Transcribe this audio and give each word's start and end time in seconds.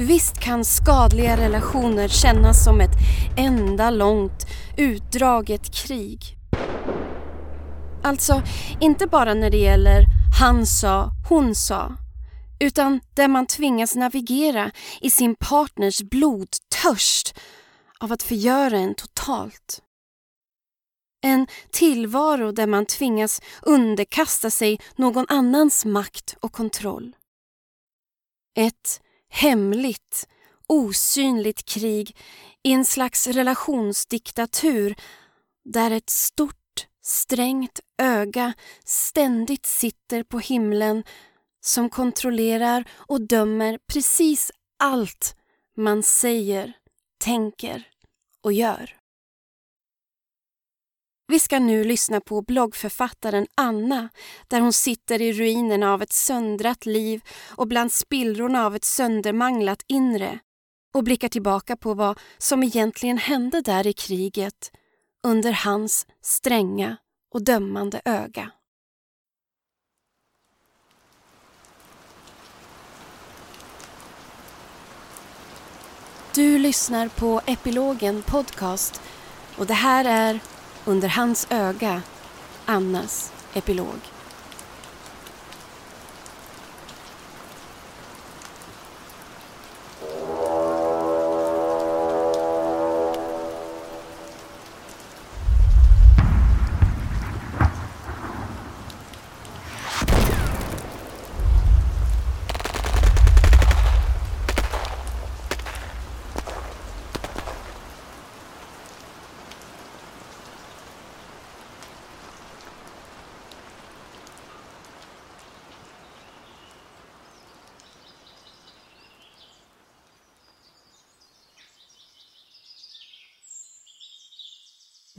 Visst 0.00 0.40
kan 0.40 0.64
skadliga 0.64 1.36
relationer 1.36 2.08
kännas 2.08 2.64
som 2.64 2.80
ett 2.80 2.96
enda 3.36 3.90
långt 3.90 4.46
utdraget 4.76 5.74
krig. 5.74 6.20
Alltså, 8.02 8.42
inte 8.80 9.06
bara 9.06 9.34
när 9.34 9.50
det 9.50 9.56
gäller 9.56 10.04
han 10.40 10.66
sa, 10.66 11.10
hon 11.28 11.54
sa, 11.54 11.96
utan 12.60 13.00
där 13.14 13.28
man 13.28 13.46
tvingas 13.46 13.96
navigera 13.96 14.70
i 15.00 15.10
sin 15.10 15.34
partners 15.34 16.02
blodtörst 16.02 17.38
av 18.00 18.12
att 18.12 18.22
förgöra 18.22 18.78
en 18.78 18.94
totalt. 18.94 19.82
En 21.22 21.46
tillvaro 21.70 22.52
där 22.52 22.66
man 22.66 22.86
tvingas 22.86 23.40
underkasta 23.62 24.50
sig 24.50 24.80
någon 24.96 25.26
annans 25.28 25.84
makt 25.84 26.36
och 26.40 26.52
kontroll. 26.52 27.16
Ett 28.56 29.00
hemligt, 29.28 30.28
osynligt 30.66 31.64
krig 31.64 32.16
i 32.62 32.72
en 32.72 32.84
slags 32.84 33.26
relationsdiktatur 33.26 34.94
där 35.64 35.90
ett 35.90 36.10
stort, 36.10 36.86
strängt 37.02 37.80
öga 38.02 38.52
ständigt 38.84 39.66
sitter 39.66 40.22
på 40.22 40.38
himlen 40.38 41.04
som 41.60 41.90
kontrollerar 41.90 42.84
och 42.90 43.20
dömer 43.20 43.78
precis 43.92 44.50
allt 44.78 45.36
man 45.76 46.02
säger, 46.02 46.72
tänker 47.18 47.86
och 48.42 48.52
gör. 48.52 48.97
Vi 51.30 51.38
ska 51.38 51.58
nu 51.58 51.84
lyssna 51.84 52.20
på 52.20 52.42
bloggförfattaren 52.42 53.46
Anna 53.54 54.08
där 54.48 54.60
hon 54.60 54.72
sitter 54.72 55.22
i 55.22 55.32
ruinerna 55.32 55.92
av 55.92 56.02
ett 56.02 56.12
söndrat 56.12 56.86
liv 56.86 57.22
och 57.56 57.68
bland 57.68 57.92
spillrorna 57.92 58.66
av 58.66 58.76
ett 58.76 58.84
söndermanglat 58.84 59.82
inre 59.86 60.38
och 60.94 61.04
blickar 61.04 61.28
tillbaka 61.28 61.76
på 61.76 61.94
vad 61.94 62.18
som 62.38 62.62
egentligen 62.62 63.18
hände 63.18 63.60
där 63.60 63.86
i 63.86 63.92
kriget 63.92 64.70
under 65.22 65.52
hans 65.52 66.06
stränga 66.22 66.96
och 67.34 67.44
dömande 67.44 68.00
öga. 68.04 68.50
Du 76.34 76.58
lyssnar 76.58 77.08
på 77.08 77.40
Epilogen 77.46 78.22
Podcast 78.22 79.00
och 79.58 79.66
det 79.66 79.74
här 79.74 80.04
är 80.04 80.40
under 80.88 81.08
hans 81.08 81.46
öga, 81.50 82.02
Annas 82.66 83.32
epilog. 83.54 84.17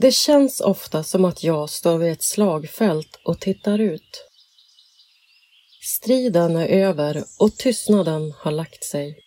Det 0.00 0.12
känns 0.12 0.60
ofta 0.60 1.02
som 1.02 1.24
att 1.24 1.42
jag 1.42 1.70
står 1.70 1.98
vid 1.98 2.12
ett 2.12 2.22
slagfält 2.22 3.20
och 3.24 3.40
tittar 3.40 3.78
ut. 3.78 4.24
Striden 5.82 6.56
är 6.56 6.66
över 6.66 7.24
och 7.38 7.56
tystnaden 7.56 8.34
har 8.38 8.50
lagt 8.50 8.84
sig. 8.84 9.18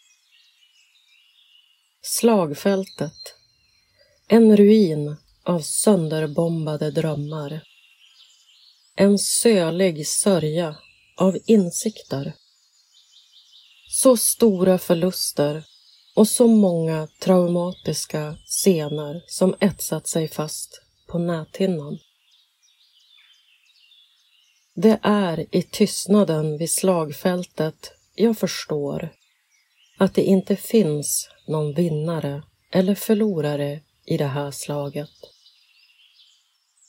Slagfältet. 2.01 3.35
En 4.28 4.57
ruin 4.57 5.16
av 5.44 5.59
sönderbombade 5.59 6.91
drömmar. 6.91 7.63
En 8.95 9.19
sölig 9.19 10.07
sörja 10.07 10.75
av 11.17 11.38
insikter. 11.45 12.33
Så 13.89 14.17
stora 14.17 14.78
förluster 14.78 15.63
och 16.16 16.28
så 16.28 16.47
många 16.47 17.07
traumatiska 17.19 18.38
scener 18.46 19.24
som 19.28 19.56
etsat 19.59 20.07
sig 20.07 20.28
fast 20.28 20.81
på 21.07 21.19
näthinnan. 21.19 22.00
Det 24.75 25.00
är 25.03 25.56
i 25.56 25.62
tystnaden 25.62 26.57
vid 26.57 26.69
slagfältet 26.69 27.91
jag 28.16 28.38
förstår 28.38 29.09
att 29.97 30.13
det 30.13 30.24
inte 30.24 30.56
finns 30.56 31.29
någon 31.47 31.74
vinnare 31.74 32.44
eller 32.72 32.95
förlorare 32.95 33.81
i 34.06 34.18
det 34.18 34.28
här 34.28 34.51
slaget. 34.51 35.09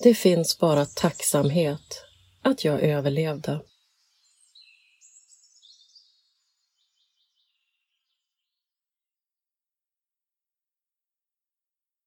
Det 0.03 0.15
finns 0.15 0.59
bara 0.59 0.87
tacksamhet 0.87 2.05
att 2.43 2.65
jag 2.65 2.81
överlevde. 2.81 3.61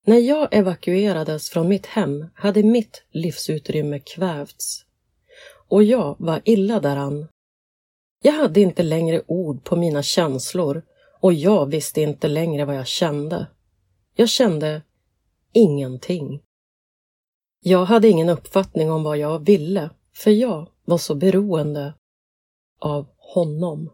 När 0.07 0.18
jag 0.18 0.47
evakuerades 0.51 1.50
från 1.50 1.68
mitt 1.68 1.85
hem 1.85 2.25
hade 2.34 2.63
mitt 2.63 3.03
livsutrymme 3.12 4.00
kvävts 4.00 4.85
och 5.68 5.84
jag 5.84 6.16
var 6.19 6.41
illa 6.45 6.79
däran. 6.79 7.28
Jag 8.23 8.34
hade 8.34 8.62
inte 8.62 8.84
längre 8.84 9.22
ord 9.28 9.63
på 9.63 9.75
mina 9.75 10.03
känslor 10.03 10.81
och 11.19 11.34
jag 11.34 11.66
visste 11.66 12.01
inte 12.01 12.28
längre 12.28 12.66
vad 12.66 12.75
jag 12.75 12.88
kände. 12.88 13.47
Jag 14.16 14.29
kände 14.29 14.81
ingenting. 15.53 16.41
Jag 17.59 17.85
hade 17.85 18.07
ingen 18.07 18.29
uppfattning 18.29 18.91
om 18.91 19.03
vad 19.03 19.17
jag 19.17 19.46
ville, 19.46 19.90
för 20.16 20.31
jag 20.31 20.69
var 20.85 20.97
så 20.97 21.16
beroende 21.16 21.94
av 22.79 23.07
honom. 23.17 23.90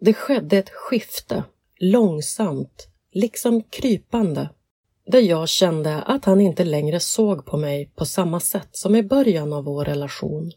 Det 0.00 0.14
skedde 0.14 0.58
ett 0.58 0.70
skifte, 0.70 1.44
långsamt, 1.80 2.88
liksom 3.12 3.62
krypande, 3.62 4.48
där 5.06 5.20
jag 5.20 5.48
kände 5.48 6.02
att 6.02 6.24
han 6.24 6.40
inte 6.40 6.64
längre 6.64 7.00
såg 7.00 7.46
på 7.46 7.56
mig 7.56 7.92
på 7.96 8.04
samma 8.04 8.40
sätt 8.40 8.68
som 8.72 8.96
i 8.96 9.02
början 9.02 9.52
av 9.52 9.64
vår 9.64 9.84
relation. 9.84 10.52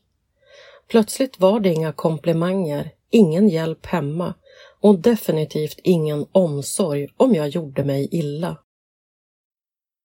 Plötsligt 0.88 1.40
var 1.40 1.60
det 1.60 1.74
inga 1.74 1.94
komplimanger, 1.94 2.92
ingen 3.10 3.50
hjälp 3.50 3.86
hemma 3.86 4.34
och 4.82 5.00
definitivt 5.00 5.80
ingen 5.84 6.26
omsorg 6.32 7.08
om 7.18 7.36
jag 7.36 7.50
gjorde 7.50 7.84
mig 7.84 8.10
illa. 8.12 8.58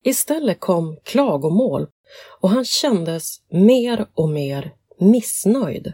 Istället 0.05 0.61
kom 0.61 0.97
klagomål 1.05 1.87
och 2.41 2.51
han 2.51 2.65
kändes 2.65 3.43
mer 3.51 4.07
och 4.15 4.29
mer 4.29 4.75
missnöjd. 4.99 5.93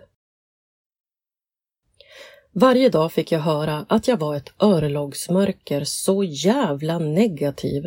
Varje 2.58 2.88
dag 2.88 3.12
fick 3.12 3.32
jag 3.32 3.40
höra 3.40 3.86
att 3.88 4.08
jag 4.08 4.16
var 4.16 4.36
ett 4.36 4.62
örlogsmörker, 4.62 5.84
så 5.84 6.24
jävla 6.24 6.98
negativ. 6.98 7.84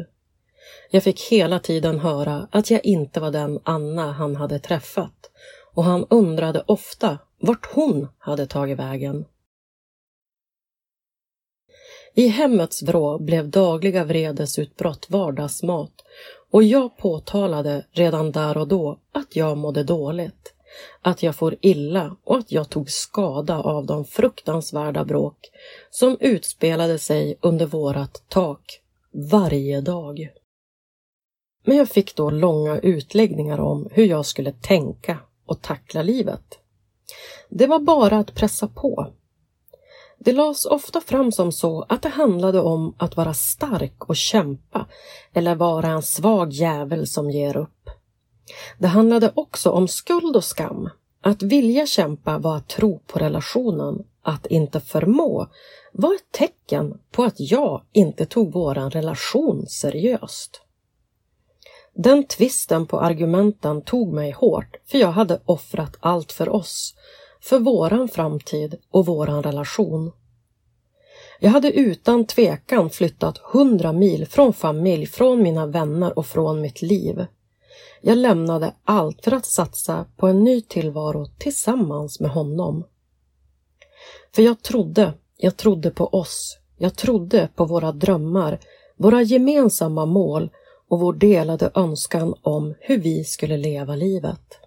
Jag 0.91 1.03
fick 1.03 1.21
hela 1.21 1.59
tiden 1.59 1.99
höra 1.99 2.47
att 2.51 2.71
jag 2.71 2.85
inte 2.85 3.19
var 3.19 3.31
den 3.31 3.59
Anna 3.63 4.11
han 4.11 4.35
hade 4.35 4.59
träffat 4.59 5.31
och 5.73 5.83
han 5.83 6.05
undrade 6.09 6.63
ofta 6.67 7.17
vart 7.39 7.73
hon 7.73 8.07
hade 8.17 8.47
tagit 8.47 8.79
vägen. 8.79 9.25
I 12.13 12.27
hemmets 12.27 12.83
vrå 12.83 13.19
blev 13.19 13.49
dagliga 13.49 14.03
vredesutbrott 14.03 15.09
vardagsmat 15.09 15.93
och 16.51 16.63
jag 16.63 16.97
påtalade 16.97 17.85
redan 17.91 18.31
där 18.31 18.57
och 18.57 18.67
då 18.67 18.99
att 19.11 19.35
jag 19.35 19.57
mådde 19.57 19.83
dåligt 19.83 20.53
att 21.01 21.23
jag 21.23 21.35
får 21.35 21.55
illa 21.61 22.15
och 22.23 22.37
att 22.37 22.51
jag 22.51 22.69
tog 22.69 22.89
skada 22.89 23.59
av 23.59 23.85
de 23.85 24.05
fruktansvärda 24.05 25.05
bråk 25.05 25.37
som 25.89 26.17
utspelade 26.19 26.99
sig 26.99 27.37
under 27.41 27.65
vårat 27.65 28.23
tak 28.27 28.81
varje 29.31 29.81
dag. 29.81 30.29
Men 31.65 31.77
jag 31.77 31.89
fick 31.89 32.15
då 32.15 32.29
långa 32.29 32.79
utläggningar 32.79 33.59
om 33.59 33.87
hur 33.91 34.05
jag 34.05 34.25
skulle 34.25 34.51
tänka 34.51 35.17
och 35.45 35.61
tackla 35.61 36.01
livet. 36.01 36.59
Det 37.49 37.67
var 37.67 37.79
bara 37.79 38.17
att 38.17 38.35
pressa 38.35 38.67
på. 38.67 39.13
Det 40.19 40.31
lades 40.31 40.65
ofta 40.65 41.01
fram 41.01 41.31
som 41.31 41.51
så 41.51 41.85
att 41.89 42.01
det 42.01 42.09
handlade 42.09 42.61
om 42.61 42.95
att 42.97 43.17
vara 43.17 43.33
stark 43.33 44.09
och 44.09 44.15
kämpa 44.15 44.85
eller 45.33 45.55
vara 45.55 45.87
en 45.87 46.01
svag 46.01 46.51
jävel 46.51 47.07
som 47.07 47.29
ger 47.29 47.57
upp. 47.57 47.89
Det 48.77 48.87
handlade 48.87 49.31
också 49.35 49.69
om 49.69 49.87
skuld 49.87 50.35
och 50.35 50.43
skam. 50.43 50.89
Att 51.21 51.41
vilja 51.43 51.85
kämpa 51.85 52.37
var 52.37 52.57
att 52.57 52.67
tro 52.67 52.99
på 53.07 53.19
relationen 53.19 54.05
att 54.21 54.45
inte 54.45 54.79
förmå 54.79 55.47
var 55.93 56.15
ett 56.15 56.31
tecken 56.31 56.99
på 57.11 57.23
att 57.23 57.39
jag 57.39 57.81
inte 57.91 58.25
tog 58.25 58.53
våran 58.53 58.91
relation 58.91 59.67
seriöst. 59.67 60.61
Den 61.93 62.23
tvisten 62.23 62.87
på 62.87 62.99
argumenten 62.99 63.81
tog 63.81 64.13
mig 64.13 64.31
hårt 64.31 64.77
för 64.85 64.97
jag 64.97 65.11
hade 65.11 65.41
offrat 65.45 65.97
allt 65.99 66.31
för 66.31 66.49
oss, 66.49 66.95
för 67.41 67.59
våran 67.59 68.07
framtid 68.07 68.75
och 68.91 69.05
våran 69.05 69.43
relation. 69.43 70.11
Jag 71.39 71.49
hade 71.49 71.71
utan 71.71 72.25
tvekan 72.25 72.89
flyttat 72.89 73.37
hundra 73.37 73.93
mil 73.93 74.27
från 74.27 74.53
familj, 74.53 75.05
från 75.05 75.43
mina 75.43 75.65
vänner 75.65 76.17
och 76.17 76.25
från 76.25 76.61
mitt 76.61 76.81
liv. 76.81 77.25
Jag 78.01 78.17
lämnade 78.17 78.73
allt 78.83 79.23
för 79.23 79.33
att 79.33 79.45
satsa 79.45 80.05
på 80.17 80.27
en 80.27 80.43
ny 80.43 80.61
tillvaro 80.61 81.25
tillsammans 81.37 82.19
med 82.19 82.31
honom. 82.31 82.83
För 84.35 84.41
jag 84.41 84.61
trodde, 84.61 85.13
jag 85.37 85.57
trodde 85.57 85.91
på 85.91 86.07
oss. 86.07 86.57
Jag 86.77 86.95
trodde 86.95 87.49
på 87.55 87.65
våra 87.65 87.91
drömmar, 87.91 88.59
våra 88.97 89.21
gemensamma 89.21 90.05
mål 90.05 90.49
och 90.89 90.99
vår 90.99 91.13
delade 91.13 91.71
önskan 91.75 92.33
om 92.41 92.75
hur 92.79 92.97
vi 92.97 93.23
skulle 93.23 93.57
leva 93.57 93.95
livet. 93.95 94.59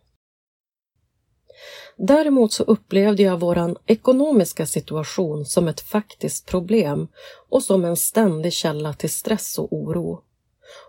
Däremot 1.97 2.53
så 2.53 2.63
upplevde 2.63 3.23
jag 3.23 3.41
våran 3.41 3.77
ekonomiska 3.87 4.67
situation 4.67 5.47
som 5.47 5.69
ett 5.69 5.81
faktiskt 5.81 6.47
problem 6.47 7.09
och 7.49 7.63
som 7.63 7.85
en 7.85 7.97
ständig 7.97 8.53
källa 8.53 8.93
till 8.93 9.11
stress 9.11 9.59
och 9.59 9.73
oro. 9.73 10.23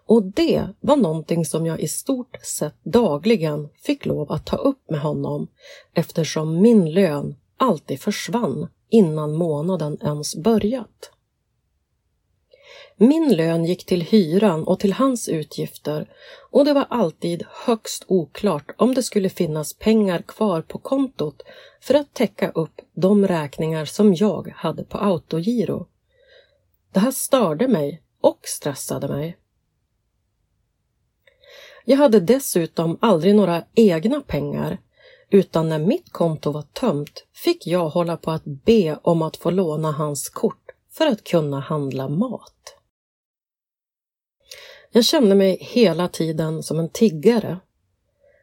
Och 0.05 0.23
det 0.23 0.67
var 0.79 0.95
någonting 0.97 1.45
som 1.45 1.65
jag 1.65 1.79
i 1.79 1.87
stort 1.87 2.37
sett 2.43 2.75
dagligen 2.83 3.69
fick 3.75 4.05
lov 4.05 4.31
att 4.31 4.45
ta 4.45 4.55
upp 4.55 4.89
med 4.89 4.99
honom 4.99 5.47
eftersom 5.93 6.61
min 6.61 6.93
lön 6.93 7.35
alltid 7.57 8.01
försvann 8.01 8.67
innan 8.89 9.35
månaden 9.35 9.97
ens 10.01 10.35
börjat. 10.35 11.11
Min 12.97 13.35
lön 13.35 13.65
gick 13.65 13.85
till 13.85 14.01
hyran 14.01 14.63
och 14.63 14.79
till 14.79 14.93
hans 14.93 15.29
utgifter 15.29 16.09
och 16.51 16.65
det 16.65 16.73
var 16.73 16.85
alltid 16.89 17.45
högst 17.65 18.05
oklart 18.07 18.71
om 18.77 18.93
det 18.93 19.03
skulle 19.03 19.29
finnas 19.29 19.73
pengar 19.73 20.21
kvar 20.21 20.61
på 20.61 20.77
kontot 20.77 21.41
för 21.81 21.93
att 21.93 22.13
täcka 22.13 22.49
upp 22.51 22.81
de 22.93 23.27
räkningar 23.27 23.85
som 23.85 24.13
jag 24.13 24.53
hade 24.55 24.83
på 24.83 24.97
autogiro. 24.97 25.87
Det 26.91 26.99
här 26.99 27.11
störde 27.11 27.67
mig 27.67 28.01
och 28.21 28.39
stressade 28.43 29.07
mig. 29.07 29.37
Jag 31.85 31.97
hade 31.97 32.19
dessutom 32.19 32.97
aldrig 33.01 33.35
några 33.35 33.63
egna 33.75 34.21
pengar 34.21 34.77
utan 35.29 35.69
när 35.69 35.79
mitt 35.79 36.11
konto 36.11 36.51
var 36.51 36.61
tömt 36.61 37.25
fick 37.33 37.67
jag 37.67 37.89
hålla 37.89 38.17
på 38.17 38.31
att 38.31 38.45
be 38.45 38.99
om 39.01 39.21
att 39.21 39.37
få 39.37 39.51
låna 39.51 39.91
hans 39.91 40.29
kort 40.29 40.71
för 40.91 41.07
att 41.07 41.23
kunna 41.23 41.59
handla 41.59 42.09
mat. 42.09 42.75
Jag 44.91 45.05
kände 45.05 45.35
mig 45.35 45.57
hela 45.61 46.07
tiden 46.07 46.63
som 46.63 46.79
en 46.79 46.89
tiggare. 46.89 47.59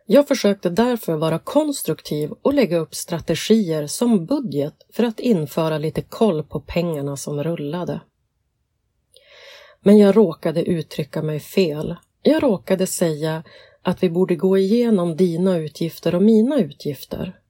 Jag 0.07 0.29
försökte 0.29 0.71
därför 0.71 1.17
vara 1.17 1.39
konstruktiv 1.39 2.33
och 2.43 2.55
lägga 2.55 2.79
upp 2.79 2.95
strategier 2.95 3.87
som 3.87 4.27
budget 4.27 4.75
för 4.93 5.05
att 5.05 5.21
införa 5.21 5.79
lite 5.79 6.03
koll 6.03 6.43
på 6.43 6.61
pengarna 6.61 7.17
som 7.17 7.45
rullade. 7.45 8.01
Men 9.81 9.99
jag 9.99 10.17
råkade 10.17 10.63
uttrycka 10.63 11.23
mig 11.23 11.41
fel. 11.41 11.97
Jag 12.23 12.43
råkade 12.43 12.87
säga 12.87 13.43
att 13.83 14.03
vi 14.03 14.11
borde 14.11 14.37
gå 14.37 14.59
igenom 14.59 15.17
dina 15.17 15.57
utgifter 15.57 16.15
och 16.15 16.23
mina 16.23 16.61
utgifter. 16.61 17.41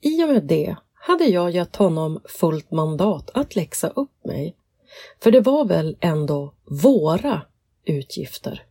I 0.00 0.24
och 0.24 0.28
med 0.28 0.44
det 0.44 0.76
hade 0.94 1.24
jag 1.24 1.50
gett 1.50 1.76
honom 1.76 2.20
fullt 2.24 2.70
mandat 2.70 3.30
att 3.34 3.56
läxa 3.56 3.88
upp 3.88 4.24
mig. 4.24 4.56
För 5.22 5.30
det 5.30 5.40
var 5.40 5.64
väl 5.64 5.96
ändå 6.00 6.54
våra 6.64 7.42
utgifter. 7.84 8.66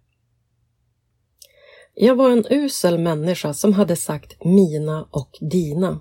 Jag 1.94 2.16
var 2.16 2.30
en 2.30 2.46
usel 2.50 2.98
människa 2.98 3.54
som 3.54 3.74
hade 3.74 3.96
sagt 3.96 4.44
mina 4.44 5.08
och 5.12 5.38
dina. 5.42 6.00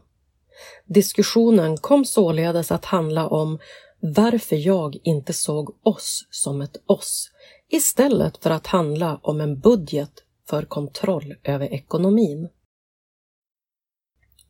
Diskussionen 0.86 1.76
kom 1.76 2.04
således 2.04 2.72
att 2.72 2.84
handla 2.84 3.28
om 3.28 3.58
varför 4.00 4.56
jag 4.56 4.96
inte 5.02 5.32
såg 5.32 5.76
oss 5.82 6.26
som 6.30 6.60
ett 6.60 6.76
oss 6.86 7.30
istället 7.70 8.42
för 8.42 8.50
att 8.50 8.66
handla 8.66 9.20
om 9.22 9.40
en 9.40 9.60
budget 9.60 10.12
för 10.48 10.62
kontroll 10.62 11.34
över 11.42 11.72
ekonomin. 11.72 12.48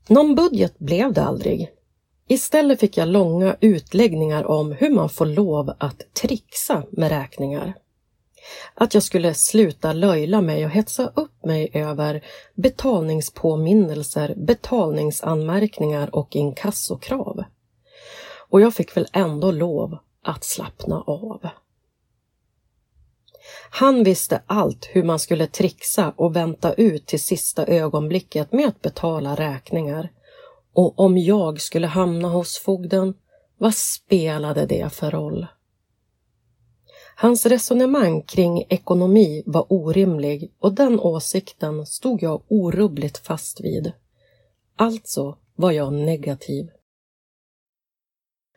Någon 0.09 0.35
budget 0.35 0.79
blev 0.79 1.13
det 1.13 1.23
aldrig. 1.23 1.71
Istället 2.29 2.81
fick 2.81 2.97
jag 2.97 3.09
långa 3.09 3.57
utläggningar 3.61 4.45
om 4.45 4.73
hur 4.73 4.91
man 4.91 5.09
får 5.09 5.27
lov 5.27 5.73
att 5.79 6.15
trixa 6.15 6.83
med 6.91 7.09
räkningar. 7.09 7.75
Att 8.75 8.95
jag 8.95 9.03
skulle 9.03 9.35
sluta 9.35 9.93
löjla 9.93 10.41
mig 10.41 10.65
och 10.65 10.71
hetsa 10.71 11.13
upp 11.17 11.45
mig 11.45 11.71
över 11.75 12.25
betalningspåminnelser, 12.55 14.35
betalningsanmärkningar 14.37 16.15
och 16.15 16.37
inkassokrav. 16.37 17.45
Och 18.49 18.61
jag 18.61 18.75
fick 18.75 18.97
väl 18.97 19.07
ändå 19.13 19.51
lov 19.51 19.99
att 20.23 20.45
slappna 20.45 21.01
av. 21.01 21.49
Han 23.73 24.05
visste 24.05 24.43
allt 24.47 24.89
hur 24.93 25.03
man 25.03 25.19
skulle 25.19 25.47
trixa 25.47 26.13
och 26.17 26.37
vänta 26.37 26.73
ut 26.73 27.07
till 27.07 27.21
sista 27.21 27.67
ögonblicket 27.67 28.53
med 28.53 28.69
att 28.69 28.83
betala 28.83 29.35
räkningar. 29.35 30.13
Och 30.73 30.99
om 31.01 31.19
jag 31.19 31.61
skulle 31.61 31.87
hamna 31.87 32.29
hos 32.29 32.59
fogden, 32.59 33.15
vad 33.59 33.75
spelade 33.75 34.67
det 34.67 34.93
för 34.93 35.11
roll? 35.11 35.47
Hans 37.17 37.47
resonemang 37.47 38.23
kring 38.23 38.65
ekonomi 38.69 39.43
var 39.47 39.67
orimlig 39.73 40.53
och 40.59 40.75
den 40.75 41.01
åsikten 41.01 41.87
stod 41.87 42.23
jag 42.23 42.43
orubbligt 42.49 43.19
fast 43.19 43.61
vid. 43.61 43.93
Alltså 44.77 45.37
var 45.57 45.73
jag 45.73 45.93
negativ. 45.93 46.69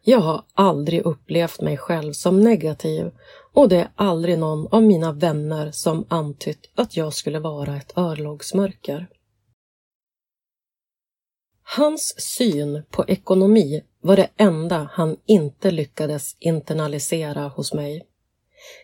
Jag 0.06 0.20
har 0.20 0.44
aldrig 0.54 1.02
upplevt 1.06 1.62
mig 1.62 1.78
själv 1.78 2.14
som 2.14 2.40
negativ 2.40 3.12
och 3.54 3.70
det 3.70 3.78
är 3.78 3.92
aldrig 3.96 4.40
någon 4.40 4.68
av 4.68 4.84
mina 4.84 5.12
vänner 5.12 5.72
som 5.72 6.06
antytt 6.10 6.70
att 6.76 6.98
jag 6.98 7.14
skulle 7.14 7.40
vara 7.40 7.78
ett 7.78 7.98
örlogsmörker. 7.98 9.08
Hans 11.76 12.16
syn 12.18 12.84
på 12.90 13.06
ekonomi 13.08 13.84
var 14.02 14.16
det 14.16 14.30
enda 14.38 14.90
han 14.92 15.18
inte 15.26 15.72
lyckades 15.72 16.36
internalisera 16.40 17.48
hos 17.48 17.74
mig. 17.74 18.08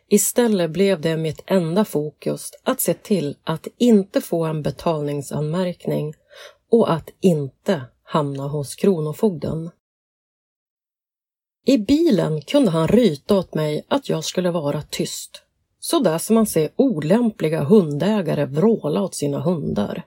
Istället 0.09 0.71
blev 0.71 1.01
det 1.01 1.17
mitt 1.17 1.43
enda 1.45 1.85
fokus 1.85 2.51
att 2.63 2.81
se 2.81 2.93
till 2.93 3.38
att 3.43 3.67
inte 3.77 4.21
få 4.21 4.45
en 4.45 4.61
betalningsanmärkning 4.61 6.13
och 6.71 6.91
att 6.91 7.09
inte 7.19 7.81
hamna 8.03 8.47
hos 8.47 8.75
Kronofogden. 8.75 9.71
I 11.65 11.77
bilen 11.77 12.41
kunde 12.41 12.71
han 12.71 12.87
ryta 12.87 13.37
åt 13.37 13.53
mig 13.53 13.85
att 13.87 14.09
jag 14.09 14.23
skulle 14.23 14.51
vara 14.51 14.81
tyst. 14.81 15.43
Så 15.79 15.99
där 15.99 16.17
som 16.17 16.35
man 16.35 16.45
ser 16.45 16.69
olämpliga 16.75 17.63
hundägare 17.63 18.45
vråla 18.45 19.01
åt 19.01 19.15
sina 19.15 19.39
hundar. 19.39 20.03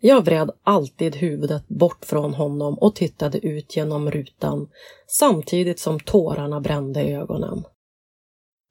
Jag 0.00 0.24
vred 0.24 0.50
alltid 0.62 1.16
huvudet 1.16 1.68
bort 1.68 2.04
från 2.04 2.34
honom 2.34 2.78
och 2.78 2.94
tittade 2.94 3.46
ut 3.46 3.76
genom 3.76 4.10
rutan 4.10 4.68
samtidigt 5.06 5.78
som 5.78 6.00
tårarna 6.00 6.60
brände 6.60 7.02
i 7.02 7.14
ögonen. 7.14 7.64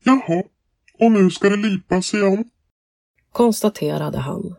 Jaha, 0.04 0.44
och 1.00 1.12
nu 1.12 1.30
ska 1.30 1.50
det 1.50 1.56
lipas 1.56 2.14
igen? 2.14 2.50
Konstaterade 3.32 4.18
han. 4.18 4.56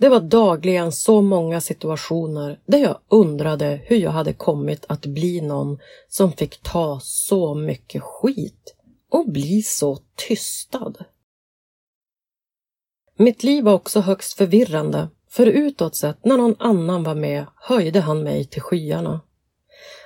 Det 0.00 0.08
var 0.08 0.20
dagligen 0.20 0.92
så 0.92 1.22
många 1.22 1.60
situationer 1.60 2.60
där 2.66 2.78
jag 2.78 2.98
undrade 3.08 3.80
hur 3.84 3.96
jag 3.96 4.10
hade 4.10 4.32
kommit 4.32 4.84
att 4.88 5.06
bli 5.06 5.40
någon 5.40 5.78
som 6.08 6.32
fick 6.32 6.62
ta 6.62 7.00
så 7.02 7.54
mycket 7.54 8.02
skit 8.02 8.74
och 9.10 9.30
bli 9.30 9.62
så 9.62 9.98
tystad. 10.28 10.94
Mitt 13.16 13.42
liv 13.42 13.64
var 13.64 13.72
också 13.72 14.00
högst 14.00 14.38
förvirrande, 14.38 15.08
för 15.28 15.46
utåt 15.46 15.96
sett 15.96 16.24
när 16.24 16.36
någon 16.36 16.56
annan 16.58 17.02
var 17.02 17.14
med 17.14 17.46
höjde 17.56 18.00
han 18.00 18.22
mig 18.22 18.44
till 18.44 18.62
skyarna. 18.62 19.20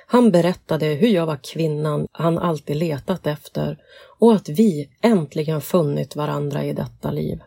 Han 0.07 0.31
berättade 0.31 0.85
hur 0.85 1.07
jag 1.07 1.25
var 1.25 1.39
kvinnan 1.43 2.07
han 2.11 2.37
alltid 2.37 2.75
letat 2.75 3.27
efter 3.27 3.77
och 4.19 4.33
att 4.33 4.49
vi 4.49 4.89
äntligen 5.01 5.61
funnit 5.61 6.15
varandra 6.15 6.63
i 6.63 6.73
detta 6.73 7.11
liv. 7.11 7.39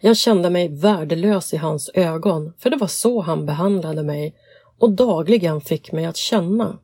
Jag 0.00 0.16
kände 0.16 0.50
mig 0.50 0.68
värdelös 0.68 1.54
i 1.54 1.56
hans 1.56 1.90
ögon, 1.94 2.52
för 2.58 2.70
det 2.70 2.76
var 2.76 2.86
så 2.86 3.20
han 3.20 3.46
behandlade 3.46 4.02
mig 4.02 4.34
och 4.78 4.90
dagligen 4.90 5.60
fick 5.60 5.92
mig 5.92 6.04
att 6.04 6.16
känna. 6.16 6.78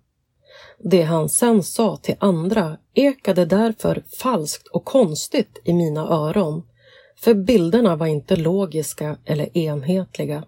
Det 0.79 1.03
han 1.03 1.29
sen 1.29 1.63
sa 1.63 1.97
till 1.97 2.17
andra 2.19 2.79
ekade 2.95 3.45
därför 3.45 4.03
falskt 4.19 4.67
och 4.67 4.85
konstigt 4.85 5.61
i 5.65 5.73
mina 5.73 6.01
öron, 6.01 6.63
för 7.17 7.35
bilderna 7.35 7.97
var 7.97 8.07
inte 8.07 8.37
logiska 8.37 9.17
eller 9.25 9.59
enhetliga. 9.59 10.45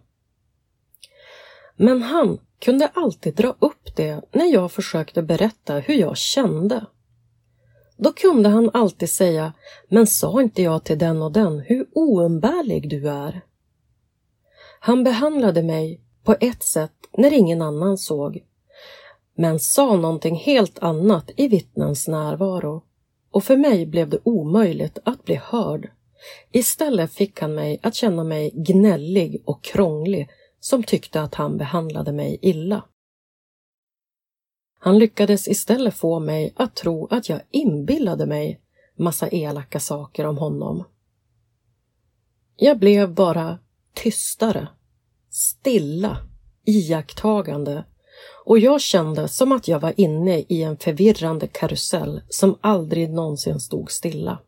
Men 1.77 2.03
han 2.03 2.39
kunde 2.59 2.89
alltid 2.95 3.35
dra 3.35 3.55
upp 3.59 3.97
det 3.97 4.23
när 4.33 4.53
jag 4.53 4.73
försökte 4.73 5.23
berätta 5.23 5.75
hur 5.75 5.95
jag 5.95 6.17
kände. 6.17 6.87
Då 7.99 8.13
kunde 8.13 8.49
han 8.49 8.71
alltid 8.75 9.11
säga, 9.11 9.53
men 9.89 10.07
sa 10.07 10.43
inte 10.43 10.63
jag 10.63 10.85
till 10.85 10.99
den 10.99 11.23
och 11.23 11.33
den 11.33 11.59
hur 11.59 11.87
oumbärlig 11.93 12.91
du 12.91 13.09
är? 13.09 13.41
Han 14.81 15.05
behandlade 15.05 15.63
mig 15.63 16.01
på 16.25 16.37
ett 16.41 16.63
sätt 16.63 16.93
när 17.13 17.33
ingen 17.33 17.63
annan 17.63 17.99
såg, 17.99 18.45
men 19.35 19.59
sa 19.59 19.97
någonting 19.97 20.37
helt 20.37 20.79
annat 20.79 21.31
i 21.37 21.49
vittnens 21.49 22.09
närvaro 22.09 22.83
och 23.31 23.45
för 23.45 23.57
mig 23.57 23.87
blev 23.87 24.09
det 24.09 24.19
omöjligt 24.23 24.99
att 25.05 25.25
bli 25.25 25.35
hörd. 25.35 25.91
Istället 26.53 27.13
fick 27.13 27.41
han 27.41 27.55
mig 27.55 27.81
att 27.83 27.95
känna 27.95 28.25
mig 28.25 28.51
gnällig 28.55 29.43
och 29.45 29.65
krånglig 29.65 30.29
som 30.61 30.83
tyckte 30.83 31.23
att 31.23 31.35
han 31.35 31.57
behandlade 31.57 32.13
mig 32.13 32.39
illa. 32.43 32.83
Han 34.79 34.99
lyckades 34.99 35.49
istället 35.49 35.95
få 35.95 36.21
mig 36.21 36.53
att 36.57 36.77
tro 36.77 37.07
att 37.07 37.29
jag 37.29 37.41
inbillade 37.51 38.27
mig 38.27 38.61
massa 38.97 39.29
elaka 39.29 39.81
saker 39.81 40.27
om 40.27 40.39
honom. 40.39 40.85
Jag 42.57 42.79
blev 42.79 43.15
bara 43.15 43.59
tystare, 43.95 44.69
stilla, 45.31 46.17
iakttagande 46.65 47.85
och 48.45 48.59
jag 48.59 48.81
kände 48.81 49.29
som 49.29 49.53
att 49.53 49.69
jag 49.69 49.81
var 49.81 49.95
inne 49.97 50.39
i 50.39 50.63
en 50.63 50.77
förvirrande 50.77 51.47
karusell 51.47 52.23
som 52.29 52.59
aldrig 52.61 53.11
någonsin 53.11 53.61
stod 53.61 53.91
stilla. 53.91 54.39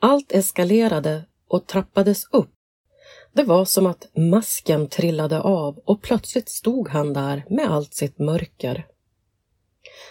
Allt 0.00 0.32
eskalerade 0.32 1.24
och 1.48 1.66
trappades 1.66 2.24
upp. 2.32 2.57
Det 3.38 3.44
var 3.44 3.64
som 3.64 3.86
att 3.86 4.08
masken 4.16 4.88
trillade 4.88 5.40
av 5.40 5.78
och 5.84 6.02
plötsligt 6.02 6.48
stod 6.48 6.88
han 6.88 7.12
där 7.12 7.44
med 7.50 7.70
allt 7.70 7.94
sitt 7.94 8.18
mörker. 8.18 8.86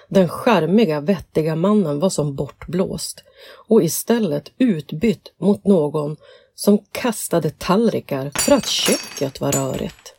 Den 0.10 0.30
skärmiga, 0.30 1.02
vettiga 1.02 1.56
mannen 1.56 2.00
var 2.00 2.10
som 2.10 2.36
bortblåst 2.36 3.24
och 3.68 3.84
istället 3.84 4.52
utbytt 4.58 5.34
mot 5.38 5.66
någon 5.66 6.18
som 6.56 6.80
kastade 6.92 7.50
tallrikar 7.50 8.32
för 8.36 8.52
att 8.52 8.66
köket 8.66 9.42
var 9.42 9.52
rörigt. 9.52 10.14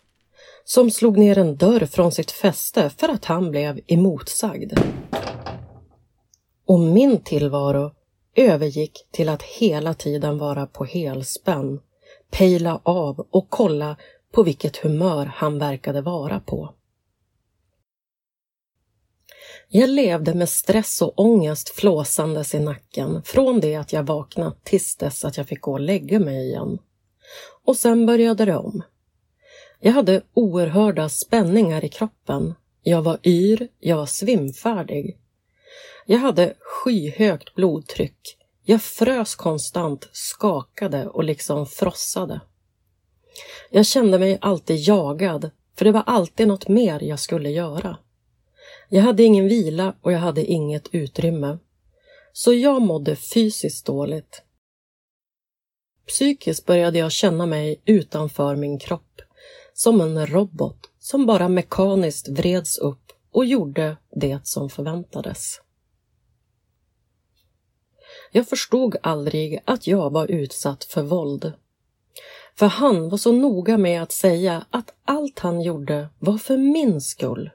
Som 0.65 0.91
slog 0.91 1.19
ner 1.19 1.39
en 1.39 1.57
dörr 1.57 1.87
från 1.87 2.13
sitt 2.13 2.31
fäste 2.31 2.91
för 2.91 3.09
att 3.09 3.25
han 3.25 3.51
blev 3.51 3.81
emotsagd. 3.87 4.73
Och 6.67 6.81
min 6.81 7.21
tillvaro 7.21 7.91
övergick 8.35 9.07
till 9.11 9.29
att 9.29 9.43
hela 9.43 9.95
tiden 9.95 10.39
vara 10.39 10.67
på 10.67 10.85
helspänn, 10.85 11.81
pejla 12.31 12.81
av 12.83 13.27
och 13.31 13.47
kolla 13.51 13.97
på 14.33 14.43
vilket 14.43 14.77
humör 14.77 15.27
han 15.27 15.59
verkade 15.59 16.01
vara 16.01 16.41
på. 16.41 16.75
Jag 19.69 19.91
levde 19.91 20.35
med 20.35 20.49
stress 20.49 21.03
och 21.03 21.19
ångest 21.21 21.69
flåsandes 21.69 22.55
i 22.55 22.61
nacken 22.61 23.23
från 23.23 23.61
det 23.61 23.75
att 23.75 23.93
jag 23.93 24.03
vaknat 24.03 24.65
tills 24.65 24.97
dess 24.97 25.25
att 25.25 25.37
jag 25.37 25.49
fick 25.49 25.61
gå 25.61 25.73
och 25.73 25.81
lägga 25.81 26.21
mig 26.21 26.49
igen. 26.49 26.79
Och 27.65 27.77
sen 27.77 28.07
började 28.07 28.45
det 28.45 28.57
om. 28.57 28.83
Jag 29.81 29.93
hade 29.93 30.23
oerhörda 30.35 31.09
spänningar 31.09 31.85
i 31.85 31.89
kroppen. 31.89 32.55
Jag 32.83 33.03
var 33.03 33.19
yr, 33.27 33.69
jag 33.79 33.97
var 33.97 34.07
svimfärdig. 34.07 35.19
Jag 36.07 36.19
hade 36.19 36.55
skyhögt 36.61 37.55
blodtryck. 37.55 38.38
Jag 38.71 38.83
frös 38.83 39.35
konstant, 39.35 40.09
skakade 40.13 41.07
och 41.07 41.25
liksom 41.25 41.67
frossade. 41.67 42.41
Jag 43.71 43.87
kände 43.87 44.19
mig 44.19 44.39
alltid 44.41 44.77
jagad, 44.77 45.51
för 45.77 45.85
det 45.85 45.93
var 45.93 46.03
alltid 46.07 46.49
något 46.49 46.69
mer 46.69 47.03
jag 47.03 47.21
skulle 47.21 47.51
göra. 47.51 47.97
Jag 48.89 49.03
hade 49.03 49.23
ingen 49.23 49.49
vila 49.49 49.95
och 50.03 50.13
jag 50.13 50.19
hade 50.19 50.45
inget 50.45 50.89
utrymme. 50.95 51.59
Så 52.33 52.53
jag 52.53 52.83
mådde 52.83 53.17
fysiskt 53.17 53.87
dåligt. 53.87 54.43
Psykiskt 56.07 56.67
började 56.67 56.99
jag 56.99 57.13
känna 57.13 57.47
mig 57.47 57.83
utanför 57.85 58.57
min 58.57 58.79
kropp, 58.79 59.21
som 59.75 60.01
en 60.01 60.27
robot 60.27 60.91
som 60.99 61.27
bara 61.27 61.49
mekaniskt 61.49 62.29
vreds 62.29 62.79
upp 62.79 63.13
och 63.33 63.45
gjorde 63.45 63.97
det 64.11 64.39
som 64.45 64.71
förväntades. 64.71 65.61
Jag 68.31 68.49
förstod 68.49 68.97
aldrig 69.03 69.63
att 69.65 69.87
jag 69.87 70.11
var 70.11 70.31
utsatt 70.31 70.85
för 70.85 71.03
våld. 71.03 71.53
För 72.55 72.67
han 72.67 73.09
var 73.09 73.19
så 73.19 73.33
noga 73.33 73.79
med 73.79 74.03
att 74.03 74.13
säga 74.13 74.67
att 74.71 74.95
allt 75.05 75.39
han 75.39 75.61
gjorde 75.61 76.09
var 76.19 76.39
för 76.39 76.57
min 76.57 77.01
skull. 77.01 77.51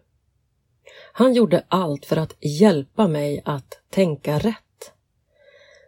Han 1.14 1.34
gjorde 1.34 1.64
allt 1.68 2.06
för 2.06 2.18
att 2.18 2.36
hjälpa 2.40 3.08
mig 3.08 3.42
att 3.46 3.82
tänka 3.90 4.40
rätt. 4.40 4.92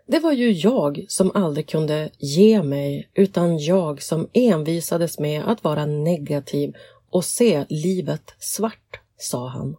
Det 0.07 0.19
var 0.19 0.31
ju 0.31 0.51
jag 0.51 1.05
som 1.07 1.31
aldrig 1.33 1.69
kunde 1.69 2.09
ge 2.17 2.63
mig 2.63 3.09
utan 3.13 3.57
jag 3.57 4.01
som 4.01 4.29
envisades 4.33 5.19
med 5.19 5.47
att 5.47 5.63
vara 5.63 5.85
negativ 5.85 6.73
och 7.09 7.25
se 7.25 7.65
livet 7.69 8.33
svart, 8.39 8.99
sa 9.17 9.47
han. 9.47 9.75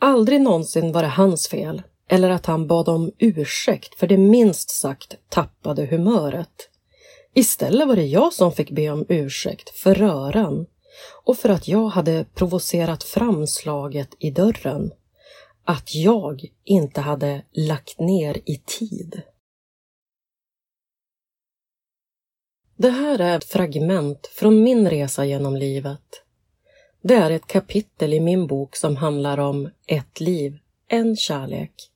Aldrig 0.00 0.40
någonsin 0.40 0.92
var 0.92 1.02
det 1.02 1.08
hans 1.08 1.48
fel 1.48 1.82
eller 2.08 2.30
att 2.30 2.46
han 2.46 2.66
bad 2.66 2.88
om 2.88 3.12
ursäkt 3.18 3.94
för 3.94 4.06
det 4.06 4.16
minst 4.16 4.70
sagt 4.70 5.16
tappade 5.28 5.86
humöret. 5.86 6.68
Istället 7.34 7.88
var 7.88 7.96
det 7.96 8.06
jag 8.06 8.32
som 8.32 8.52
fick 8.52 8.70
be 8.70 8.90
om 8.90 9.06
ursäkt 9.08 9.78
för 9.78 9.94
röran 9.94 10.66
och 11.24 11.36
för 11.36 11.48
att 11.48 11.68
jag 11.68 11.88
hade 11.88 12.24
provocerat 12.34 13.04
fram 13.04 13.46
slaget 13.46 14.08
i 14.18 14.30
dörren. 14.30 14.90
Att 15.64 15.94
jag 15.94 16.44
inte 16.64 17.00
hade 17.00 17.44
lagt 17.52 17.98
ner 17.98 18.36
i 18.44 18.62
tid. 18.66 19.22
Det 22.76 22.90
här 22.90 23.18
är 23.18 23.36
ett 23.36 23.44
fragment 23.44 24.26
från 24.26 24.62
min 24.62 24.90
resa 24.90 25.24
genom 25.24 25.56
livet. 25.56 26.22
Det 27.02 27.14
är 27.14 27.30
ett 27.30 27.46
kapitel 27.46 28.14
i 28.14 28.20
min 28.20 28.46
bok 28.46 28.76
som 28.76 28.96
handlar 28.96 29.38
om 29.38 29.70
ett 29.86 30.20
liv, 30.20 30.58
en 30.88 31.16
kärlek. 31.16 31.87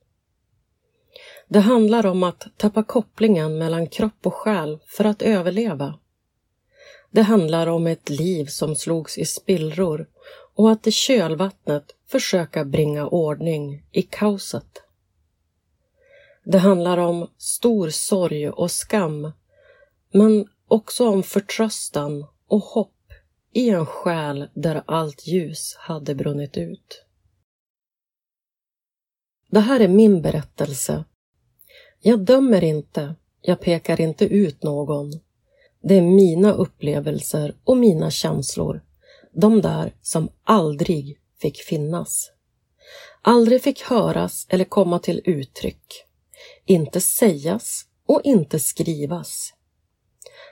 Det 1.53 1.59
handlar 1.59 2.05
om 2.05 2.23
att 2.23 2.47
tappa 2.57 2.83
kopplingen 2.83 3.57
mellan 3.57 3.87
kropp 3.87 4.25
och 4.25 4.33
själ 4.33 4.79
för 4.87 5.05
att 5.05 5.21
överleva. 5.21 5.99
Det 7.11 7.21
handlar 7.21 7.67
om 7.67 7.87
ett 7.87 8.09
liv 8.09 8.45
som 8.45 8.75
slogs 8.75 9.17
i 9.17 9.25
spillror 9.25 10.09
och 10.55 10.71
att 10.71 10.87
i 10.87 10.91
kölvattnet 10.91 11.83
försöka 12.07 12.65
bringa 12.65 13.07
ordning 13.07 13.85
i 13.91 14.01
kaoset. 14.01 14.81
Det 16.43 16.57
handlar 16.57 16.97
om 16.97 17.29
stor 17.37 17.89
sorg 17.89 18.49
och 18.49 18.71
skam, 18.71 19.31
men 20.11 20.47
också 20.67 21.09
om 21.09 21.23
förtröstan 21.23 22.25
och 22.47 22.63
hopp 22.63 23.13
i 23.53 23.69
en 23.69 23.85
själ 23.85 24.49
där 24.53 24.83
allt 24.85 25.27
ljus 25.27 25.75
hade 25.79 26.15
brunnit 26.15 26.57
ut. 26.57 27.05
Det 29.49 29.59
här 29.59 29.79
är 29.79 29.87
min 29.87 30.21
berättelse 30.21 31.03
jag 32.05 32.19
dömer 32.19 32.63
inte, 32.63 33.15
jag 33.41 33.59
pekar 33.59 34.01
inte 34.01 34.25
ut 34.25 34.63
någon. 34.63 35.11
Det 35.81 35.95
är 35.95 36.01
mina 36.01 36.51
upplevelser 36.53 37.55
och 37.63 37.77
mina 37.77 38.11
känslor, 38.11 38.81
de 39.31 39.61
där 39.61 39.93
som 40.01 40.29
aldrig 40.43 41.19
fick 41.41 41.57
finnas. 41.57 42.31
Aldrig 43.21 43.61
fick 43.61 43.81
höras 43.81 44.45
eller 44.49 44.65
komma 44.65 44.99
till 44.99 45.21
uttryck. 45.25 46.05
Inte 46.65 47.01
sägas 47.01 47.85
och 48.05 48.21
inte 48.23 48.59
skrivas. 48.59 49.53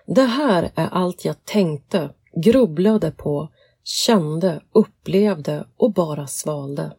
Det 0.05 0.21
här 0.21 0.71
är 0.75 0.87
allt 0.87 1.25
jag 1.25 1.45
tänkte, 1.45 2.09
grubblade 2.35 3.11
på, 3.11 3.49
kände, 3.83 4.61
upplevde 4.71 5.67
och 5.77 5.93
bara 5.93 6.27
svalde. 6.27 6.95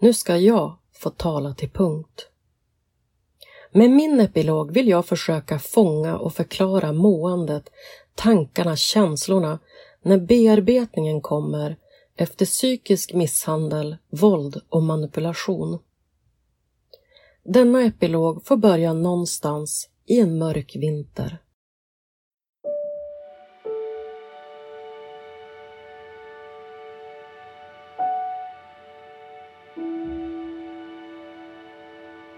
Nu 0.00 0.12
ska 0.12 0.36
jag 0.36 0.78
få 0.92 1.10
tala 1.10 1.54
till 1.54 1.70
punkt. 1.70 2.26
Med 3.72 3.90
min 3.90 4.20
epilog 4.20 4.72
vill 4.72 4.88
jag 4.88 5.06
försöka 5.06 5.58
fånga 5.58 6.18
och 6.18 6.34
förklara 6.34 6.92
måendet, 6.92 7.68
tankarna, 8.14 8.76
känslorna 8.76 9.58
när 10.02 10.18
bearbetningen 10.18 11.20
kommer 11.20 11.76
efter 12.16 12.46
psykisk 12.46 13.14
misshandel, 13.14 13.96
våld 14.10 14.60
och 14.68 14.82
manipulation. 14.82 15.78
Denna 17.44 17.82
epilog 17.82 18.46
får 18.46 18.56
börja 18.56 18.92
någonstans 18.92 19.88
i 20.06 20.20
en 20.20 20.38
mörk 20.38 20.76
vinter. 20.76 21.38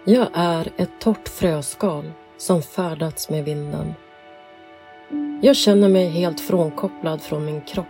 Jag 0.04 0.28
är 0.32 0.68
ett 0.76 0.90
torrt 1.00 1.28
fröskal 1.28 2.12
som 2.36 2.62
färdats 2.62 3.30
med 3.30 3.44
vinden. 3.44 3.94
Jag 5.42 5.56
känner 5.56 5.88
mig 5.88 6.08
helt 6.08 6.40
frånkopplad 6.40 7.22
från 7.22 7.44
min 7.44 7.60
kropp. 7.60 7.86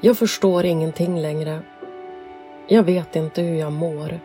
Jag 0.00 0.18
förstår 0.18 0.64
ingenting 0.64 1.20
längre. 1.20 1.60
Jag 2.68 2.82
vet 2.82 3.16
inte 3.16 3.42
hur 3.42 3.54
jag 3.54 3.72
mår. 3.72 4.20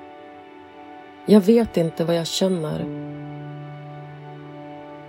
Jag 1.25 1.41
vet 1.41 1.77
inte 1.77 2.05
vad 2.05 2.15
jag 2.15 2.27
känner. 2.27 2.79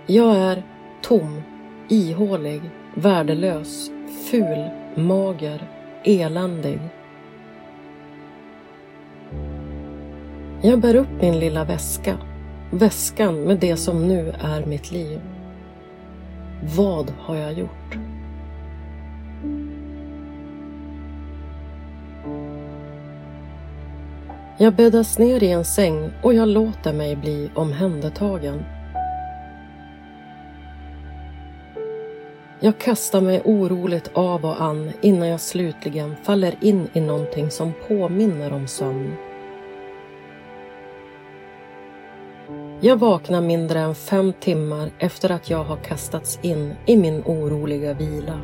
Jag 0.07 0.35
är 0.35 0.63
tom, 1.01 1.43
ihålig, 1.89 2.61
värdelös, 2.95 3.89
ful, 4.29 4.69
mager, 4.95 5.67
eländig. 6.03 6.79
Jag 10.63 10.79
bär 10.79 10.95
upp 10.95 11.21
min 11.21 11.39
lilla 11.39 11.63
väska. 11.63 12.17
Väskan 12.71 13.43
med 13.43 13.59
det 13.59 13.77
som 13.77 14.07
nu 14.07 14.33
är 14.39 14.65
mitt 14.65 14.91
liv. 14.91 15.21
Vad 16.77 17.13
har 17.19 17.35
jag 17.35 17.53
gjort? 17.53 17.97
Jag 24.57 24.75
bäddas 24.75 25.19
ner 25.19 25.43
i 25.43 25.51
en 25.51 25.65
säng 25.65 26.09
och 26.23 26.33
jag 26.33 26.47
låter 26.47 26.93
mig 26.93 27.15
bli 27.15 27.49
omhändertagen. 27.55 28.63
Jag 32.59 32.77
kastar 32.77 33.21
mig 33.21 33.41
oroligt 33.45 34.11
av 34.13 34.45
och 34.45 34.61
an 34.61 34.91
innan 35.01 35.27
jag 35.27 35.41
slutligen 35.41 36.15
faller 36.23 36.55
in 36.61 36.87
i 36.93 37.01
någonting 37.01 37.51
som 37.51 37.73
påminner 37.87 38.53
om 38.53 38.67
sömn. 38.67 39.17
Jag 42.83 42.97
vaknar 42.97 43.41
mindre 43.41 43.79
än 43.79 43.95
fem 43.95 44.33
timmar 44.39 44.91
efter 44.99 45.31
att 45.31 45.49
jag 45.49 45.63
har 45.63 45.77
kastats 45.77 46.39
in 46.41 46.73
i 46.85 46.97
min 46.97 47.23
oroliga 47.25 47.93
vila. 47.93 48.41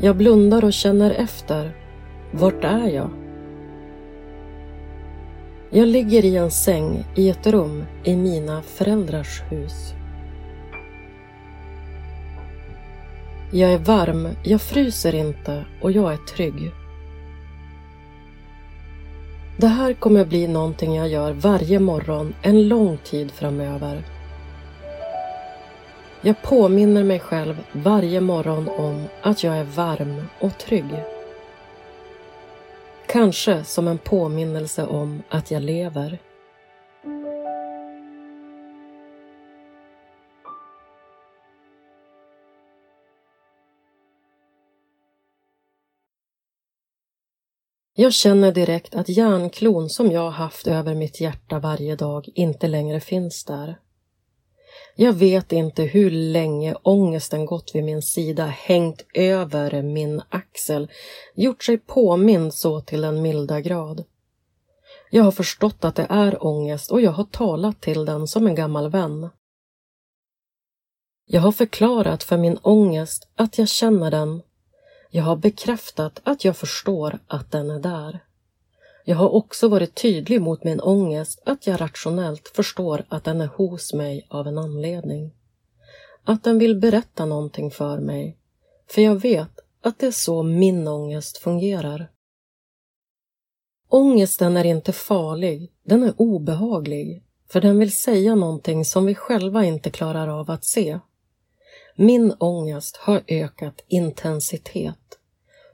Jag 0.00 0.16
blundar 0.16 0.64
och 0.64 0.72
känner 0.72 1.10
efter. 1.10 1.76
Vart 2.30 2.64
är 2.64 2.88
jag? 2.88 3.10
Jag 5.70 5.88
ligger 5.88 6.24
i 6.24 6.36
en 6.36 6.50
säng 6.50 7.04
i 7.16 7.28
ett 7.28 7.46
rum 7.46 7.84
i 8.04 8.16
mina 8.16 8.62
föräldrars 8.62 9.42
hus. 9.50 9.94
Jag 13.52 13.72
är 13.72 13.78
varm, 13.78 14.28
jag 14.44 14.62
fryser 14.62 15.14
inte 15.14 15.64
och 15.82 15.92
jag 15.92 16.12
är 16.12 16.16
trygg. 16.16 16.81
Det 19.56 19.66
här 19.66 19.92
kommer 19.94 20.24
bli 20.24 20.48
någonting 20.48 20.94
jag 20.94 21.08
gör 21.08 21.32
varje 21.32 21.80
morgon 21.80 22.34
en 22.42 22.68
lång 22.68 22.96
tid 22.96 23.30
framöver. 23.30 24.02
Jag 26.20 26.42
påminner 26.42 27.04
mig 27.04 27.20
själv 27.20 27.56
varje 27.72 28.20
morgon 28.20 28.68
om 28.68 29.04
att 29.22 29.44
jag 29.44 29.56
är 29.56 29.64
varm 29.64 30.28
och 30.40 30.58
trygg. 30.58 31.04
Kanske 33.06 33.64
som 33.64 33.88
en 33.88 33.98
påminnelse 33.98 34.84
om 34.86 35.22
att 35.28 35.50
jag 35.50 35.62
lever. 35.62 36.18
Jag 47.94 48.12
känner 48.12 48.52
direkt 48.52 48.94
att 48.94 49.08
järnklon 49.08 49.90
som 49.90 50.10
jag 50.10 50.30
haft 50.30 50.66
över 50.66 50.94
mitt 50.94 51.20
hjärta 51.20 51.58
varje 51.58 51.96
dag 51.96 52.28
inte 52.34 52.68
längre 52.68 53.00
finns 53.00 53.44
där. 53.44 53.78
Jag 54.96 55.12
vet 55.12 55.52
inte 55.52 55.82
hur 55.82 56.10
länge 56.10 56.74
ångesten 56.82 57.46
gått 57.46 57.70
vid 57.74 57.84
min 57.84 58.02
sida, 58.02 58.46
hängt 58.46 59.06
över 59.14 59.82
min 59.82 60.22
axel, 60.28 60.90
gjort 61.34 61.64
sig 61.64 61.78
påmind 61.78 62.54
så 62.54 62.80
till 62.80 63.00
den 63.00 63.22
milda 63.22 63.60
grad. 63.60 64.04
Jag 65.10 65.24
har 65.24 65.32
förstått 65.32 65.84
att 65.84 65.96
det 65.96 66.06
är 66.10 66.46
ångest 66.46 66.92
och 66.92 67.00
jag 67.00 67.12
har 67.12 67.24
talat 67.24 67.80
till 67.80 68.04
den 68.04 68.28
som 68.28 68.46
en 68.46 68.54
gammal 68.54 68.90
vän. 68.90 69.28
Jag 71.26 71.40
har 71.40 71.52
förklarat 71.52 72.22
för 72.22 72.36
min 72.36 72.58
ångest 72.62 73.28
att 73.36 73.58
jag 73.58 73.68
känner 73.68 74.10
den 74.10 74.42
jag 75.14 75.24
har 75.24 75.36
bekräftat 75.36 76.20
att 76.24 76.44
jag 76.44 76.56
förstår 76.56 77.18
att 77.26 77.50
den 77.50 77.70
är 77.70 77.78
där. 77.78 78.24
Jag 79.04 79.16
har 79.16 79.28
också 79.28 79.68
varit 79.68 80.02
tydlig 80.02 80.42
mot 80.42 80.64
min 80.64 80.80
ångest 80.80 81.42
att 81.46 81.66
jag 81.66 81.80
rationellt 81.80 82.48
förstår 82.48 83.04
att 83.08 83.24
den 83.24 83.40
är 83.40 83.46
hos 83.46 83.92
mig 83.92 84.26
av 84.28 84.46
en 84.46 84.58
anledning. 84.58 85.32
Att 86.24 86.44
den 86.44 86.58
vill 86.58 86.80
berätta 86.80 87.24
någonting 87.24 87.70
för 87.70 87.98
mig. 87.98 88.38
För 88.90 89.02
jag 89.02 89.14
vet 89.14 89.60
att 89.82 89.98
det 89.98 90.06
är 90.06 90.10
så 90.10 90.42
min 90.42 90.88
ångest 90.88 91.38
fungerar. 91.38 92.10
Ångesten 93.88 94.56
är 94.56 94.64
inte 94.64 94.92
farlig, 94.92 95.72
den 95.84 96.02
är 96.02 96.14
obehaglig, 96.16 97.24
för 97.48 97.60
den 97.60 97.78
vill 97.78 97.96
säga 97.96 98.34
någonting 98.34 98.84
som 98.84 99.06
vi 99.06 99.14
själva 99.14 99.64
inte 99.64 99.90
klarar 99.90 100.28
av 100.28 100.50
att 100.50 100.64
se. 100.64 100.98
Min 101.96 102.32
ångest 102.38 102.96
har 102.96 103.22
ökat 103.28 103.84
intensitet. 103.88 105.18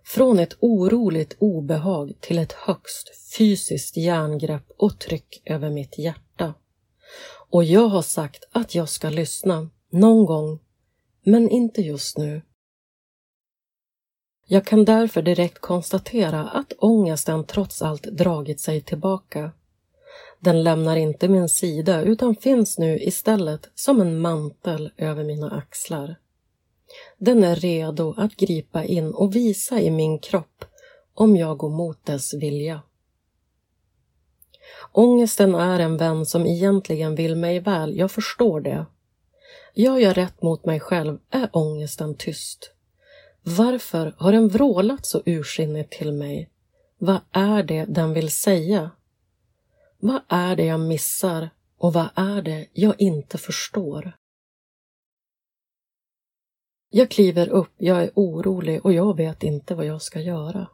Från 0.05 0.39
ett 0.39 0.57
oroligt 0.61 1.37
obehag 1.39 2.13
till 2.21 2.39
ett 2.39 2.53
högst 2.53 3.11
fysiskt 3.39 3.97
järngrepp 3.97 4.71
och 4.77 4.99
tryck 4.99 5.43
över 5.45 5.71
mitt 5.71 5.99
hjärta. 5.99 6.55
Och 7.51 7.65
jag 7.65 7.89
har 7.89 8.03
sagt 8.03 8.49
att 8.53 8.75
jag 8.75 8.89
ska 8.89 9.11
lyssna, 9.11 9.71
någon 9.91 10.27
gång, 10.27 10.59
men 11.25 11.51
inte 11.51 11.81
just 11.81 12.19
nu. 12.19 12.43
Jag 14.47 14.67
kan 14.67 14.85
därför 14.85 15.23
direkt 15.23 15.59
konstatera 15.59 16.49
att 16.49 16.73
ångesten 16.79 17.45
trots 17.45 17.83
allt 17.83 18.03
dragit 18.03 18.61
sig 18.61 18.81
tillbaka. 18.81 19.53
Den 20.41 20.63
lämnar 20.63 20.97
inte 20.97 21.29
min 21.29 21.49
sida 21.49 22.03
utan 22.03 22.37
finns 22.37 22.79
nu 22.79 22.99
istället 22.99 23.69
som 23.75 24.01
en 24.01 24.21
mantel 24.21 24.91
över 24.97 25.25
mina 25.25 25.51
axlar. 25.51 26.17
Den 27.19 27.45
är 27.45 27.57
redo 27.57 28.15
att 28.17 28.37
gripa 28.37 28.85
in 28.85 29.15
och 29.15 29.37
visa 29.37 29.81
i 29.81 29.91
min 29.91 30.19
kropp 30.19 30.65
om 31.15 31.37
jag 31.37 31.57
går 31.57 31.71
mot 31.71 32.07
dess 32.07 32.35
vilja. 32.35 32.83
Ångesten 34.93 35.55
är 35.55 35.81
en 35.81 35.97
vän 35.97 36.27
som 36.27 36.47
egentligen 36.47 37.15
vill 37.15 37.37
mig 37.37 37.61
väl, 37.61 37.99
jag 37.99 38.11
förstår 38.11 38.61
det. 38.61 38.87
Gör 39.75 39.99
jag 39.99 40.17
rätt 40.17 40.43
mot 40.43 40.65
mig 40.65 40.81
själv 40.81 41.19
är 41.31 41.49
ångesten 41.53 42.15
tyst. 42.15 42.71
Varför 43.43 44.15
har 44.19 44.33
den 44.33 44.49
vrålat 44.49 45.07
så 45.07 45.23
ursinnigt 45.27 45.93
till 45.93 46.13
mig? 46.13 46.51
Vad 46.99 47.21
är 47.33 47.63
det 47.63 47.85
den 47.85 48.13
vill 48.13 48.31
säga? 48.33 48.91
Vad 50.01 50.21
är 50.29 50.57
det 50.57 50.65
jag 50.65 50.81
missar 50.81 51.51
och 51.79 51.93
vad 51.93 52.09
är 52.15 52.43
det 52.43 52.67
jag 52.73 53.01
inte 53.01 53.39
förstår? 53.39 54.13
Jag 56.91 57.11
kliver 57.11 57.49
upp, 57.49 57.73
jag 57.77 58.03
är 58.03 58.11
orolig 58.15 58.85
och 58.85 58.93
jag 58.93 59.17
vet 59.17 59.43
inte 59.43 59.75
vad 59.75 59.87
jag 59.87 60.03
ska 60.03 60.21
göra. 60.21 60.67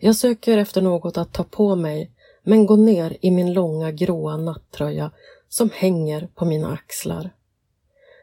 Jag 0.00 0.16
söker 0.16 0.58
efter 0.58 0.82
något 0.82 1.16
att 1.16 1.32
ta 1.32 1.44
på 1.44 1.76
mig 1.76 2.12
men 2.42 2.66
går 2.66 2.76
ner 2.76 3.16
i 3.20 3.30
min 3.30 3.52
långa 3.52 3.92
gråa 3.92 4.36
nattröja 4.36 5.10
som 5.48 5.70
hänger 5.74 6.28
på 6.34 6.44
mina 6.44 6.72
axlar. 6.72 7.30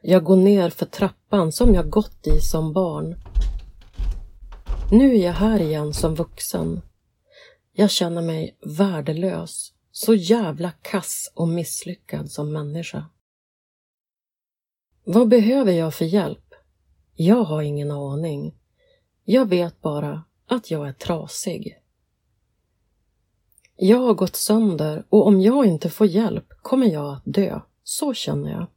Jag 0.01 0.23
går 0.23 0.35
ner 0.35 0.69
för 0.69 0.85
trappan 0.85 1.51
som 1.51 1.73
jag 1.73 1.89
gått 1.89 2.27
i 2.27 2.39
som 2.39 2.73
barn. 2.73 3.15
Nu 4.91 5.15
är 5.15 5.25
jag 5.25 5.33
här 5.33 5.61
igen 5.61 5.93
som 5.93 6.15
vuxen. 6.15 6.81
Jag 7.77 7.91
känner 7.91 8.21
mig 8.21 8.57
värdelös, 8.61 9.73
så 9.91 10.15
jävla 10.15 10.71
kass 10.71 11.31
och 11.35 11.47
misslyckad 11.47 12.31
som 12.31 12.53
människa. 12.53 13.05
Vad 15.03 15.27
behöver 15.27 15.71
jag 15.71 15.93
för 15.93 16.05
hjälp? 16.05 16.53
Jag 17.15 17.43
har 17.43 17.61
ingen 17.61 17.91
aning. 17.91 18.55
Jag 19.23 19.49
vet 19.49 19.81
bara 19.81 20.23
att 20.45 20.71
jag 20.71 20.87
är 20.87 20.93
trasig. 20.93 21.79
Jag 23.75 23.99
har 23.99 24.13
gått 24.13 24.35
sönder 24.35 25.05
och 25.09 25.27
om 25.27 25.41
jag 25.41 25.65
inte 25.65 25.89
får 25.89 26.07
hjälp 26.07 26.53
kommer 26.61 26.87
jag 26.87 27.13
att 27.13 27.23
dö. 27.25 27.61
Så 27.83 28.13
känner 28.13 28.51
jag. 28.51 28.67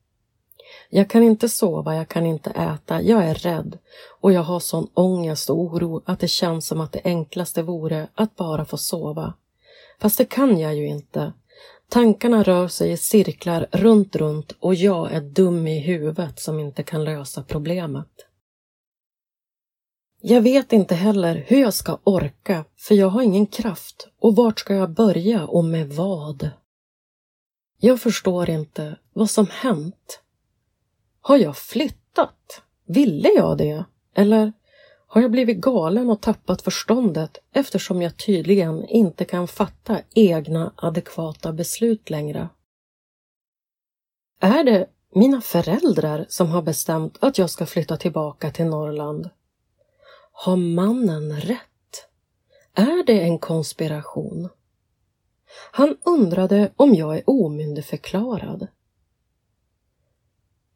Jag 0.90 1.10
kan 1.10 1.22
inte 1.22 1.48
sova, 1.48 1.94
jag 1.94 2.08
kan 2.08 2.26
inte 2.26 2.50
äta, 2.50 3.02
jag 3.02 3.24
är 3.24 3.34
rädd 3.34 3.78
och 4.20 4.32
jag 4.32 4.42
har 4.42 4.60
sån 4.60 4.88
ångest 4.94 5.50
och 5.50 5.58
oro 5.60 6.02
att 6.04 6.20
det 6.20 6.28
känns 6.28 6.66
som 6.66 6.80
att 6.80 6.92
det 6.92 7.00
enklaste 7.04 7.62
vore 7.62 8.08
att 8.14 8.36
bara 8.36 8.64
få 8.64 8.76
sova. 8.76 9.34
Fast 10.00 10.18
det 10.18 10.24
kan 10.24 10.58
jag 10.58 10.74
ju 10.76 10.86
inte. 10.86 11.32
Tankarna 11.88 12.42
rör 12.42 12.68
sig 12.68 12.92
i 12.92 12.96
cirklar 12.96 13.66
runt, 13.72 14.16
runt 14.16 14.52
och 14.60 14.74
jag 14.74 15.12
är 15.12 15.20
dum 15.20 15.66
i 15.66 15.80
huvudet 15.80 16.40
som 16.40 16.60
inte 16.60 16.82
kan 16.82 17.04
lösa 17.04 17.42
problemet. 17.42 18.08
Jag 20.20 20.40
vet 20.40 20.72
inte 20.72 20.94
heller 20.94 21.44
hur 21.46 21.60
jag 21.60 21.74
ska 21.74 21.98
orka, 22.04 22.64
för 22.76 22.94
jag 22.94 23.08
har 23.08 23.22
ingen 23.22 23.46
kraft. 23.46 24.08
Och 24.20 24.36
vart 24.36 24.60
ska 24.60 24.74
jag 24.74 24.90
börja 24.90 25.46
och 25.46 25.64
med 25.64 25.88
vad? 25.88 26.50
Jag 27.80 28.00
förstår 28.00 28.50
inte 28.50 28.98
vad 29.12 29.30
som 29.30 29.46
hänt. 29.50 30.22
Har 31.28 31.38
jag 31.38 31.56
flyttat? 31.56 32.62
Ville 32.86 33.28
jag 33.28 33.58
det? 33.58 33.84
Eller 34.14 34.52
har 35.06 35.22
jag 35.22 35.30
blivit 35.30 35.58
galen 35.58 36.10
och 36.10 36.22
tappat 36.22 36.62
förståndet 36.62 37.38
eftersom 37.52 38.02
jag 38.02 38.16
tydligen 38.16 38.84
inte 38.84 39.24
kan 39.24 39.48
fatta 39.48 40.00
egna 40.14 40.72
adekvata 40.76 41.52
beslut 41.52 42.10
längre? 42.10 42.48
Är 44.40 44.64
det 44.64 44.86
mina 45.14 45.40
föräldrar 45.40 46.26
som 46.28 46.48
har 46.48 46.62
bestämt 46.62 47.18
att 47.20 47.38
jag 47.38 47.50
ska 47.50 47.66
flytta 47.66 47.96
tillbaka 47.96 48.50
till 48.50 48.66
Norrland? 48.66 49.30
Har 50.32 50.56
mannen 50.56 51.40
rätt? 51.40 52.08
Är 52.74 53.06
det 53.06 53.20
en 53.20 53.38
konspiration? 53.38 54.48
Han 55.72 55.96
undrade 56.04 56.72
om 56.76 56.94
jag 56.94 57.16
är 57.16 57.22
omyndigförklarad. 57.26 58.66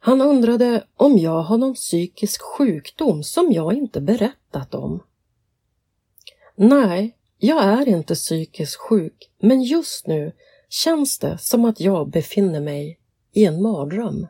Han 0.04 0.20
undrade 0.20 0.86
om 0.96 1.18
jag 1.18 1.42
har 1.42 1.58
någon 1.58 1.74
psykisk 1.74 2.42
sjukdom 2.42 3.22
som 3.22 3.52
jag 3.52 3.74
inte 3.74 4.00
berättat 4.00 4.74
om. 4.74 5.02
Nej, 6.56 7.16
jag 7.38 7.64
är 7.64 7.88
inte 7.88 8.14
psykiskt 8.14 8.76
sjuk, 8.76 9.30
men 9.38 9.62
just 9.62 10.06
nu 10.06 10.32
känns 10.68 11.18
det 11.18 11.38
som 11.38 11.64
att 11.64 11.80
jag 11.80 12.10
befinner 12.10 12.60
mig 12.60 12.98
i 13.32 13.44
en 13.44 13.62
mardröm. 13.62 14.26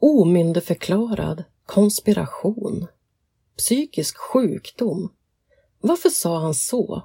Omyndigförklarad 0.00 1.44
konspiration. 1.66 2.86
Psykisk 3.56 4.16
sjukdom. 4.16 5.12
Varför 5.80 6.10
sa 6.10 6.38
han 6.38 6.54
så? 6.54 7.02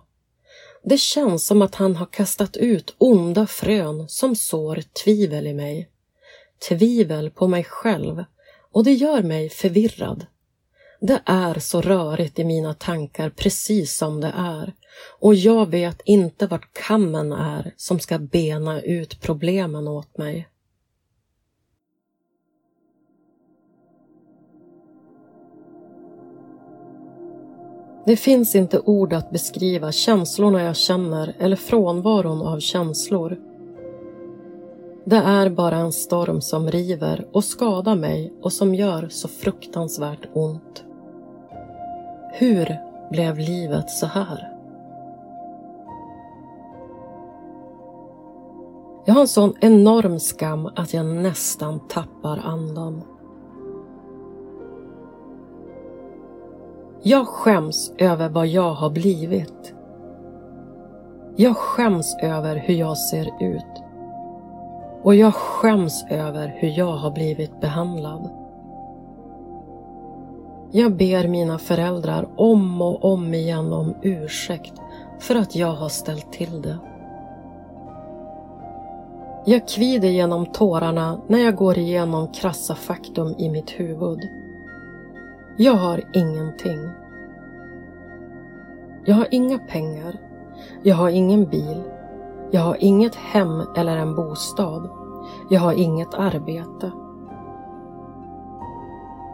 Det 0.84 0.98
känns 0.98 1.46
som 1.46 1.62
att 1.62 1.76
han 1.76 1.96
har 1.96 2.06
kastat 2.06 2.58
ut 2.58 2.96
onda 2.98 3.48
frön 3.48 4.10
som 4.10 4.36
sår 4.36 4.84
tvivel 5.04 5.48
i 5.48 5.54
mig. 5.54 5.90
Tvivel 6.68 7.30
på 7.30 7.48
mig 7.48 7.64
själv 7.64 8.24
och 8.72 8.84
det 8.84 8.94
gör 8.94 9.24
mig 9.24 9.50
förvirrad. 9.50 10.26
Det 11.02 11.22
är 11.26 11.60
så 11.60 11.82
rörigt 11.82 12.40
i 12.40 12.44
mina 12.44 12.74
tankar 12.74 13.30
precis 13.30 13.98
som 13.98 14.22
det 14.22 14.34
är 14.38 14.74
och 15.20 15.36
jag 15.36 15.70
vet 15.70 16.02
inte 16.06 16.48
vart 16.48 16.74
kammen 16.74 17.32
är 17.32 17.74
som 17.78 18.00
ska 18.00 18.20
bena 18.20 18.82
ut 18.82 19.22
problemen 19.22 19.88
åt 19.88 20.18
mig. 20.18 20.50
Det 28.06 28.18
finns 28.18 28.56
inte 28.56 28.80
ord 28.80 29.14
att 29.14 29.32
beskriva 29.32 29.92
känslorna 29.92 30.64
jag 30.64 30.78
känner 30.78 31.36
eller 31.40 31.56
frånvaron 31.56 32.42
av 32.42 32.60
känslor. 32.60 33.49
Det 35.10 35.18
är 35.18 35.50
bara 35.50 35.76
en 35.76 35.92
storm 35.92 36.42
som 36.42 36.72
river 36.72 37.28
och 37.34 37.44
skadar 37.44 37.96
mig 37.96 38.34
och 38.42 38.54
som 38.54 38.76
gör 38.76 39.08
så 39.10 39.28
fruktansvärt 39.28 40.28
ont. 40.34 40.84
Hur 42.34 42.80
blev 43.12 43.38
livet 43.38 43.90
så 43.90 44.06
här? 44.06 44.52
Jag 49.06 49.14
har 49.14 49.22
en 49.22 49.28
sån 49.28 49.54
enorm 49.60 50.20
skam 50.20 50.66
att 50.76 50.94
jag 50.94 51.06
nästan 51.06 51.80
tappar 51.88 52.38
andan. 52.38 53.02
Jag 57.02 57.28
skäms 57.28 57.94
över 57.98 58.30
vad 58.30 58.48
jag 58.48 58.74
har 58.74 58.90
blivit. 58.90 59.74
Jag 61.36 61.58
skäms 61.58 62.18
över 62.22 62.56
hur 62.56 62.74
jag 62.74 62.98
ser 62.98 63.28
ut. 63.40 63.89
Och 65.04 65.16
jag 65.16 65.34
skäms 65.34 66.06
över 66.10 66.48
hur 66.58 66.70
jag 66.70 66.92
har 66.92 67.12
blivit 67.12 67.62
behandlad. 67.62 68.30
Jag 70.72 70.92
ber 70.92 71.28
mina 71.28 71.58
föräldrar 71.58 72.28
om 72.36 72.82
och 72.82 73.06
om 73.06 73.34
igen 73.34 73.74
om 73.74 73.96
ursäkt 74.02 74.74
för 75.20 75.36
att 75.36 75.56
jag 75.56 75.72
har 75.72 75.90
ställt 75.90 76.32
till 76.32 76.62
det. 76.62 76.78
Jag 79.46 79.68
kvider 79.68 80.10
genom 80.10 80.46
tårarna 80.46 81.22
när 81.28 81.40
jag 81.40 81.56
går 81.56 81.78
igenom 81.78 82.28
krassa 82.28 82.76
faktum 82.76 83.36
i 83.38 83.50
mitt 83.50 83.70
huvud. 83.70 84.20
Jag 85.58 85.74
har 85.74 86.04
ingenting. 86.14 86.90
Jag 89.06 89.16
har 89.16 89.28
inga 89.32 89.60
pengar. 89.60 90.16
Jag 90.84 90.96
har 90.96 91.10
ingen 91.10 91.46
bil. 91.46 91.84
Jag 92.52 92.62
har 92.62 92.78
inget 92.80 93.16
hem 93.16 93.64
eller 93.76 93.98
en 93.98 94.16
bostad. 94.16 94.90
Jag 95.50 95.60
har 95.60 95.74
inget 95.74 96.14
arbete. 96.14 96.92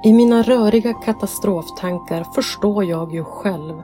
I 0.04 0.14
mina 0.14 0.42
röriga 0.42 0.94
katastroftankar 0.94 2.24
förstår 2.36 2.86
jag 2.86 3.14
ju 3.14 3.24
själv 3.24 3.82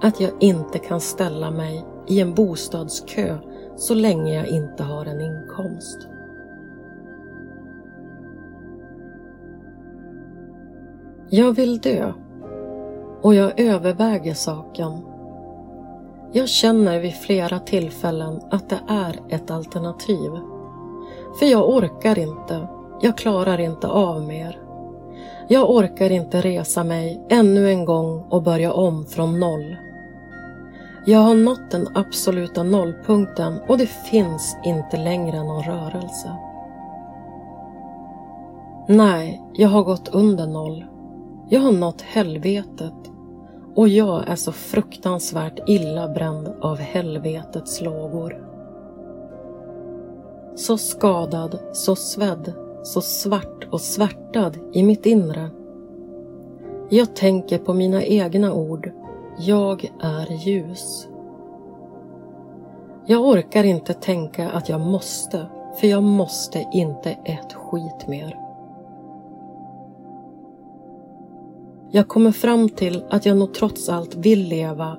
att 0.00 0.20
jag 0.20 0.30
inte 0.40 0.78
kan 0.78 1.00
ställa 1.00 1.50
mig 1.50 1.86
i 2.06 2.20
en 2.20 2.34
bostadskö 2.34 3.38
så 3.76 3.94
länge 3.94 4.34
jag 4.34 4.48
inte 4.48 4.82
har 4.82 5.06
en 5.06 5.20
inkomst. 5.20 6.08
Jag 11.30 11.52
vill 11.52 11.78
dö 11.78 12.12
och 13.22 13.34
jag 13.34 13.60
överväger 13.60 14.34
saken. 14.34 14.92
Jag 16.32 16.48
känner 16.48 17.00
vid 17.00 17.14
flera 17.14 17.58
tillfällen 17.58 18.40
att 18.50 18.68
det 18.68 18.80
är 18.88 19.20
ett 19.28 19.50
alternativ. 19.50 20.30
För 21.38 21.46
jag 21.46 21.68
orkar 21.68 22.18
inte. 22.18 22.68
Jag 23.00 23.18
klarar 23.18 23.60
inte 23.60 23.88
av 23.88 24.22
mer. 24.22 24.58
Jag 25.48 25.70
orkar 25.70 26.10
inte 26.10 26.40
resa 26.40 26.84
mig 26.84 27.26
ännu 27.28 27.70
en 27.70 27.84
gång 27.84 28.24
och 28.30 28.42
börja 28.42 28.72
om 28.72 29.06
från 29.06 29.40
noll. 29.40 29.76
Jag 31.06 31.18
har 31.18 31.34
nått 31.34 31.70
den 31.70 31.88
absoluta 31.94 32.62
nollpunkten 32.62 33.60
och 33.68 33.78
det 33.78 33.86
finns 33.86 34.56
inte 34.64 34.96
längre 34.96 35.44
någon 35.44 35.62
rörelse. 35.62 36.36
Nej, 38.88 39.42
jag 39.52 39.68
har 39.68 39.82
gått 39.82 40.08
under 40.08 40.46
noll. 40.46 40.84
Jag 41.48 41.60
har 41.60 41.72
nått 41.72 42.02
helvetet 42.02 42.94
och 43.78 43.88
jag 43.88 44.28
är 44.28 44.36
så 44.36 44.52
fruktansvärt 44.52 45.60
illa 45.66 46.08
bränd 46.08 46.48
av 46.60 46.78
helvetets 46.78 47.80
lågor. 47.80 48.44
Så 50.54 50.78
skadad, 50.78 51.58
så 51.72 51.96
svedd, 51.96 52.52
så 52.82 53.00
svart 53.00 53.68
och 53.70 53.80
svärtad 53.80 54.58
i 54.72 54.82
mitt 54.82 55.06
inre. 55.06 55.50
Jag 56.88 57.16
tänker 57.16 57.58
på 57.58 57.74
mina 57.74 58.02
egna 58.02 58.52
ord. 58.52 58.90
Jag 59.38 59.92
är 60.00 60.46
ljus. 60.46 61.08
Jag 63.06 63.26
orkar 63.26 63.64
inte 63.64 63.94
tänka 63.94 64.50
att 64.50 64.68
jag 64.68 64.80
måste, 64.80 65.46
för 65.80 65.86
jag 65.86 66.02
måste 66.02 66.66
inte 66.72 67.10
ett 67.10 67.52
skit 67.52 68.08
mer. 68.08 68.47
Jag 71.90 72.08
kommer 72.08 72.32
fram 72.32 72.68
till 72.68 73.04
att 73.10 73.26
jag 73.26 73.36
nog 73.36 73.54
trots 73.54 73.88
allt 73.88 74.14
vill 74.14 74.48
leva, 74.48 74.98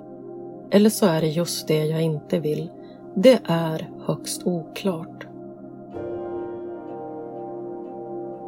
eller 0.71 0.89
så 0.89 1.05
är 1.05 1.21
det 1.21 1.27
just 1.27 1.67
det 1.67 1.85
jag 1.85 2.01
inte 2.01 2.39
vill. 2.39 2.69
Det 3.15 3.39
är 3.43 3.89
högst 4.05 4.41
oklart. 4.45 5.27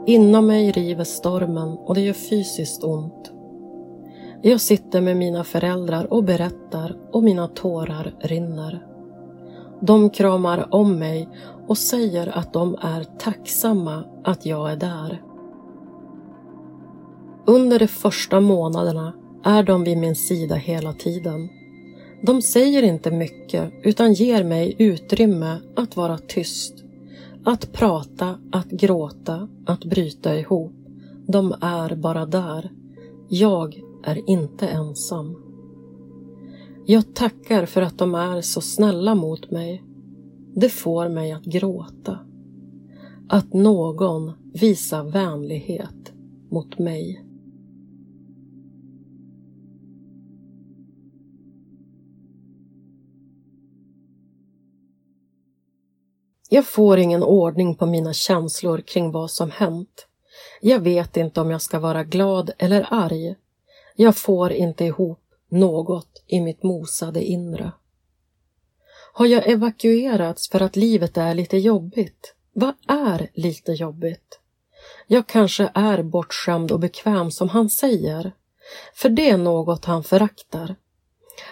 Inom 0.05 0.47
mig 0.47 0.71
river 0.71 1.03
stormen 1.03 1.77
och 1.77 1.95
det 1.95 2.01
gör 2.01 2.13
fysiskt 2.13 2.83
ont. 2.83 3.31
Jag 4.41 4.61
sitter 4.61 5.01
med 5.01 5.17
mina 5.17 5.43
föräldrar 5.43 6.13
och 6.13 6.23
berättar 6.23 6.95
och 7.11 7.23
mina 7.23 7.47
tårar 7.47 8.13
rinner. 8.19 8.85
De 9.81 10.09
kramar 10.09 10.67
om 10.75 10.99
mig 10.99 11.29
och 11.67 11.77
säger 11.77 12.37
att 12.37 12.53
de 12.53 12.75
är 12.81 13.03
tacksamma 13.03 14.03
att 14.23 14.45
jag 14.45 14.71
är 14.71 14.75
där. 14.75 15.21
Under 17.45 17.79
de 17.79 17.87
första 17.87 18.39
månaderna 18.39 19.13
är 19.43 19.63
de 19.63 19.83
vid 19.83 19.97
min 19.97 20.15
sida 20.15 20.55
hela 20.55 20.93
tiden. 20.93 21.49
De 22.21 22.41
säger 22.41 22.83
inte 22.83 23.11
mycket 23.11 23.73
utan 23.83 24.13
ger 24.13 24.43
mig 24.43 24.75
utrymme 24.77 25.57
att 25.75 25.95
vara 25.95 26.17
tyst. 26.17 26.73
Att 27.43 27.71
prata, 27.73 28.39
att 28.51 28.69
gråta, 28.69 29.47
att 29.65 29.85
bryta 29.85 30.39
ihop. 30.39 30.73
De 31.27 31.55
är 31.61 31.95
bara 31.95 32.25
där. 32.25 32.71
Jag 33.29 33.81
är 34.03 34.29
inte 34.29 34.67
ensam. 34.67 35.35
Jag 36.85 37.15
tackar 37.15 37.65
för 37.65 37.81
att 37.81 37.97
de 37.97 38.15
är 38.15 38.41
så 38.41 38.61
snälla 38.61 39.15
mot 39.15 39.51
mig. 39.51 39.83
Det 40.55 40.69
får 40.69 41.09
mig 41.09 41.31
att 41.31 41.43
gråta. 41.43 42.19
Att 43.29 43.53
någon 43.53 44.31
visar 44.53 45.03
vänlighet 45.03 46.13
mot 46.49 46.79
mig. 46.79 47.30
Jag 56.53 56.65
får 56.65 56.99
ingen 56.99 57.23
ordning 57.23 57.75
på 57.75 57.85
mina 57.85 58.13
känslor 58.13 58.81
kring 58.81 59.11
vad 59.11 59.31
som 59.31 59.51
hänt. 59.51 60.07
Jag 60.61 60.79
vet 60.79 61.17
inte 61.17 61.41
om 61.41 61.51
jag 61.51 61.61
ska 61.61 61.79
vara 61.79 62.03
glad 62.03 62.51
eller 62.57 62.87
arg. 62.89 63.35
Jag 63.95 64.17
får 64.17 64.51
inte 64.51 64.85
ihop 64.85 65.23
något 65.49 66.23
i 66.27 66.39
mitt 66.39 66.63
mosade 66.63 67.23
inre. 67.23 67.71
Har 69.13 69.25
jag 69.25 69.49
evakuerats 69.49 70.49
för 70.49 70.61
att 70.61 70.75
livet 70.75 71.17
är 71.17 71.33
lite 71.33 71.57
jobbigt? 71.57 72.33
Vad 72.53 72.73
är 72.87 73.29
lite 73.33 73.71
jobbigt? 73.71 74.39
Jag 75.07 75.27
kanske 75.27 75.71
är 75.73 76.03
bortskämd 76.03 76.71
och 76.71 76.79
bekväm 76.79 77.31
som 77.31 77.49
han 77.49 77.69
säger, 77.69 78.31
för 78.93 79.09
det 79.09 79.29
är 79.29 79.37
något 79.37 79.85
han 79.85 80.03
föraktar. 80.03 80.75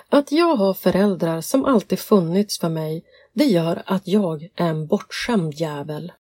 Att 0.10 0.32
jag 0.32 0.56
har 0.56 0.74
föräldrar 0.74 1.42
som 1.42 1.66
alltid 1.66 2.00
funnits 2.00 2.60
för 2.60 2.70
mig, 2.70 3.04
det 3.40 3.46
gör 3.46 3.84
att 3.86 4.08
jag 4.08 4.44
är 4.44 4.66
en 4.66 4.88
bortskämd 4.88 5.54
jävel. 5.54 6.12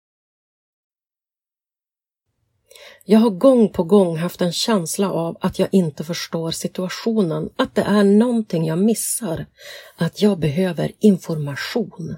Jag 3.05 3.19
har 3.19 3.29
gång 3.29 3.69
på 3.69 3.83
gång 3.83 4.17
haft 4.17 4.41
en 4.41 4.51
känsla 4.51 5.11
av 5.11 5.37
att 5.41 5.59
jag 5.59 5.69
inte 5.71 6.03
förstår 6.03 6.51
situationen, 6.51 7.49
att 7.55 7.75
det 7.75 7.81
är 7.81 8.03
någonting 8.03 8.65
jag 8.65 8.77
missar, 8.77 9.45
att 9.97 10.21
jag 10.21 10.39
behöver 10.39 10.91
information. 10.99 12.17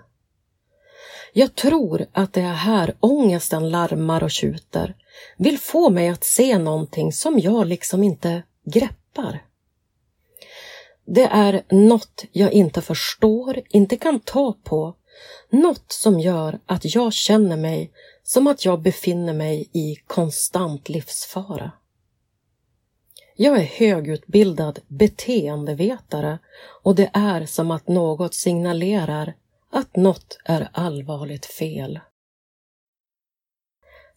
Jag 1.34 1.56
tror 1.56 2.06
att 2.12 2.34
det 2.34 2.42
är 2.42 2.54
här 2.54 2.96
ångesten 3.00 3.70
larmar 3.70 4.24
och 4.24 4.32
tjuter, 4.32 4.96
vill 5.38 5.60
få 5.60 5.90
mig 5.90 6.10
att 6.10 6.24
se 6.24 6.58
någonting 6.58 7.14
som 7.14 7.40
jag 7.40 7.68
liksom 7.68 8.04
inte 8.04 8.44
greppar. 8.66 9.51
Det 11.06 11.24
är 11.24 11.64
något 11.70 12.26
jag 12.32 12.54
inte 12.54 12.82
förstår, 12.82 13.62
inte 13.70 13.98
kan 13.98 14.20
ta 14.20 14.58
på, 14.64 14.96
något 15.50 15.92
som 15.92 16.20
gör 16.20 16.60
att 16.66 16.96
jag 16.96 17.14
känner 17.14 17.58
mig 17.58 17.92
som 18.24 18.48
att 18.48 18.66
jag 18.66 18.82
befinner 18.82 19.34
mig 19.34 19.70
i 19.74 19.96
konstant 20.08 20.90
livsfara. 20.90 21.72
Jag 23.36 23.58
är 23.58 23.64
högutbildad 23.64 24.80
beteendevetare 24.88 26.40
och 26.84 26.96
det 26.96 27.10
är 27.14 27.46
som 27.46 27.72
att 27.72 27.88
något 27.88 28.34
signalerar 28.34 29.34
att 29.72 29.96
något 29.96 30.40
är 30.46 30.70
allvarligt 30.74 31.46
fel. 31.46 32.00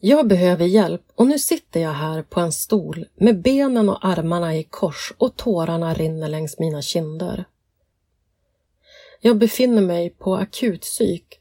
Jag 0.01 0.29
behöver 0.29 0.67
hjälp 0.67 1.03
och 1.15 1.27
nu 1.27 1.39
sitter 1.39 1.81
jag 1.81 1.93
här 1.93 2.23
på 2.23 2.41
en 2.41 2.53
stol 2.53 3.07
med 3.15 3.43
benen 3.43 3.89
och 3.89 4.05
armarna 4.05 4.57
i 4.57 4.65
kors 4.65 5.13
och 5.19 5.37
tårarna 5.37 5.95
rinner 5.95 6.29
längs 6.29 6.59
mina 6.59 6.83
kinder. 6.83 7.45
Jag 9.21 9.39
befinner 9.39 9.83
mig 9.83 10.11
på 10.11 10.37
akutpsyk. 10.37 11.41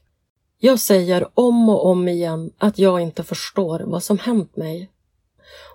Jag 0.58 0.78
säger 0.78 1.28
om 1.34 1.68
och 1.68 1.86
om 1.86 2.08
igen 2.08 2.52
att 2.58 2.78
jag 2.78 3.00
inte 3.00 3.24
förstår 3.24 3.80
vad 3.86 4.02
som 4.02 4.18
hänt 4.18 4.56
mig. 4.56 4.90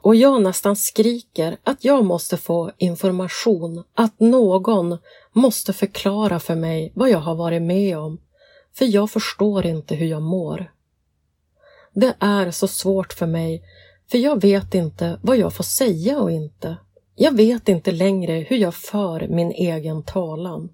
Och 0.02 0.16
jag 0.16 0.42
nästan 0.42 0.76
skriker 0.76 1.58
att 1.64 1.84
jag 1.84 2.06
måste 2.06 2.38
få 2.38 2.72
information, 2.78 3.84
att 3.94 4.20
någon 4.20 4.98
måste 5.34 5.74
förklara 5.74 6.40
för 6.40 6.56
mig 6.56 6.92
vad 6.96 7.10
jag 7.10 7.20
har 7.20 7.36
varit 7.36 7.62
med 7.62 7.98
om, 7.98 8.20
för 8.74 8.86
jag 8.86 9.12
förstår 9.12 9.66
inte 9.66 9.96
hur 9.96 10.08
jag 10.08 10.22
mår. 10.22 10.72
Det 11.94 12.16
är 12.20 12.52
så 12.52 12.68
svårt 12.68 13.14
för 13.14 13.28
mig, 13.28 13.64
för 14.12 14.18
jag 14.18 14.42
vet 14.42 14.74
inte 14.76 15.20
vad 15.22 15.38
jag 15.38 15.54
får 15.54 15.64
säga 15.64 16.20
och 16.20 16.32
inte. 16.32 16.78
Jag 17.16 17.36
vet 17.36 17.70
inte 17.70 17.92
längre 17.92 18.34
hur 18.34 18.58
jag 18.58 18.76
för 18.76 19.28
min 19.28 19.52
egen 19.52 20.04
talan. 20.04 20.70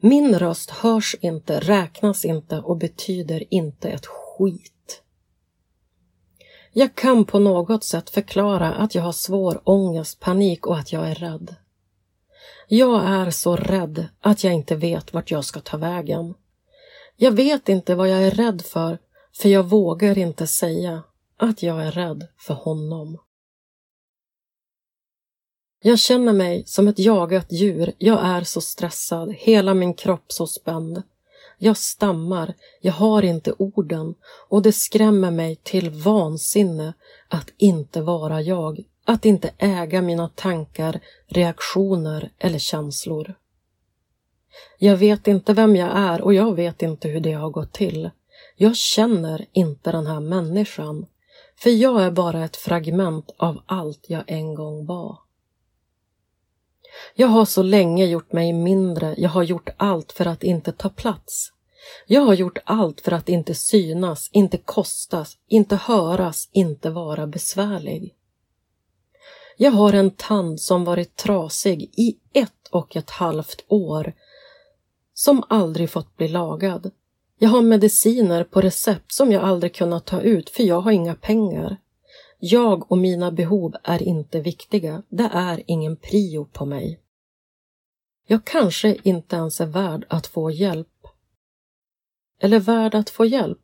Min 0.00 0.38
röst 0.38 0.70
hörs 0.70 1.16
inte, 1.20 1.60
räknas 1.60 2.24
inte 2.24 2.58
och 2.58 2.76
betyder 2.76 3.54
inte 3.54 3.88
ett 3.88 4.06
skit. 4.06 5.02
Jag 6.72 6.94
kan 6.94 7.24
på 7.24 7.38
något 7.38 7.84
sätt 7.84 8.10
förklara 8.10 8.74
att 8.74 8.94
jag 8.94 9.02
har 9.02 9.12
svår 9.12 9.60
ångest, 9.64 10.20
panik 10.20 10.66
och 10.66 10.78
att 10.78 10.92
jag 10.92 11.10
är 11.10 11.14
rädd. 11.14 11.54
Jag 12.68 13.04
är 13.04 13.30
så 13.30 13.56
rädd 13.56 14.06
att 14.20 14.44
jag 14.44 14.54
inte 14.54 14.76
vet 14.76 15.12
vart 15.12 15.30
jag 15.30 15.44
ska 15.44 15.60
ta 15.60 15.76
vägen. 15.76 16.34
Jag 17.16 17.32
vet 17.32 17.68
inte 17.68 17.94
vad 17.94 18.08
jag 18.08 18.22
är 18.22 18.30
rädd 18.30 18.62
för, 18.62 18.98
för 19.36 19.48
jag 19.48 19.62
vågar 19.62 20.18
inte 20.18 20.46
säga 20.46 21.02
att 21.36 21.62
jag 21.62 21.86
är 21.86 21.92
rädd 21.92 22.26
för 22.38 22.54
honom. 22.54 23.18
Jag 25.82 25.98
känner 25.98 26.32
mig 26.32 26.62
som 26.66 26.88
ett 26.88 26.98
jagat 26.98 27.52
djur. 27.52 27.92
Jag 27.98 28.26
är 28.26 28.44
så 28.44 28.60
stressad, 28.60 29.32
hela 29.32 29.74
min 29.74 29.94
kropp 29.94 30.32
så 30.32 30.46
spänd. 30.46 31.02
Jag 31.58 31.76
stammar, 31.76 32.54
jag 32.80 32.92
har 32.92 33.22
inte 33.22 33.52
orden 33.58 34.14
och 34.48 34.62
det 34.62 34.72
skrämmer 34.72 35.30
mig 35.30 35.56
till 35.56 35.90
vansinne 35.90 36.94
att 37.28 37.52
inte 37.56 38.00
vara 38.00 38.42
jag, 38.42 38.84
att 39.04 39.24
inte 39.24 39.50
äga 39.58 40.02
mina 40.02 40.28
tankar, 40.28 41.00
reaktioner 41.26 42.30
eller 42.38 42.58
känslor. 42.58 43.34
Jag 44.78 44.96
vet 44.96 45.26
inte 45.26 45.52
vem 45.52 45.76
jag 45.76 45.90
är 45.94 46.20
och 46.20 46.34
jag 46.34 46.54
vet 46.54 46.82
inte 46.82 47.08
hur 47.08 47.20
det 47.20 47.32
har 47.32 47.50
gått 47.50 47.72
till. 47.72 48.10
Jag 48.62 48.76
känner 48.76 49.46
inte 49.52 49.92
den 49.92 50.06
här 50.06 50.20
människan, 50.20 51.06
för 51.56 51.70
jag 51.70 52.02
är 52.02 52.10
bara 52.10 52.44
ett 52.44 52.56
fragment 52.56 53.30
av 53.36 53.62
allt 53.66 54.04
jag 54.08 54.24
en 54.26 54.54
gång 54.54 54.86
var. 54.86 55.18
Jag 57.14 57.28
har 57.28 57.44
så 57.44 57.62
länge 57.62 58.06
gjort 58.06 58.32
mig 58.32 58.52
mindre, 58.52 59.14
jag 59.18 59.30
har 59.30 59.42
gjort 59.42 59.68
allt 59.76 60.12
för 60.12 60.26
att 60.26 60.42
inte 60.42 60.72
ta 60.72 60.88
plats. 60.88 61.52
Jag 62.06 62.20
har 62.20 62.34
gjort 62.34 62.58
allt 62.64 63.00
för 63.00 63.12
att 63.12 63.28
inte 63.28 63.54
synas, 63.54 64.30
inte 64.32 64.58
kostas, 64.58 65.38
inte 65.48 65.76
höras, 65.76 66.48
inte 66.52 66.90
vara 66.90 67.26
besvärlig. 67.26 68.14
Jag 69.56 69.70
har 69.70 69.92
en 69.92 70.10
tand 70.10 70.60
som 70.60 70.84
varit 70.84 71.16
trasig 71.16 71.82
i 71.82 72.18
ett 72.32 72.68
och 72.70 72.96
ett 72.96 73.10
halvt 73.10 73.64
år 73.68 74.12
som 75.14 75.44
aldrig 75.48 75.90
fått 75.90 76.16
bli 76.16 76.28
lagad. 76.28 76.90
Jag 77.42 77.48
har 77.48 77.62
mediciner 77.62 78.44
på 78.44 78.60
recept 78.60 79.12
som 79.12 79.32
jag 79.32 79.44
aldrig 79.44 79.74
kunnat 79.74 80.06
ta 80.06 80.20
ut 80.20 80.50
för 80.50 80.62
jag 80.62 80.80
har 80.80 80.92
inga 80.92 81.14
pengar. 81.14 81.76
Jag 82.38 82.92
och 82.92 82.98
mina 82.98 83.30
behov 83.30 83.74
är 83.82 84.02
inte 84.02 84.40
viktiga. 84.40 85.02
Det 85.08 85.30
är 85.32 85.62
ingen 85.66 85.96
prio 85.96 86.44
på 86.44 86.66
mig. 86.66 87.00
Jag 88.26 88.44
kanske 88.44 88.96
inte 89.02 89.36
ens 89.36 89.60
är 89.60 89.66
värd 89.66 90.06
att 90.08 90.26
få 90.26 90.50
hjälp. 90.50 91.06
Eller 92.40 92.60
värd 92.60 92.94
att 92.94 93.10
få 93.10 93.24
hjälp. 93.24 93.60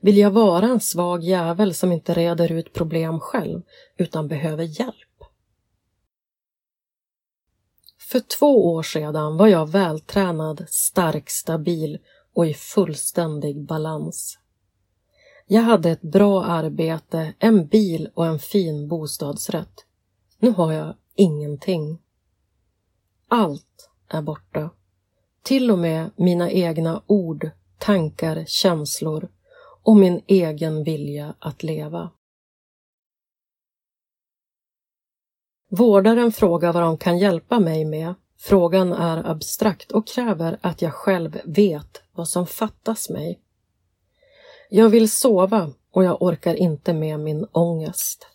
Vill 0.00 0.18
jag 0.18 0.30
vara 0.30 0.66
en 0.66 0.80
svag 0.80 1.22
jävel 1.22 1.74
som 1.74 1.92
inte 1.92 2.14
reder 2.14 2.52
ut 2.52 2.72
problem 2.72 3.20
själv 3.20 3.62
utan 3.96 4.28
behöver 4.28 4.80
hjälp? 4.80 5.24
För 7.98 8.20
två 8.20 8.72
år 8.74 8.82
sedan 8.82 9.36
var 9.36 9.46
jag 9.46 9.70
vältränad, 9.70 10.64
stark, 10.68 11.30
stabil 11.30 11.98
och 12.36 12.46
i 12.46 12.54
fullständig 12.54 13.64
balans. 13.64 14.38
Jag 15.46 15.62
hade 15.62 15.90
ett 15.90 16.02
bra 16.02 16.44
arbete, 16.44 17.34
en 17.38 17.66
bil 17.66 18.10
och 18.14 18.26
en 18.26 18.38
fin 18.38 18.88
bostadsrätt. 18.88 19.84
Nu 20.38 20.50
har 20.50 20.72
jag 20.72 20.94
ingenting. 21.14 21.98
Allt 23.28 23.90
är 24.08 24.22
borta. 24.22 24.70
Till 25.42 25.70
och 25.70 25.78
med 25.78 26.10
mina 26.16 26.50
egna 26.50 27.02
ord, 27.06 27.50
tankar, 27.78 28.44
känslor 28.46 29.28
och 29.82 29.96
min 29.96 30.22
egen 30.26 30.84
vilja 30.84 31.34
att 31.38 31.62
leva. 31.62 32.10
Vårdaren 35.70 36.32
frågar 36.32 36.72
vad 36.72 36.82
de 36.82 36.98
kan 36.98 37.18
hjälpa 37.18 37.60
mig 37.60 37.84
med. 37.84 38.14
Frågan 38.38 38.92
är 38.92 39.30
abstrakt 39.30 39.92
och 39.92 40.06
kräver 40.06 40.58
att 40.60 40.82
jag 40.82 40.94
själv 40.94 41.40
vet 41.44 42.02
vad 42.16 42.28
som 42.28 42.46
fattas 42.46 43.10
mig. 43.10 43.40
Jag 44.70 44.88
vill 44.88 45.10
sova 45.10 45.72
och 45.92 46.04
jag 46.04 46.22
orkar 46.22 46.54
inte 46.54 46.92
med 46.92 47.20
min 47.20 47.46
ångest. 47.52 48.26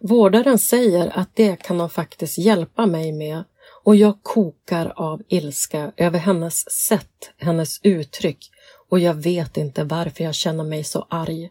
Vårdaren 0.00 0.58
säger 0.58 1.18
att 1.18 1.36
det 1.36 1.56
kan 1.56 1.78
de 1.78 1.90
faktiskt 1.90 2.38
hjälpa 2.38 2.86
mig 2.86 3.12
med 3.12 3.44
och 3.84 3.96
jag 3.96 4.22
kokar 4.22 4.92
av 4.96 5.22
ilska 5.28 5.92
över 5.96 6.18
hennes 6.18 6.70
sätt, 6.70 7.30
hennes 7.36 7.80
uttryck 7.82 8.50
och 8.88 8.98
jag 8.98 9.14
vet 9.14 9.56
inte 9.56 9.84
varför 9.84 10.24
jag 10.24 10.34
känner 10.34 10.64
mig 10.64 10.84
så 10.84 11.06
arg. 11.10 11.50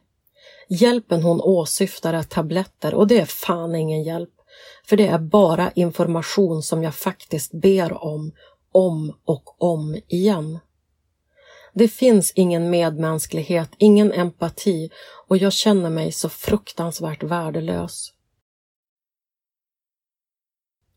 Hjälpen 0.69 1.23
hon 1.23 1.41
åsyftar 1.41 2.13
är 2.13 2.23
tabletter 2.23 2.93
och 2.93 3.07
det 3.07 3.19
är 3.19 3.25
fan 3.25 3.75
ingen 3.75 4.03
hjälp. 4.03 4.33
För 4.85 4.97
det 4.97 5.07
är 5.07 5.19
bara 5.19 5.71
information 5.71 6.63
som 6.63 6.83
jag 6.83 6.95
faktiskt 6.95 7.51
ber 7.51 8.03
om, 8.03 8.31
om 8.71 9.17
och 9.25 9.63
om 9.63 10.01
igen. 10.07 10.59
Det 11.73 11.87
finns 11.87 12.31
ingen 12.35 12.69
medmänsklighet, 12.69 13.69
ingen 13.77 14.11
empati 14.11 14.89
och 15.27 15.37
jag 15.37 15.53
känner 15.53 15.89
mig 15.89 16.11
så 16.11 16.29
fruktansvärt 16.29 17.23
värdelös. 17.23 18.13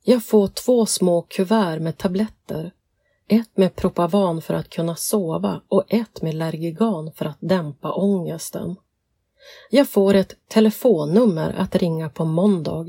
Jag 0.04 0.24
får 0.24 0.48
två 0.48 0.86
små 0.86 1.22
kuvert 1.22 1.80
med 1.80 1.98
tabletter. 1.98 2.72
Ett 3.28 3.56
med 3.56 3.76
Propavan 3.76 4.42
för 4.42 4.54
att 4.54 4.70
kunna 4.70 4.96
sova 4.96 5.62
och 5.68 5.84
ett 5.88 6.22
med 6.22 6.34
Lergigan 6.34 7.12
för 7.12 7.24
att 7.24 7.38
dämpa 7.40 7.92
ångesten. 7.92 8.76
Jag 9.70 9.88
får 9.88 10.14
ett 10.14 10.34
telefonnummer 10.48 11.54
att 11.58 11.74
ringa 11.74 12.10
på 12.10 12.24
måndag 12.24 12.86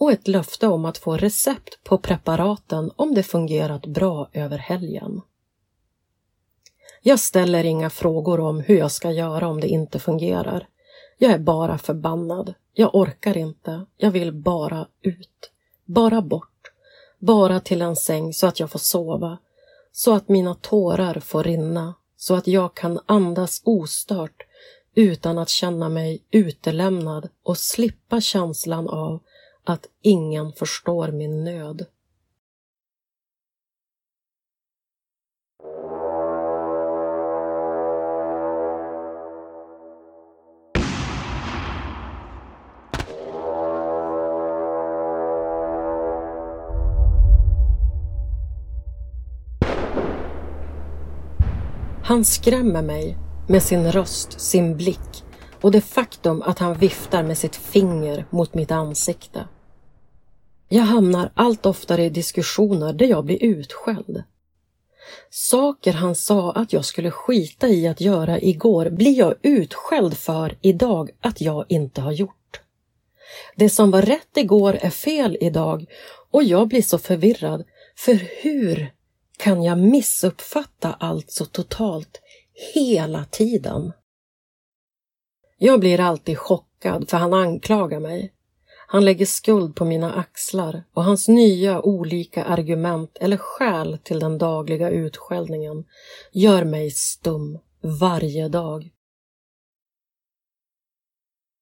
och 0.00 0.12
ett 0.12 0.28
löfte 0.28 0.66
om 0.66 0.84
att 0.84 0.98
få 0.98 1.16
recept 1.16 1.84
på 1.84 1.98
preparaten 1.98 2.90
om 2.96 3.14
det 3.14 3.22
fungerat 3.22 3.86
bra 3.86 4.28
över 4.32 4.58
helgen. 4.58 5.20
Jag 7.02 7.20
ställer 7.20 7.64
inga 7.64 7.90
frågor 7.90 8.40
om 8.40 8.60
hur 8.60 8.78
jag 8.78 8.92
ska 8.92 9.10
göra 9.10 9.48
om 9.48 9.60
det 9.60 9.68
inte 9.68 9.98
fungerar. 9.98 10.66
Jag 11.18 11.32
är 11.32 11.38
bara 11.38 11.78
förbannad. 11.78 12.54
Jag 12.74 12.94
orkar 12.94 13.36
inte. 13.36 13.86
Jag 13.96 14.10
vill 14.10 14.32
bara 14.32 14.86
ut. 15.02 15.50
Bara 15.84 16.22
bort. 16.22 16.72
Bara 17.18 17.60
till 17.60 17.82
en 17.82 17.96
säng 17.96 18.32
så 18.32 18.46
att 18.46 18.60
jag 18.60 18.70
får 18.70 18.78
sova. 18.78 19.38
Så 19.92 20.14
att 20.14 20.28
mina 20.28 20.54
tårar 20.54 21.20
får 21.20 21.44
rinna. 21.44 21.94
Så 22.16 22.34
att 22.34 22.46
jag 22.46 22.74
kan 22.74 23.00
andas 23.06 23.62
ostört 23.64 24.42
utan 24.94 25.38
att 25.38 25.48
känna 25.48 25.88
mig 25.88 26.22
utelämnad 26.30 27.28
och 27.42 27.58
slippa 27.58 28.20
känslan 28.20 28.88
av 28.88 29.20
att 29.64 29.86
ingen 30.02 30.52
förstår 30.52 31.08
min 31.08 31.44
nöd. 31.44 31.86
Han 52.10 52.24
skrämmer 52.24 52.82
mig 52.82 53.18
med 53.48 53.62
sin 53.62 53.92
röst, 53.92 54.40
sin 54.40 54.76
blick 54.76 55.24
och 55.60 55.70
det 55.70 55.80
faktum 55.80 56.42
att 56.42 56.58
han 56.58 56.74
viftar 56.74 57.22
med 57.22 57.38
sitt 57.38 57.56
finger 57.56 58.24
mot 58.30 58.54
mitt 58.54 58.70
ansikte. 58.70 59.48
Jag 60.68 60.82
hamnar 60.82 61.32
allt 61.34 61.66
oftare 61.66 62.04
i 62.04 62.10
diskussioner 62.10 62.92
där 62.92 63.06
jag 63.06 63.24
blir 63.24 63.42
utskälld. 63.42 64.22
Saker 65.30 65.92
han 65.92 66.14
sa 66.14 66.52
att 66.52 66.72
jag 66.72 66.84
skulle 66.84 67.10
skita 67.10 67.68
i 67.68 67.88
att 67.88 68.00
göra 68.00 68.40
igår 68.40 68.90
blir 68.90 69.18
jag 69.18 69.34
utskälld 69.42 70.16
för 70.16 70.58
idag 70.60 71.10
att 71.20 71.40
jag 71.40 71.64
inte 71.68 72.00
har 72.00 72.12
gjort. 72.12 72.60
Det 73.56 73.70
som 73.70 73.90
var 73.90 74.02
rätt 74.02 74.36
igår 74.36 74.78
är 74.80 74.90
fel 74.90 75.36
idag 75.40 75.86
och 76.30 76.42
jag 76.42 76.68
blir 76.68 76.82
så 76.82 76.98
förvirrad. 76.98 77.64
För 77.96 78.14
hur 78.42 78.92
kan 79.36 79.62
jag 79.62 79.78
missuppfatta 79.78 80.96
allt 81.00 81.30
så 81.30 81.44
totalt 81.44 82.20
hela 82.74 83.24
tiden? 83.24 83.92
Jag 85.62 85.80
blir 85.80 86.00
alltid 86.00 86.38
chockad 86.38 87.08
för 87.10 87.16
han 87.16 87.34
anklagar 87.34 88.00
mig. 88.00 88.32
Han 88.86 89.04
lägger 89.04 89.26
skuld 89.26 89.76
på 89.76 89.84
mina 89.84 90.14
axlar 90.14 90.84
och 90.92 91.04
hans 91.04 91.28
nya 91.28 91.82
olika 91.82 92.44
argument 92.44 93.16
eller 93.20 93.36
skäl 93.36 93.98
till 94.02 94.20
den 94.20 94.38
dagliga 94.38 94.90
utskällningen 94.90 95.84
gör 96.32 96.64
mig 96.64 96.90
stum 96.90 97.58
varje 98.00 98.48
dag. 98.48 98.90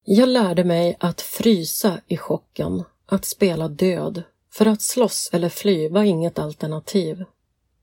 Jag 0.04 0.28
lärde 0.28 0.64
mig 0.64 0.96
att 1.00 1.20
frysa 1.20 2.00
i 2.06 2.16
chocken, 2.16 2.84
att 3.06 3.24
spela 3.24 3.68
död. 3.68 4.22
För 4.52 4.66
att 4.66 4.82
slåss 4.82 5.30
eller 5.32 5.48
fly 5.48 5.88
var 5.88 6.02
inget 6.02 6.38
alternativ. 6.38 7.24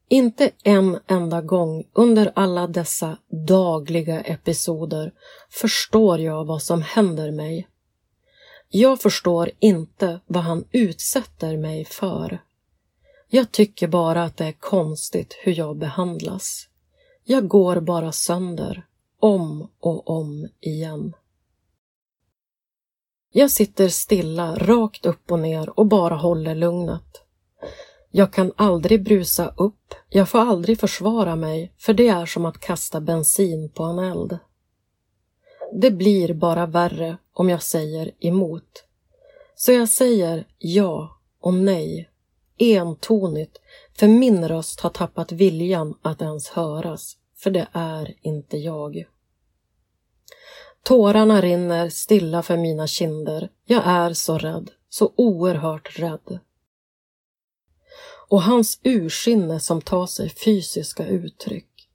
Inte 0.08 0.52
en 0.64 1.00
enda 1.08 1.42
gång 1.42 1.84
under 1.94 2.32
alla 2.36 2.68
dessa 2.68 3.18
dagliga 3.48 4.22
episoder 4.22 5.14
förstår 5.50 6.20
jag 6.20 6.46
vad 6.46 6.62
som 6.62 6.82
händer 6.82 7.32
mig. 7.32 7.68
Jag 8.70 9.02
förstår 9.02 9.52
inte 9.60 10.20
vad 10.26 10.44
han 10.44 10.66
utsätter 10.72 11.58
mig 11.58 11.86
för. 11.86 12.44
Jag 13.30 13.52
tycker 13.52 13.88
bara 13.88 14.24
att 14.24 14.38
det 14.38 14.46
är 14.46 14.52
konstigt 14.60 15.36
hur 15.44 15.58
jag 15.58 15.78
behandlas. 15.78 16.68
Jag 17.24 17.48
går 17.48 17.80
bara 17.80 18.12
sönder, 18.12 18.86
om 19.20 19.70
och 19.80 20.10
om 20.10 20.48
igen. 20.60 21.16
Jag 23.32 23.52
sitter 23.52 23.90
stilla, 23.90 24.56
rakt 24.56 25.06
upp 25.06 25.32
och 25.32 25.40
ner 25.40 25.80
och 25.80 25.86
bara 25.86 26.16
håller 26.16 26.56
lugnet. 26.56 27.25
Jag 28.18 28.34
kan 28.34 28.52
aldrig 28.56 29.04
brusa 29.04 29.54
upp, 29.58 29.94
jag 30.10 30.30
får 30.30 30.40
aldrig 30.40 30.80
försvara 30.80 31.36
mig, 31.36 31.74
för 31.78 31.94
det 31.94 32.08
är 32.08 32.26
som 32.26 32.46
att 32.46 32.60
kasta 32.60 33.02
bensin 33.02 33.70
på 33.70 33.84
en 33.84 34.00
eld. 34.00 34.38
Det 35.74 35.92
blir 35.92 36.34
bara 36.34 36.66
värre 36.66 37.18
om 37.34 37.50
jag 37.50 37.64
säger 37.64 38.12
emot. 38.20 38.84
Så 39.56 39.72
jag 39.72 39.90
säger 39.90 40.48
ja 40.58 41.20
och 41.40 41.54
nej, 41.54 42.10
entonigt, 42.58 43.62
för 44.00 44.08
min 44.08 44.48
röst 44.48 44.80
har 44.80 44.90
tappat 44.90 45.32
viljan 45.32 45.98
att 46.02 46.22
ens 46.22 46.50
höras, 46.50 47.18
för 47.38 47.52
det 47.52 47.68
är 47.72 48.14
inte 48.22 48.58
jag. 48.58 49.06
Tårarna 50.84 51.42
rinner 51.42 51.90
stilla 51.90 52.44
för 52.44 52.58
mina 52.58 52.88
kinder. 52.88 53.50
Jag 53.66 53.84
är 53.86 54.14
så 54.14 54.38
rädd, 54.38 54.72
så 54.90 55.14
oerhört 55.16 56.00
rädd 56.00 56.40
och 58.28 58.42
hans 58.42 58.80
ursinne 58.84 59.60
som 59.60 59.82
tar 59.82 60.06
sig 60.06 60.30
fysiska 60.30 61.08
uttryck. 61.08 61.90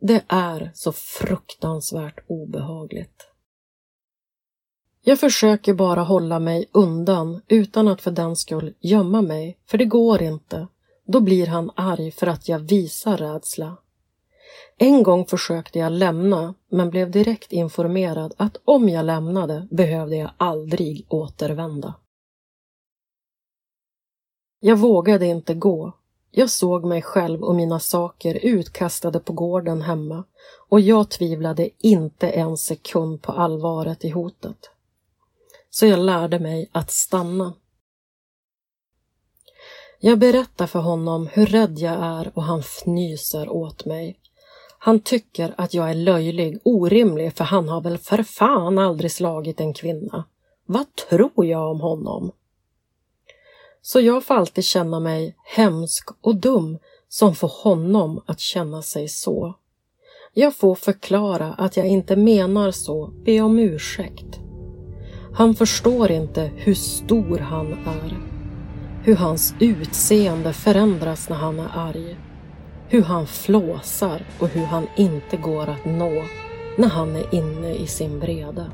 Det 0.00 0.24
är 0.28 0.70
så 0.74 0.92
fruktansvärt 0.92 2.24
obehagligt. 2.26 3.26
Jag 5.04 5.20
försöker 5.20 5.74
bara 5.74 6.02
hålla 6.02 6.38
mig 6.38 6.66
undan 6.72 7.40
utan 7.48 7.88
att 7.88 8.02
för 8.02 8.10
den 8.10 8.36
skull 8.36 8.74
gömma 8.80 9.22
mig, 9.22 9.58
för 9.66 9.78
det 9.78 9.84
går 9.84 10.22
inte. 10.22 10.66
Då 11.06 11.20
blir 11.20 11.46
han 11.46 11.70
arg 11.76 12.10
för 12.10 12.26
att 12.26 12.48
jag 12.48 12.58
visar 12.58 13.16
rädsla. 13.16 13.76
En 14.78 15.02
gång 15.02 15.26
försökte 15.26 15.78
jag 15.78 15.92
lämna 15.92 16.54
men 16.68 16.90
blev 16.90 17.10
direkt 17.10 17.52
informerad 17.52 18.34
att 18.36 18.56
om 18.64 18.88
jag 18.88 19.04
lämnade 19.04 19.68
behövde 19.70 20.16
jag 20.16 20.30
aldrig 20.36 21.06
återvända. 21.08 21.94
Jag 24.64 24.76
vågade 24.76 25.26
inte 25.26 25.54
gå. 25.54 25.92
Jag 26.30 26.50
såg 26.50 26.84
mig 26.84 27.02
själv 27.02 27.42
och 27.42 27.54
mina 27.54 27.80
saker 27.80 28.34
utkastade 28.42 29.20
på 29.20 29.32
gården 29.32 29.82
hemma 29.82 30.24
och 30.68 30.80
jag 30.80 31.10
tvivlade 31.10 31.70
inte 31.78 32.28
en 32.28 32.56
sekund 32.56 33.22
på 33.22 33.32
allvaret 33.32 34.04
i 34.04 34.08
hotet. 34.08 34.70
Så 35.70 35.86
jag 35.86 35.98
lärde 35.98 36.38
mig 36.38 36.70
att 36.72 36.90
stanna. 36.90 37.54
Jag 40.00 40.18
berättar 40.18 40.66
för 40.66 40.80
honom 40.80 41.28
hur 41.32 41.46
rädd 41.46 41.78
jag 41.78 41.96
är 42.00 42.32
och 42.34 42.42
han 42.42 42.60
fnyser 42.60 43.48
åt 43.48 43.84
mig. 43.84 44.18
Han 44.78 45.00
tycker 45.00 45.54
att 45.56 45.74
jag 45.74 45.90
är 45.90 45.94
löjlig, 45.94 46.58
orimlig, 46.64 47.34
för 47.34 47.44
han 47.44 47.68
har 47.68 47.80
väl 47.80 47.98
för 47.98 48.22
fan 48.22 48.78
aldrig 48.78 49.12
slagit 49.12 49.60
en 49.60 49.74
kvinna. 49.74 50.24
Vad 50.66 50.96
tror 51.08 51.46
jag 51.46 51.70
om 51.70 51.80
honom? 51.80 52.32
Så 53.82 54.00
jag 54.00 54.24
får 54.24 54.34
alltid 54.34 54.64
känna 54.64 55.00
mig 55.00 55.36
hemsk 55.44 56.08
och 56.20 56.36
dum 56.36 56.78
som 57.08 57.34
får 57.34 57.48
honom 57.48 58.22
att 58.26 58.40
känna 58.40 58.82
sig 58.82 59.08
så. 59.08 59.54
Jag 60.34 60.56
får 60.56 60.74
förklara 60.74 61.52
att 61.52 61.76
jag 61.76 61.86
inte 61.86 62.16
menar 62.16 62.70
så, 62.70 63.06
be 63.06 63.40
om 63.40 63.58
ursäkt. 63.58 64.40
Han 65.34 65.54
förstår 65.54 66.10
inte 66.10 66.50
hur 66.56 66.74
stor 66.74 67.38
han 67.38 67.72
är. 67.72 68.18
Hur 69.04 69.16
hans 69.16 69.54
utseende 69.60 70.52
förändras 70.52 71.28
när 71.28 71.36
han 71.36 71.58
är 71.58 71.70
arg. 71.74 72.16
Hur 72.88 73.02
han 73.02 73.26
flåsar 73.26 74.26
och 74.38 74.48
hur 74.48 74.64
han 74.64 74.86
inte 74.96 75.36
går 75.36 75.66
att 75.68 75.84
nå 75.84 76.24
när 76.78 76.88
han 76.88 77.16
är 77.16 77.34
inne 77.34 77.74
i 77.74 77.86
sin 77.86 78.20
vrede. 78.20 78.70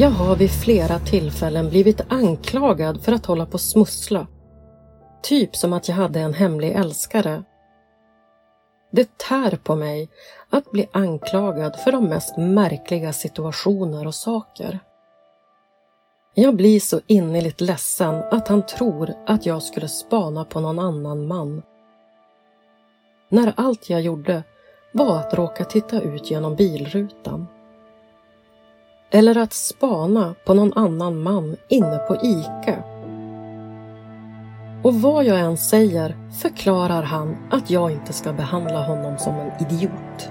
Jag 0.00 0.10
har 0.10 0.36
vid 0.36 0.50
flera 0.50 0.98
tillfällen 0.98 1.70
blivit 1.70 2.00
anklagad 2.08 3.04
för 3.04 3.12
att 3.12 3.26
hålla 3.26 3.46
på 3.46 3.58
smussla. 3.58 4.26
Typ 5.22 5.56
som 5.56 5.72
att 5.72 5.88
jag 5.88 5.96
hade 5.96 6.20
en 6.20 6.34
hemlig 6.34 6.72
älskare. 6.72 7.42
Det 8.92 9.18
tär 9.18 9.56
på 9.56 9.76
mig 9.76 10.08
att 10.50 10.70
bli 10.70 10.88
anklagad 10.92 11.76
för 11.76 11.92
de 11.92 12.04
mest 12.04 12.36
märkliga 12.36 13.12
situationer 13.12 14.06
och 14.06 14.14
saker. 14.14 14.78
Jag 16.34 16.56
blir 16.56 16.80
så 16.80 17.00
innerligt 17.06 17.60
ledsen 17.60 18.14
att 18.30 18.48
han 18.48 18.66
tror 18.66 19.14
att 19.26 19.46
jag 19.46 19.62
skulle 19.62 19.88
spana 19.88 20.44
på 20.44 20.60
någon 20.60 20.78
annan 20.78 21.26
man. 21.26 21.62
När 23.28 23.52
allt 23.56 23.90
jag 23.90 24.00
gjorde 24.00 24.42
var 24.92 25.18
att 25.18 25.34
råka 25.34 25.64
titta 25.64 26.00
ut 26.00 26.30
genom 26.30 26.56
bilrutan 26.56 27.46
eller 29.10 29.38
att 29.38 29.52
spana 29.52 30.34
på 30.44 30.54
någon 30.54 30.72
annan 30.76 31.22
man 31.22 31.56
inne 31.68 31.98
på 31.98 32.16
ICA. 32.16 32.82
Och 34.82 34.94
vad 34.94 35.24
jag 35.24 35.40
än 35.40 35.56
säger 35.56 36.16
förklarar 36.42 37.02
han 37.02 37.36
att 37.50 37.70
jag 37.70 37.90
inte 37.90 38.12
ska 38.12 38.32
behandla 38.32 38.86
honom 38.86 39.18
som 39.18 39.34
en 39.34 39.52
idiot. 39.60 40.30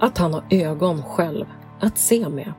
Att 0.00 0.18
han 0.18 0.34
har 0.34 0.44
ögon 0.50 1.02
själv 1.02 1.46
att 1.80 1.98
se 1.98 2.28
med. 2.28 2.52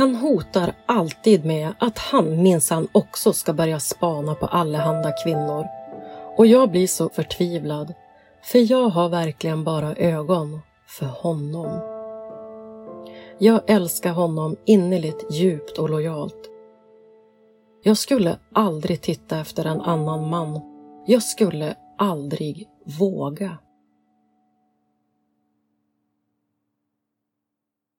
Han 0.00 0.14
hotar 0.14 0.74
alltid 0.86 1.44
med 1.44 1.72
att 1.78 1.98
han 1.98 2.42
minsann 2.42 2.88
också 2.92 3.32
ska 3.32 3.52
börja 3.52 3.80
spana 3.80 4.34
på 4.34 4.46
allehanda 4.46 5.12
kvinnor. 5.24 5.66
Och 6.36 6.46
jag 6.46 6.70
blir 6.70 6.86
så 6.86 7.08
förtvivlad, 7.08 7.94
för 8.42 8.72
jag 8.72 8.88
har 8.88 9.08
verkligen 9.08 9.64
bara 9.64 9.94
ögon 9.94 10.60
för 10.86 11.06
honom. 11.06 11.80
Jag 13.38 13.60
älskar 13.66 14.12
honom 14.12 14.56
innerligt, 14.64 15.26
djupt 15.32 15.78
och 15.78 15.90
lojalt. 15.90 16.50
Jag 17.82 17.96
skulle 17.96 18.38
aldrig 18.54 19.00
titta 19.00 19.38
efter 19.38 19.64
en 19.64 19.80
annan 19.80 20.30
man. 20.30 20.60
Jag 21.06 21.22
skulle 21.22 21.74
aldrig 21.98 22.68
våga. 22.98 23.58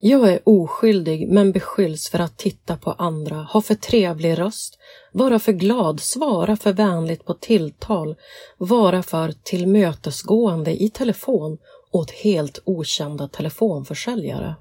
Jag 0.03 0.29
är 0.29 0.39
oskyldig 0.49 1.29
men 1.29 1.51
beskylls 1.51 2.09
för 2.09 2.19
att 2.19 2.37
titta 2.37 2.77
på 2.77 2.91
andra, 2.91 3.35
ha 3.35 3.61
för 3.61 3.75
trevlig 3.75 4.39
röst, 4.39 4.77
vara 5.11 5.39
för 5.39 5.51
glad, 5.51 5.99
svara 5.99 6.55
för 6.55 6.73
vänligt 6.73 7.25
på 7.25 7.33
tilltal, 7.33 8.15
vara 8.57 9.03
för 9.03 9.31
tillmötesgående 9.43 10.83
i 10.83 10.89
telefon 10.89 11.57
åt 11.91 12.11
helt 12.11 12.59
okända 12.65 13.27
telefonförsäljare. 13.27 14.55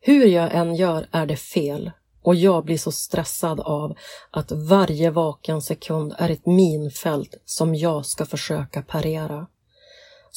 Hur 0.00 0.26
jag 0.26 0.54
än 0.54 0.74
gör 0.74 1.08
är 1.10 1.26
det 1.26 1.36
fel 1.36 1.90
och 2.22 2.34
jag 2.34 2.64
blir 2.64 2.78
så 2.78 2.92
stressad 2.92 3.60
av 3.60 3.96
att 4.30 4.52
varje 4.52 5.10
vaken 5.10 5.62
sekund 5.62 6.14
är 6.18 6.30
ett 6.30 6.46
minfält 6.46 7.34
som 7.44 7.74
jag 7.74 8.06
ska 8.06 8.26
försöka 8.26 8.82
parera. 8.82 9.46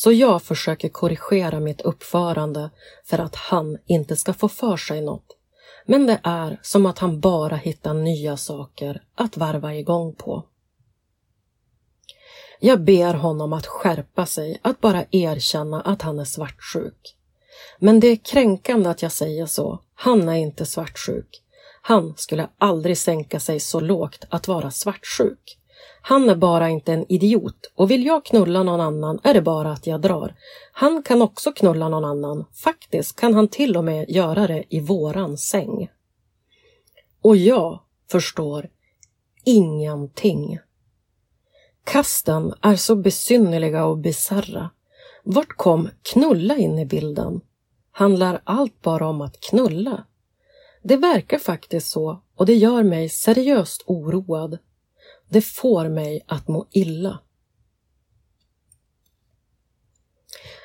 Så 0.01 0.11
jag 0.11 0.43
försöker 0.43 0.89
korrigera 0.89 1.59
mitt 1.59 1.81
uppförande 1.81 2.69
för 3.05 3.17
att 3.17 3.35
han 3.35 3.77
inte 3.85 4.15
ska 4.15 4.33
få 4.33 4.49
för 4.49 4.77
sig 4.77 5.01
något. 5.01 5.37
Men 5.85 6.05
det 6.05 6.19
är 6.23 6.59
som 6.61 6.85
att 6.85 6.99
han 6.99 7.19
bara 7.19 7.55
hittar 7.55 7.93
nya 7.93 8.37
saker 8.37 9.03
att 9.15 9.37
varva 9.37 9.75
igång 9.75 10.15
på. 10.15 10.45
Jag 12.59 12.83
ber 12.83 13.13
honom 13.13 13.53
att 13.53 13.65
skärpa 13.65 14.25
sig, 14.25 14.59
att 14.61 14.81
bara 14.81 15.05
erkänna 15.11 15.81
att 15.81 16.01
han 16.01 16.19
är 16.19 16.25
svartsjuk. 16.25 17.15
Men 17.79 17.99
det 17.99 18.07
är 18.07 18.15
kränkande 18.15 18.89
att 18.89 19.01
jag 19.01 19.11
säger 19.11 19.45
så. 19.45 19.79
Han 19.95 20.29
är 20.29 20.35
inte 20.35 20.65
svartsjuk. 20.65 21.43
Han 21.81 22.13
skulle 22.17 22.49
aldrig 22.57 22.97
sänka 22.97 23.39
sig 23.39 23.59
så 23.59 23.79
lågt 23.79 24.25
att 24.29 24.47
vara 24.47 24.71
svartsjuk. 24.71 25.58
Han 26.01 26.29
är 26.29 26.35
bara 26.35 26.69
inte 26.69 26.93
en 26.93 27.11
idiot 27.11 27.71
och 27.75 27.91
vill 27.91 28.05
jag 28.05 28.25
knulla 28.25 28.63
någon 28.63 28.81
annan 28.81 29.19
är 29.23 29.33
det 29.33 29.41
bara 29.41 29.71
att 29.71 29.87
jag 29.87 30.01
drar. 30.01 30.35
Han 30.71 31.03
kan 31.03 31.21
också 31.21 31.51
knulla 31.51 31.89
någon 31.89 32.05
annan. 32.05 32.45
Faktiskt 32.63 33.19
kan 33.19 33.33
han 33.33 33.47
till 33.47 33.77
och 33.77 33.83
med 33.83 34.09
göra 34.09 34.47
det 34.47 34.63
i 34.69 34.79
våran 34.79 35.37
säng. 35.37 35.89
Och 37.21 37.37
jag 37.37 37.79
förstår 38.11 38.69
ingenting. 39.45 40.59
Kasten 41.83 42.53
är 42.61 42.75
så 42.75 42.95
besynnerliga 42.95 43.85
och 43.85 43.97
bizarra. 43.97 44.69
Vart 45.23 45.57
kom 45.57 45.89
knulla 46.01 46.57
in 46.57 46.79
i 46.79 46.85
bilden? 46.85 47.41
Handlar 47.91 48.41
allt 48.43 48.81
bara 48.81 49.07
om 49.07 49.21
att 49.21 49.39
knulla? 49.39 50.05
Det 50.83 50.97
verkar 50.97 51.39
faktiskt 51.39 51.89
så 51.89 52.21
och 52.35 52.45
det 52.45 52.55
gör 52.55 52.83
mig 52.83 53.09
seriöst 53.09 53.83
oroad. 53.85 54.57
Det 55.29 55.41
får 55.41 55.89
mig 55.89 56.25
att 56.27 56.47
må 56.47 56.67
illa. 56.71 57.19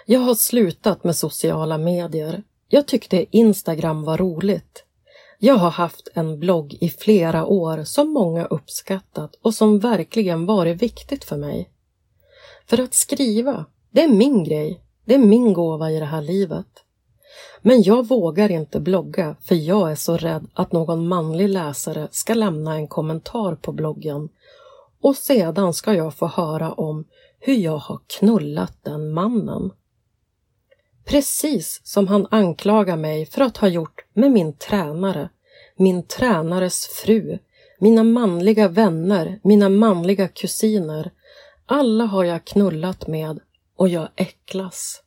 Jag 0.06 0.20
har 0.20 0.34
slutat 0.34 1.04
med 1.04 1.16
sociala 1.16 1.78
medier. 1.78 2.42
Jag 2.68 2.86
tyckte 2.86 3.36
Instagram 3.36 4.04
var 4.04 4.18
roligt. 4.18 4.84
Jag 5.38 5.54
har 5.54 5.70
haft 5.70 6.08
en 6.14 6.38
blogg 6.38 6.74
i 6.80 6.90
flera 6.90 7.46
år 7.46 7.84
som 7.84 8.10
många 8.10 8.44
uppskattat 8.44 9.34
och 9.42 9.54
som 9.54 9.78
verkligen 9.78 10.46
varit 10.46 10.82
viktigt 10.82 11.24
för 11.24 11.36
mig. 11.36 11.70
För 12.66 12.80
att 12.80 12.94
skriva, 12.94 13.64
det 13.90 14.02
är 14.02 14.08
min 14.08 14.44
grej. 14.44 14.80
Det 15.04 15.14
är 15.14 15.18
min 15.18 15.52
gåva 15.52 15.90
i 15.90 15.98
det 15.98 16.04
här 16.04 16.22
livet. 16.22 16.66
Men 17.62 17.82
jag 17.82 18.08
vågar 18.08 18.50
inte 18.50 18.80
blogga 18.80 19.36
för 19.40 19.54
jag 19.54 19.90
är 19.90 19.94
så 19.94 20.16
rädd 20.16 20.46
att 20.54 20.72
någon 20.72 21.08
manlig 21.08 21.48
läsare 21.48 22.08
ska 22.10 22.34
lämna 22.34 22.74
en 22.74 22.88
kommentar 22.88 23.54
på 23.54 23.72
bloggen 23.72 24.28
och 25.04 25.16
sedan 25.16 25.74
ska 25.74 25.94
jag 25.94 26.14
få 26.14 26.26
höra 26.26 26.72
om 26.72 27.04
hur 27.38 27.54
jag 27.54 27.78
har 27.78 28.00
knullat 28.06 28.78
den 28.82 29.12
mannen. 29.12 29.70
Precis 31.04 31.80
som 31.84 32.08
han 32.08 32.26
anklagar 32.30 32.96
mig 32.96 33.26
för 33.26 33.40
att 33.40 33.56
ha 33.56 33.68
gjort 33.68 34.04
med 34.12 34.32
min 34.32 34.56
tränare, 34.56 35.28
min 35.76 36.02
tränares 36.06 36.86
fru, 36.86 37.38
mina 37.78 38.04
manliga 38.04 38.68
vänner, 38.68 39.40
mina 39.42 39.68
manliga 39.68 40.28
kusiner. 40.28 41.10
Alla 41.66 42.04
har 42.04 42.24
jag 42.24 42.44
knullat 42.44 43.06
med 43.06 43.40
och 43.76 43.88
jag 43.88 44.08
äcklas. 44.16 45.02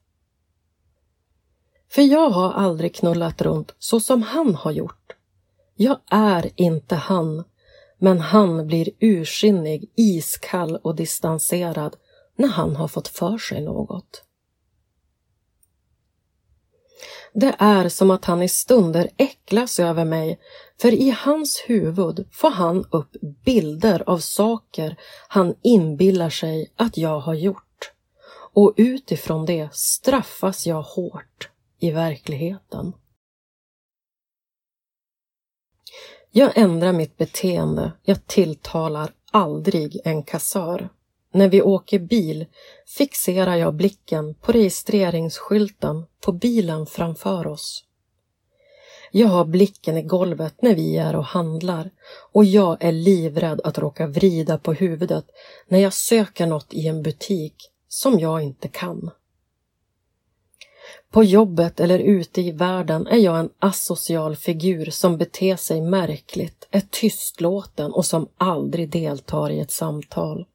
För 1.89 2.01
jag 2.01 2.29
har 2.29 2.51
aldrig 2.51 2.95
knullat 2.95 3.41
runt 3.41 3.75
så 3.79 3.99
som 3.99 4.21
han 4.21 4.55
har 4.55 4.71
gjort. 4.71 5.15
Jag 5.75 5.97
är 6.11 6.49
inte 6.55 6.95
han 6.95 7.43
men 7.97 8.19
han 8.19 8.67
blir 8.67 8.89
ursinnig, 8.99 9.91
iskall 9.95 10.75
och 10.75 10.95
distanserad 10.95 11.95
när 12.35 12.47
han 12.47 12.75
har 12.75 12.87
fått 12.87 13.07
för 13.07 13.37
sig 13.37 13.61
något. 13.61 14.23
Det 17.33 17.55
är 17.59 17.89
som 17.89 18.11
att 18.11 18.25
han 18.25 18.41
i 18.41 18.49
stunder 18.49 19.09
äcklas 19.17 19.79
över 19.79 20.05
mig, 20.05 20.39
för 20.81 20.93
i 20.93 21.09
hans 21.09 21.63
huvud 21.67 22.27
får 22.31 22.51
han 22.51 22.85
upp 22.91 23.11
bilder 23.45 24.03
av 24.09 24.17
saker 24.17 24.95
han 25.27 25.55
inbillar 25.61 26.29
sig 26.29 26.73
att 26.75 26.97
jag 26.97 27.19
har 27.19 27.33
gjort. 27.33 27.91
Och 28.53 28.73
utifrån 28.77 29.45
det 29.45 29.69
straffas 29.73 30.67
jag 30.67 30.81
hårt 30.81 31.49
i 31.79 31.91
verkligheten. 31.91 32.93
Jag 36.31 36.57
ändrar 36.57 36.93
mitt 36.93 37.17
beteende. 37.17 37.91
Jag 38.03 38.27
tilltalar 38.27 39.11
aldrig 39.31 40.01
en 40.03 40.23
kassör. 40.23 40.89
När 41.33 41.47
vi 41.47 41.61
åker 41.61 41.99
bil 41.99 42.45
fixerar 42.97 43.55
jag 43.55 43.73
blicken 43.73 44.35
på 44.35 44.51
registreringsskylten 44.51 46.05
på 46.25 46.31
bilen 46.31 46.85
framför 46.85 47.47
oss. 47.47 47.83
Jag 49.11 49.27
har 49.27 49.45
blicken 49.45 49.97
i 49.97 50.01
golvet 50.01 50.61
när 50.61 50.75
vi 50.75 50.97
är 50.97 51.15
och 51.15 51.25
handlar 51.25 51.91
och 52.31 52.45
jag 52.45 52.77
är 52.79 52.91
livrädd 52.91 53.61
att 53.63 53.77
råka 53.77 54.07
vrida 54.07 54.57
på 54.57 54.73
huvudet 54.73 55.25
när 55.67 55.79
jag 55.79 55.93
söker 55.93 56.47
något 56.47 56.73
i 56.73 56.87
en 56.87 57.03
butik 57.03 57.55
som 57.87 58.19
jag 58.19 58.41
inte 58.41 58.67
kan. 58.67 59.11
På 61.11 61.23
jobbet 61.23 61.79
eller 61.79 61.99
ute 61.99 62.41
i 62.41 62.51
världen 62.51 63.07
är 63.07 63.17
jag 63.17 63.39
en 63.39 63.49
asocial 63.59 64.35
figur 64.35 64.85
som 64.85 65.17
beter 65.17 65.55
sig 65.55 65.81
märkligt, 65.81 66.67
är 66.71 66.81
tystlåten 66.81 67.91
och 67.91 68.05
som 68.05 68.27
aldrig 68.37 68.89
deltar 68.89 69.49
i 69.49 69.59
ett 69.59 69.71
samtal. 69.71 70.45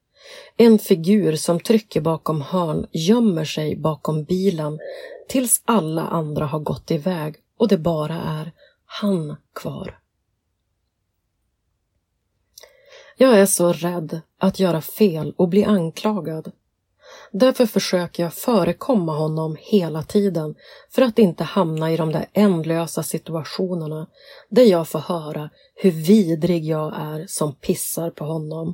En 0.57 0.79
figur 0.79 1.35
som 1.35 1.59
trycker 1.59 2.01
bakom 2.01 2.41
hörn, 2.41 2.87
gömmer 2.91 3.45
sig 3.45 3.75
bakom 3.75 4.23
bilen 4.23 4.79
tills 5.27 5.61
alla 5.65 6.01
andra 6.01 6.45
har 6.45 6.59
gått 6.59 6.91
iväg 6.91 7.35
och 7.57 7.67
det 7.67 7.77
bara 7.77 8.15
är 8.15 8.51
han 8.85 9.35
kvar. 9.53 9.99
Jag 13.17 13.39
är 13.39 13.45
så 13.45 13.73
rädd 13.73 14.21
att 14.37 14.59
göra 14.59 14.81
fel 14.81 15.33
och 15.37 15.49
bli 15.49 15.63
anklagad 15.63 16.51
Därför 17.35 17.65
försöker 17.65 18.23
jag 18.23 18.33
förekomma 18.33 19.17
honom 19.17 19.57
hela 19.59 20.03
tiden 20.03 20.55
för 20.89 21.01
att 21.01 21.19
inte 21.19 21.43
hamna 21.43 21.91
i 21.91 21.97
de 21.97 22.11
där 22.11 22.25
ändlösa 22.33 23.03
situationerna 23.03 24.07
där 24.49 24.63
jag 24.63 24.87
får 24.87 24.99
höra 24.99 25.49
hur 25.75 25.91
vidrig 25.91 26.65
jag 26.65 26.93
är 26.95 27.25
som 27.27 27.55
pissar 27.55 28.09
på 28.09 28.25
honom. 28.25 28.73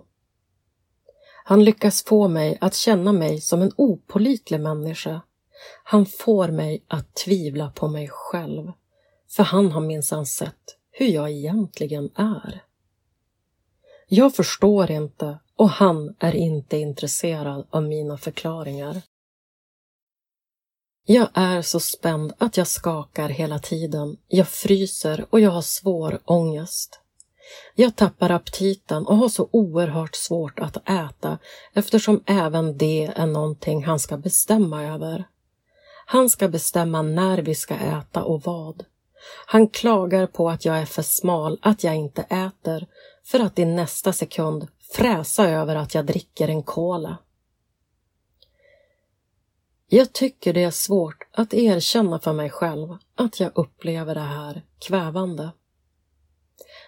Han 1.43 1.63
lyckas 1.63 2.03
få 2.03 2.27
mig 2.27 2.57
att 2.61 2.75
känna 2.75 3.13
mig 3.13 3.41
som 3.41 3.61
en 3.61 3.71
opolitlig 3.75 4.59
människa. 4.59 5.21
Han 5.83 6.05
får 6.05 6.47
mig 6.47 6.83
att 6.87 7.15
tvivla 7.15 7.71
på 7.75 7.87
mig 7.87 8.09
själv, 8.11 8.71
för 9.29 9.43
han 9.43 9.71
har 9.71 9.81
minsann 9.81 10.25
sett 10.25 10.77
hur 10.91 11.07
jag 11.07 11.31
egentligen 11.31 12.09
är. 12.15 12.63
Jag 14.07 14.35
förstår 14.35 14.91
inte 14.91 15.39
och 15.59 15.69
han 15.69 16.15
är 16.19 16.35
inte 16.35 16.77
intresserad 16.77 17.67
av 17.69 17.83
mina 17.83 18.17
förklaringar. 18.17 19.01
Jag 21.05 21.29
är 21.33 21.61
så 21.61 21.79
spänd 21.79 22.33
att 22.37 22.57
jag 22.57 22.67
skakar 22.67 23.29
hela 23.29 23.59
tiden. 23.59 24.17
Jag 24.27 24.47
fryser 24.47 25.25
och 25.29 25.39
jag 25.39 25.51
har 25.51 25.61
svår 25.61 26.19
ångest. 26.25 26.99
Jag 27.75 27.95
tappar 27.95 28.29
aptiten 28.29 29.05
och 29.07 29.17
har 29.17 29.29
så 29.29 29.49
oerhört 29.51 30.15
svårt 30.15 30.59
att 30.59 30.89
äta 30.89 31.37
eftersom 31.73 32.23
även 32.25 32.77
det 32.77 33.05
är 33.15 33.25
någonting 33.25 33.83
han 33.83 33.99
ska 33.99 34.17
bestämma 34.17 34.83
över. 34.83 35.27
Han 36.05 36.29
ska 36.29 36.47
bestämma 36.47 37.01
när 37.01 37.37
vi 37.37 37.55
ska 37.55 37.75
äta 37.75 38.23
och 38.23 38.41
vad. 38.43 38.83
Han 39.45 39.67
klagar 39.67 40.27
på 40.27 40.49
att 40.49 40.65
jag 40.65 40.77
är 40.79 40.85
för 40.85 41.01
smal, 41.01 41.59
att 41.61 41.83
jag 41.83 41.95
inte 41.95 42.21
äter, 42.21 42.87
för 43.25 43.39
att 43.39 43.59
i 43.59 43.65
nästa 43.65 44.13
sekund 44.13 44.67
fräsa 44.91 45.49
över 45.49 45.75
att 45.75 45.95
jag 45.95 46.05
dricker 46.05 46.47
en 46.47 46.63
cola. 46.63 47.17
Jag 49.87 50.13
tycker 50.13 50.53
det 50.53 50.63
är 50.63 50.71
svårt 50.71 51.27
att 51.31 51.53
erkänna 51.53 52.19
för 52.19 52.33
mig 52.33 52.49
själv 52.49 52.97
att 53.15 53.39
jag 53.39 53.51
upplever 53.55 54.15
det 54.15 54.21
här 54.21 54.61
kvävande. 54.79 55.51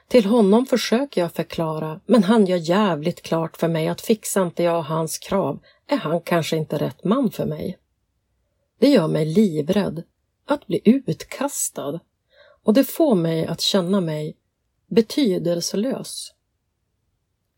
Till 0.08 0.26
honom 0.26 0.66
försöker 0.66 1.22
jag 1.22 1.34
förklara, 1.34 2.00
men 2.06 2.24
han 2.24 2.46
gör 2.46 2.58
jävligt 2.58 3.22
klart 3.22 3.58
för 3.58 3.68
mig 3.68 3.88
att 3.88 4.02
fixar 4.02 4.46
inte 4.46 4.64
jag 4.64 4.82
hans 4.82 5.18
krav 5.18 5.60
är 5.88 5.98
han 5.98 6.22
kanske 6.22 6.58
inte 6.58 6.78
rätt 6.78 7.04
man 7.04 7.32
för 7.32 7.46
mig. 7.46 7.78
Det 8.80 8.90
gör 8.90 9.08
mig 9.08 9.26
livrädd 9.26 10.04
att 10.46 10.68
bli 10.68 10.82
utkastad 10.84 12.00
och 12.64 12.74
det 12.74 12.84
får 12.84 13.16
mig 13.16 13.46
att 13.46 13.62
känna 13.62 14.02
mig 14.02 14.38
betydelselös. 14.88 16.34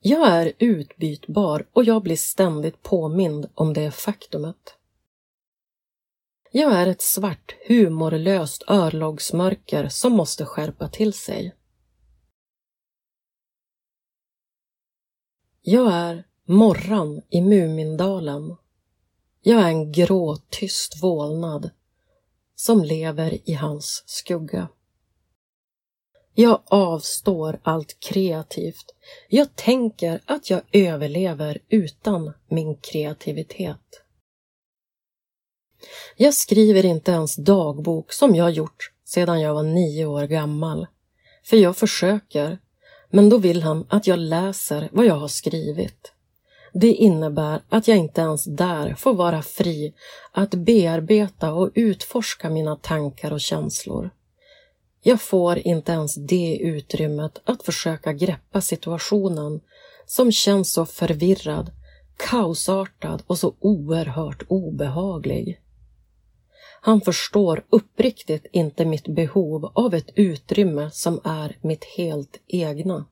Jag 0.06 0.28
är 0.28 0.54
utbytbar 0.60 1.68
och 1.74 1.84
jag 1.84 2.04
blir 2.04 2.16
ständigt 2.16 2.84
påmind 2.84 3.49
om 3.54 3.74
det 3.74 3.91
faktumet. 3.91 4.76
Jag 6.51 6.74
är 6.74 6.88
ett 6.88 7.01
svart, 7.01 7.56
humorlöst 7.68 8.64
örlogsmörker 8.68 9.88
som 9.89 10.14
måste 10.14 10.45
skärpa 10.45 10.88
till 10.89 11.14
sig. 11.14 11.56
Jag 15.62 15.93
är 15.93 16.28
Morran 16.47 17.22
i 17.30 17.41
Mumindalen. 17.41 18.56
Jag 19.41 19.62
är 19.62 19.68
en 19.68 19.91
grå, 19.91 20.38
tyst 20.49 21.04
vålnad 21.04 21.70
som 22.56 22.84
lever 22.84 23.49
i 23.49 23.54
hans 23.54 24.04
skugga. 24.06 24.68
Jag 26.36 26.62
avstår 26.66 27.60
allt 27.64 28.00
kreativt. 28.00 28.86
Jag 29.30 29.56
tänker 29.56 30.22
att 30.26 30.50
jag 30.50 30.62
överlever 30.72 31.58
utan 31.70 32.34
min 32.48 32.76
kreativitet. 32.76 34.02
Jag 36.18 36.34
skriver 36.34 36.86
inte 36.86 37.12
ens 37.12 37.36
dagbok 37.36 38.14
som 38.14 38.36
jag 38.36 38.52
gjort 38.52 38.92
sedan 39.06 39.42
jag 39.42 39.54
var 39.54 39.64
nio 39.64 40.06
år 40.06 40.24
gammal. 40.24 40.88
För 41.44 41.58
jag 41.58 41.78
försöker, 41.78 42.60
men 43.10 43.30
då 43.30 43.38
vill 43.38 43.64
han 43.64 43.86
att 43.90 44.08
jag 44.08 44.20
läser 44.20 44.90
vad 44.92 45.06
jag 45.06 45.16
har 45.16 45.28
skrivit. 45.28 46.14
Det 46.74 46.94
innebär 46.94 47.62
att 47.70 47.88
jag 47.88 47.98
inte 47.98 48.22
ens 48.22 48.44
där 48.46 48.96
får 48.96 49.14
vara 49.14 49.42
fri 49.42 49.94
att 50.32 50.50
bearbeta 50.50 51.54
och 51.54 51.72
utforska 51.76 52.50
mina 52.50 52.76
tankar 52.76 53.34
och 53.34 53.42
känslor. 53.42 54.10
Jag 55.06 55.22
får 55.22 55.58
inte 55.58 55.91
ens 55.91 56.16
det 56.16 56.58
utrymmet 56.58 57.41
att 57.43 57.64
försöka 57.64 58.14
greppa 58.14 58.62
situationen 58.62 59.62
som 60.06 60.32
känns 60.32 60.74
så 60.74 60.86
förvirrad, 60.86 61.72
kaosartad 62.18 63.24
och 63.28 63.38
så 63.38 63.56
oerhört 63.60 64.43
obehaglig. 64.47 65.60
Han 66.82 67.01
förstår 67.01 67.66
uppriktigt 67.70 68.45
inte 68.51 68.86
mitt 68.86 69.08
behov 69.08 69.66
av 69.66 69.93
ett 69.93 70.10
utrymme 70.16 70.91
som 70.91 71.20
är 71.24 71.58
mitt 71.62 71.84
helt 71.97 72.39
egna. 72.47 73.06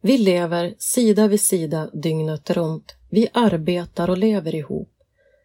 Vi 0.00 0.18
lever 0.18 0.74
sida 0.78 1.28
vid 1.28 1.40
sida 1.40 1.90
dygnet 1.92 2.50
runt. 2.50 2.96
Vi 3.10 3.28
arbetar 3.32 4.10
och 4.10 4.18
lever 4.18 4.54
ihop. 4.54 4.92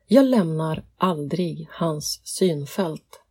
Jag 0.07 0.25
lämnar 0.25 0.83
aldrig 0.97 1.67
hans 1.71 2.21
synfält. 2.23 3.21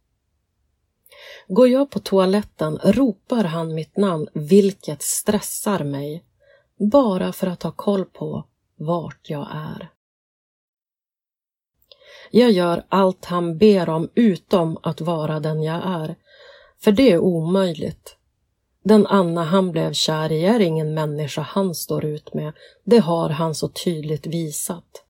Går 1.49 1.69
jag 1.69 1.91
på 1.91 1.99
toaletten 1.99 2.79
ropar 2.85 3.45
han 3.45 3.75
mitt 3.75 3.97
namn, 3.97 4.29
vilket 4.33 5.03
stressar 5.03 5.85
mig, 5.85 6.25
bara 6.79 7.33
för 7.33 7.47
att 7.47 7.63
ha 7.63 7.71
koll 7.71 8.05
på 8.05 8.45
vart 8.79 9.31
jag 9.31 9.49
är. 9.53 9.91
Jag 12.31 12.51
gör 12.51 12.85
allt 12.89 13.25
han 13.25 13.59
ber 13.59 13.89
om 13.89 14.11
utom 14.15 14.79
att 14.83 15.01
vara 15.01 15.41
den 15.41 15.63
jag 15.63 15.83
är, 15.85 16.17
för 16.79 16.93
det 16.93 17.13
är 17.13 17.19
omöjligt. 17.19 18.17
Den 18.83 19.07
Anna 19.07 19.45
han 19.45 19.73
blev 19.73 19.93
kär 19.93 20.33
i 20.33 20.45
är 20.45 20.61
ingen 20.61 20.95
människa 20.95 21.43
han 21.43 21.75
står 21.75 22.05
ut 22.05 22.35
med, 22.35 22.53
det 22.85 22.99
har 22.99 23.29
han 23.29 23.55
så 23.55 23.69
tydligt 23.69 24.27
visat. 24.27 25.06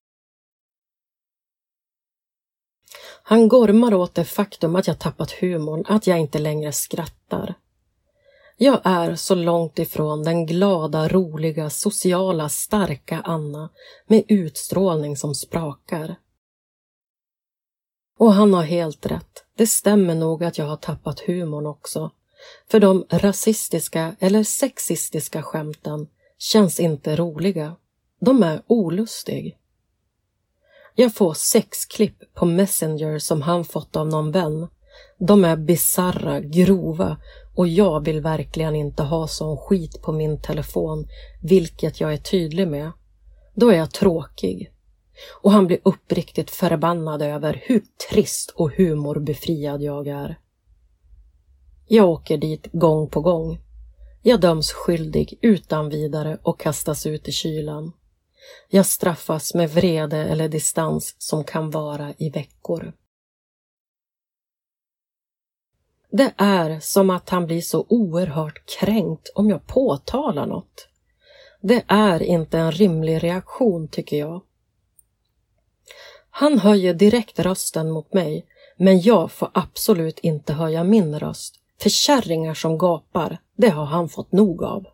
Han 3.29 3.47
gormar 3.47 3.93
åt 3.93 4.15
det 4.15 4.25
faktum 4.25 4.75
att 4.75 4.87
jag 4.87 4.99
tappat 4.99 5.31
humorn, 5.31 5.85
att 5.87 6.07
jag 6.07 6.19
inte 6.19 6.39
längre 6.39 6.71
skrattar. 6.71 7.53
Jag 8.57 8.81
är 8.83 9.15
så 9.15 9.35
långt 9.35 9.79
ifrån 9.79 10.23
den 10.23 10.45
glada, 10.45 11.07
roliga, 11.07 11.69
sociala, 11.69 12.49
starka 12.49 13.21
Anna 13.25 13.69
med 14.05 14.23
utstrålning 14.27 15.17
som 15.17 15.35
sprakar. 15.35 16.15
Och 18.17 18.33
han 18.33 18.53
har 18.53 18.63
helt 18.63 19.05
rätt. 19.05 19.43
Det 19.57 19.67
stämmer 19.67 20.15
nog 20.15 20.43
att 20.43 20.57
jag 20.57 20.65
har 20.65 20.77
tappat 20.77 21.19
humorn 21.19 21.65
också. 21.65 22.11
För 22.67 22.79
de 22.79 23.05
rasistiska 23.09 24.15
eller 24.19 24.43
sexistiska 24.43 25.43
skämten 25.43 26.07
känns 26.37 26.79
inte 26.79 27.15
roliga. 27.15 27.75
De 28.19 28.43
är 28.43 28.61
olustig. 28.67 29.57
Jag 30.99 31.15
får 31.15 31.33
sex 31.33 31.85
klipp 31.85 32.33
på 32.33 32.45
Messenger 32.45 33.19
som 33.19 33.41
han 33.41 33.65
fått 33.65 33.95
av 33.95 34.07
någon 34.07 34.31
vän. 34.31 34.67
De 35.19 35.45
är 35.45 35.55
bizarra, 35.55 36.39
grova 36.39 37.17
och 37.55 37.67
jag 37.67 38.05
vill 38.05 38.21
verkligen 38.21 38.75
inte 38.75 39.03
ha 39.03 39.27
sån 39.27 39.57
skit 39.57 40.01
på 40.01 40.11
min 40.11 40.41
telefon, 40.41 41.07
vilket 41.43 42.01
jag 42.01 42.13
är 42.13 42.17
tydlig 42.17 42.67
med. 42.67 42.91
Då 43.53 43.69
är 43.69 43.77
jag 43.77 43.91
tråkig. 43.91 44.71
Och 45.41 45.51
han 45.51 45.67
blir 45.67 45.79
uppriktigt 45.83 46.51
förbannad 46.51 47.21
över 47.21 47.61
hur 47.65 47.83
trist 48.09 48.53
och 48.55 48.71
humorbefriad 48.71 49.81
jag 49.81 50.07
är. 50.07 50.39
Jag 51.87 52.09
åker 52.09 52.37
dit 52.37 52.67
gång 52.71 53.09
på 53.09 53.21
gång. 53.21 53.59
Jag 54.21 54.41
döms 54.41 54.71
skyldig 54.71 55.39
utan 55.41 55.89
vidare 55.89 56.37
och 56.43 56.59
kastas 56.59 57.05
ut 57.05 57.27
i 57.27 57.31
kylan. 57.31 57.91
Jag 58.69 58.85
straffas 58.85 59.53
med 59.53 59.69
vrede 59.69 60.17
eller 60.17 60.47
distans 60.47 61.15
som 61.17 61.43
kan 61.43 61.71
vara 61.71 62.13
i 62.17 62.29
veckor. 62.29 62.93
Det 66.11 66.33
är 66.37 66.79
som 66.79 67.09
att 67.09 67.29
han 67.29 67.45
blir 67.45 67.61
så 67.61 67.85
oerhört 67.89 68.79
kränkt 68.79 69.31
om 69.35 69.49
jag 69.49 69.67
påtalar 69.67 70.45
något. 70.45 70.87
Det 71.61 71.83
är 71.87 72.23
inte 72.23 72.57
en 72.57 72.71
rimlig 72.71 73.23
reaktion, 73.23 73.87
tycker 73.87 74.17
jag. 74.17 74.41
Han 76.29 76.59
höjer 76.59 76.93
direkt 76.93 77.39
rösten 77.39 77.91
mot 77.91 78.13
mig, 78.13 78.45
men 78.77 79.01
jag 79.01 79.31
får 79.31 79.51
absolut 79.53 80.19
inte 80.19 80.53
höja 80.53 80.83
min 80.83 81.19
röst, 81.19 81.55
för 81.81 81.89
kärringar 81.89 82.53
som 82.53 82.77
gapar, 82.77 83.37
det 83.55 83.69
har 83.69 83.85
han 83.85 84.09
fått 84.09 84.31
nog 84.31 84.63
av. 84.63 84.85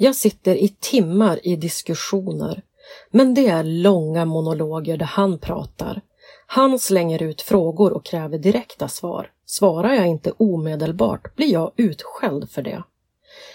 Jag 0.00 0.16
sitter 0.16 0.54
i 0.54 0.68
timmar 0.68 1.46
i 1.46 1.56
diskussioner, 1.56 2.62
men 3.10 3.34
det 3.34 3.48
är 3.48 3.64
långa 3.64 4.24
monologer 4.24 4.96
där 4.96 5.06
han 5.06 5.38
pratar. 5.38 6.00
Han 6.46 6.78
slänger 6.78 7.22
ut 7.22 7.42
frågor 7.42 7.92
och 7.92 8.04
kräver 8.04 8.38
direkta 8.38 8.88
svar. 8.88 9.30
Svarar 9.46 9.94
jag 9.94 10.06
inte 10.06 10.32
omedelbart 10.36 11.36
blir 11.36 11.52
jag 11.52 11.72
utskälld 11.76 12.50
för 12.50 12.62
det. 12.62 12.82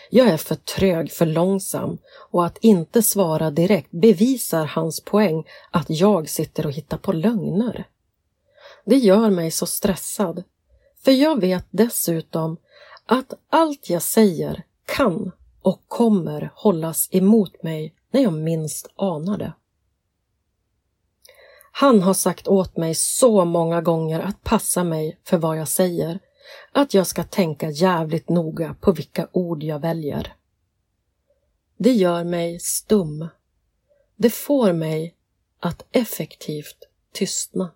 Jag 0.09 0.27
är 0.27 0.37
för 0.37 0.55
trög, 0.55 1.11
för 1.11 1.25
långsam 1.25 1.97
och 2.31 2.45
att 2.45 2.57
inte 2.57 3.01
svara 3.01 3.51
direkt 3.51 3.91
bevisar 3.91 4.65
hans 4.65 5.01
poäng 5.01 5.47
att 5.71 5.89
jag 5.89 6.29
sitter 6.29 6.65
och 6.65 6.71
hittar 6.71 6.97
på 6.97 7.11
lögner. 7.11 7.87
Det 8.85 8.97
gör 8.97 9.29
mig 9.29 9.51
så 9.51 9.65
stressad, 9.65 10.43
för 11.03 11.11
jag 11.11 11.41
vet 11.41 11.65
dessutom 11.71 12.57
att 13.05 13.33
allt 13.49 13.89
jag 13.89 14.01
säger 14.01 14.63
kan 14.85 15.31
och 15.63 15.83
kommer 15.87 16.51
hållas 16.55 17.09
emot 17.11 17.63
mig 17.63 17.95
när 18.11 18.21
jag 18.21 18.33
minst 18.33 18.87
anar 18.95 19.37
det. 19.37 19.53
Han 21.71 22.01
har 22.01 22.13
sagt 22.13 22.47
åt 22.47 22.77
mig 22.77 22.95
så 22.95 23.45
många 23.45 23.81
gånger 23.81 24.19
att 24.19 24.43
passa 24.43 24.83
mig 24.83 25.19
för 25.23 25.37
vad 25.37 25.57
jag 25.57 25.67
säger, 25.67 26.19
att 26.71 26.93
jag 26.93 27.07
ska 27.07 27.23
tänka 27.23 27.69
jävligt 27.69 28.29
noga 28.29 28.75
på 28.81 28.91
vilka 28.91 29.27
ord 29.31 29.63
jag 29.63 29.79
väljer. 29.79 30.35
Det 31.77 31.91
gör 31.91 32.23
mig 32.23 32.59
stum. 32.59 33.27
Det 34.15 34.29
får 34.29 34.73
mig 34.73 35.15
att 35.59 35.85
effektivt 35.91 36.77
tystna. 37.11 37.71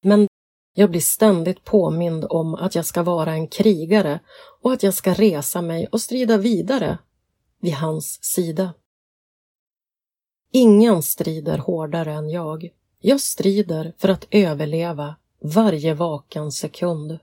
Men 0.00 0.28
jag 0.74 0.90
blir 0.90 1.00
ständigt 1.00 1.64
påmind 1.64 2.26
om 2.30 2.54
att 2.54 2.74
jag 2.74 2.86
ska 2.86 3.02
vara 3.02 3.32
en 3.32 3.48
krigare 3.48 4.20
och 4.62 4.72
att 4.72 4.82
jag 4.82 4.94
ska 4.94 5.14
resa 5.14 5.62
mig 5.62 5.86
och 5.86 6.00
strida 6.00 6.36
vidare 6.36 6.98
vid 7.60 7.74
hans 7.74 8.24
sida. 8.24 8.74
Ingen 10.52 11.02
strider 11.02 11.58
hårdare 11.58 12.12
än 12.12 12.30
jag. 12.30 12.68
Jag 13.00 13.20
strider 13.20 13.94
för 13.98 14.08
att 14.08 14.26
överleva 14.30 15.16
varje 15.40 15.94
vaken 15.94 16.52
sekund. 16.52 17.18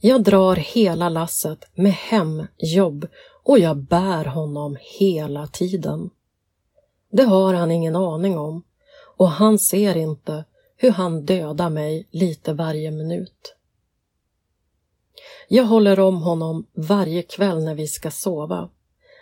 Jag 0.00 0.22
drar 0.22 0.56
hela 0.56 1.08
lasset 1.08 1.64
med 1.74 1.92
hem, 1.92 2.46
jobb 2.58 3.06
och 3.42 3.58
jag 3.58 3.76
bär 3.76 4.24
honom 4.24 4.76
hela 4.98 5.46
tiden. 5.46 6.10
Det 7.10 7.22
har 7.22 7.54
han 7.54 7.70
ingen 7.70 7.96
aning 7.96 8.38
om 8.38 8.62
och 9.16 9.28
han 9.28 9.58
ser 9.58 9.96
inte 9.96 10.44
hur 10.84 10.90
han 10.90 11.24
dödar 11.24 11.70
mig 11.70 12.08
lite 12.10 12.52
varje 12.52 12.90
minut. 12.90 13.56
Jag 15.48 15.64
håller 15.64 16.00
om 16.00 16.22
honom 16.22 16.66
varje 16.74 17.22
kväll 17.22 17.64
när 17.64 17.74
vi 17.74 17.86
ska 17.86 18.10
sova. 18.10 18.70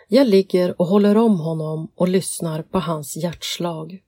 Jag 0.07 0.27
ligger 0.27 0.81
och 0.81 0.87
håller 0.87 1.17
om 1.17 1.39
honom 1.39 1.91
och 1.95 2.07
lyssnar 2.07 2.61
på 2.61 2.79
hans 2.79 3.17
hjärtslag. 3.17 4.03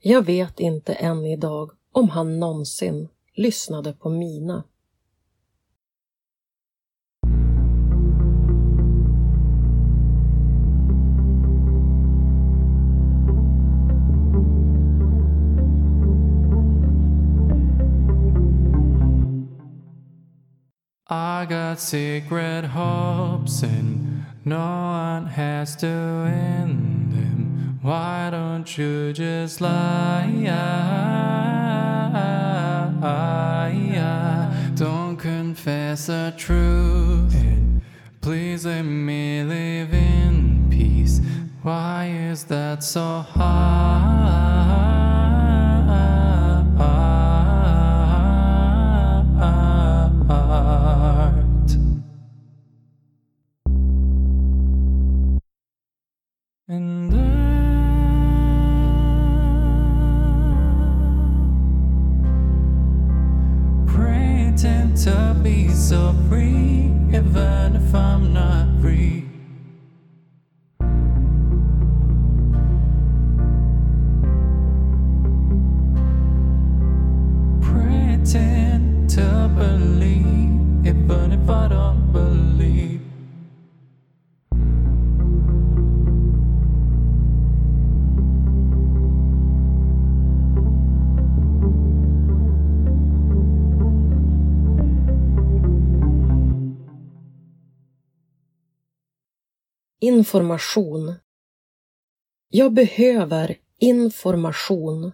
Jag 0.00 0.22
vet 0.22 0.60
inte 0.60 0.92
än 0.92 1.26
idag 1.26 1.70
om 1.92 2.08
han 2.08 2.40
någonsin 2.40 3.08
lyssnade 3.34 3.92
på 3.92 4.08
mina. 4.08 4.64
I 21.14 21.44
got 21.46 21.78
secret 21.78 22.64
hopes 22.64 23.62
and 23.62 24.24
no 24.46 24.56
one 24.56 25.26
has 25.26 25.76
to 25.76 25.86
end 25.86 27.12
them. 27.12 27.78
Why 27.82 28.30
don't 28.30 28.78
you 28.78 29.12
just 29.12 29.60
lie? 29.60 30.22
Don't 34.74 35.18
confess 35.18 36.06
the 36.06 36.32
truth 36.38 37.34
and 37.34 37.82
please 38.22 38.64
let 38.64 38.82
me 38.82 39.44
live 39.44 39.92
in 39.92 40.66
peace. 40.70 41.20
Why 41.62 42.06
is 42.06 42.44
that 42.44 42.82
so 42.82 43.20
hard? 43.20 44.61
To 64.94 65.34
be 65.42 65.68
so 65.68 66.14
free, 66.28 66.92
even 67.12 67.76
if 67.76 67.94
I'm 67.94 68.32
not 68.34 68.80
free. 68.80 69.24
Pretend 77.62 79.08
to 79.10 79.50
believe, 79.56 80.21
Information. 100.02 101.14
Jag 102.48 102.72
behöver 102.72 103.56
information. 103.78 105.12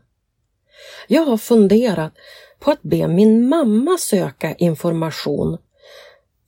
Jag 1.08 1.24
har 1.24 1.36
funderat 1.36 2.14
på 2.58 2.70
att 2.70 2.82
be 2.82 3.08
min 3.08 3.48
mamma 3.48 3.98
söka 3.98 4.54
information 4.54 5.58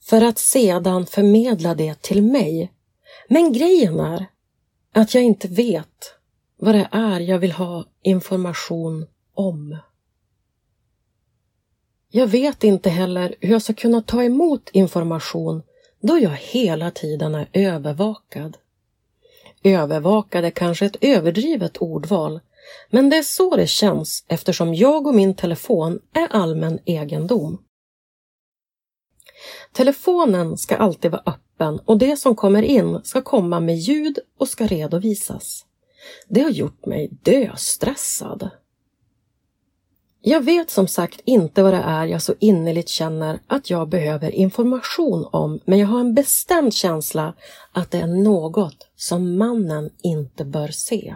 för 0.01 0.21
att 0.21 0.37
sedan 0.37 1.05
förmedla 1.05 1.75
det 1.75 2.01
till 2.01 2.23
mig. 2.23 2.73
Men 3.29 3.53
grejen 3.53 3.99
är 3.99 4.25
att 4.93 5.13
jag 5.13 5.23
inte 5.23 5.47
vet 5.47 6.15
vad 6.57 6.75
det 6.75 6.87
är 6.91 7.19
jag 7.19 7.39
vill 7.39 7.51
ha 7.51 7.85
information 8.03 9.07
om. 9.33 9.77
Jag 12.09 12.27
vet 12.27 12.63
inte 12.63 12.89
heller 12.89 13.35
hur 13.39 13.51
jag 13.51 13.61
ska 13.61 13.73
kunna 13.73 14.01
ta 14.01 14.23
emot 14.23 14.69
information 14.73 15.63
då 16.01 16.19
jag 16.19 16.29
hela 16.29 16.91
tiden 16.91 17.35
är 17.35 17.47
övervakad. 17.53 18.57
Övervakad 19.63 20.45
är 20.45 20.49
kanske 20.49 20.85
ett 20.85 20.97
överdrivet 21.01 21.77
ordval, 21.77 22.39
men 22.89 23.09
det 23.09 23.17
är 23.17 23.23
så 23.23 23.55
det 23.55 23.67
känns 23.67 24.25
eftersom 24.27 24.73
jag 24.73 25.07
och 25.07 25.15
min 25.15 25.35
telefon 25.35 25.99
är 26.13 26.27
allmän 26.27 26.79
egendom. 26.85 27.63
Telefonen 29.71 30.57
ska 30.57 30.75
alltid 30.75 31.11
vara 31.11 31.23
öppen 31.25 31.79
och 31.85 31.97
det 31.97 32.17
som 32.17 32.35
kommer 32.35 32.63
in 32.63 32.99
ska 33.03 33.21
komma 33.21 33.59
med 33.59 33.77
ljud 33.77 34.19
och 34.37 34.47
ska 34.47 34.67
redovisas. 34.67 35.65
Det 36.27 36.41
har 36.41 36.49
gjort 36.49 36.85
mig 36.85 37.09
döstressad. 37.23 38.49
Jag 40.23 40.41
vet 40.41 40.69
som 40.69 40.87
sagt 40.87 41.21
inte 41.25 41.63
vad 41.63 41.73
det 41.73 41.81
är 41.81 42.05
jag 42.05 42.21
så 42.21 42.33
innerligt 42.39 42.89
känner 42.89 43.39
att 43.47 43.69
jag 43.69 43.89
behöver 43.89 44.31
information 44.31 45.27
om, 45.31 45.59
men 45.65 45.79
jag 45.79 45.87
har 45.87 45.99
en 45.99 46.13
bestämd 46.13 46.73
känsla 46.73 47.33
att 47.71 47.91
det 47.91 47.97
är 47.97 48.07
något 48.07 48.87
som 48.95 49.37
mannen 49.37 49.89
inte 50.03 50.45
bör 50.45 50.67
se. 50.67 51.15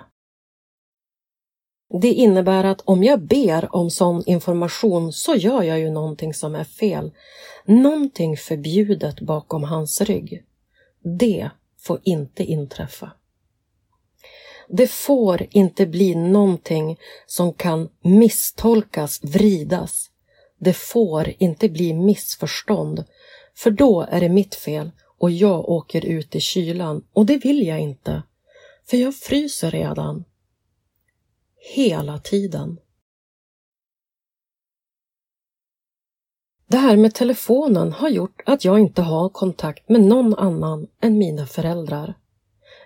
Det 2.01 2.13
innebär 2.13 2.63
att 2.63 2.81
om 2.81 3.03
jag 3.03 3.21
ber 3.21 3.75
om 3.75 3.89
sån 3.89 4.23
information 4.25 5.13
så 5.13 5.35
gör 5.35 5.63
jag 5.63 5.79
ju 5.79 5.89
någonting 5.89 6.33
som 6.33 6.55
är 6.55 6.63
fel. 6.63 7.11
Någonting 7.65 8.37
förbjudet 8.37 9.21
bakom 9.21 9.63
hans 9.63 10.01
rygg. 10.01 10.43
Det 11.19 11.49
får 11.79 11.99
inte 12.03 12.43
inträffa. 12.43 13.11
Det 14.67 14.87
får 14.87 15.47
inte 15.49 15.85
bli 15.85 16.15
någonting 16.15 16.99
som 17.25 17.53
kan 17.53 17.89
misstolkas, 18.01 19.23
vridas. 19.23 20.09
Det 20.59 20.73
får 20.73 21.33
inte 21.37 21.69
bli 21.69 21.93
missförstånd, 21.93 23.03
för 23.55 23.71
då 23.71 24.01
är 24.01 24.21
det 24.21 24.29
mitt 24.29 24.55
fel 24.55 24.91
och 25.17 25.31
jag 25.31 25.69
åker 25.69 26.05
ut 26.05 26.35
i 26.35 26.39
kylan 26.39 27.03
och 27.13 27.25
det 27.25 27.37
vill 27.37 27.67
jag 27.67 27.79
inte, 27.79 28.23
för 28.89 28.97
jag 28.97 29.15
fryser 29.15 29.71
redan. 29.71 30.23
Hela 31.75 32.19
tiden. 32.19 32.79
Det 36.67 36.77
här 36.77 36.97
med 36.97 37.13
telefonen 37.13 37.91
har 37.91 38.09
gjort 38.09 38.41
att 38.45 38.65
jag 38.65 38.79
inte 38.79 39.01
har 39.01 39.29
kontakt 39.29 39.89
med 39.89 40.01
någon 40.01 40.35
annan 40.35 40.87
än 41.01 41.17
mina 41.17 41.45
föräldrar. 41.45 42.13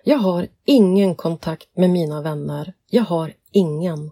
Jag 0.04 0.18
har 0.18 0.48
ingen 0.66 1.16
kontakt 1.16 1.78
med 1.78 1.90
mina 1.90 2.22
vänner. 2.22 2.74
Jag 2.88 3.04
har 3.04 3.34
ingen. 3.52 4.12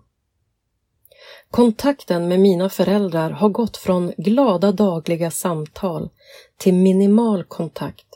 Kontakten 1.51 2.27
med 2.27 2.39
mina 2.39 2.69
föräldrar 2.69 3.31
har 3.31 3.49
gått 3.49 3.77
från 3.77 4.13
glada 4.17 4.71
dagliga 4.71 5.31
samtal 5.31 6.09
till 6.57 6.73
minimal 6.73 7.43
kontakt. 7.43 8.07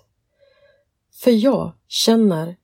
För 1.14 1.32
jag 1.32 1.72
känner 1.88 2.56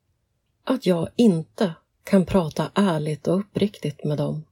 att 0.64 0.86
jag 0.86 1.08
inte 1.16 1.74
kan 2.04 2.26
prata 2.26 2.70
ärligt 2.74 3.28
och 3.28 3.38
uppriktigt 3.38 4.04
med 4.04 4.18
dem. 4.18 4.44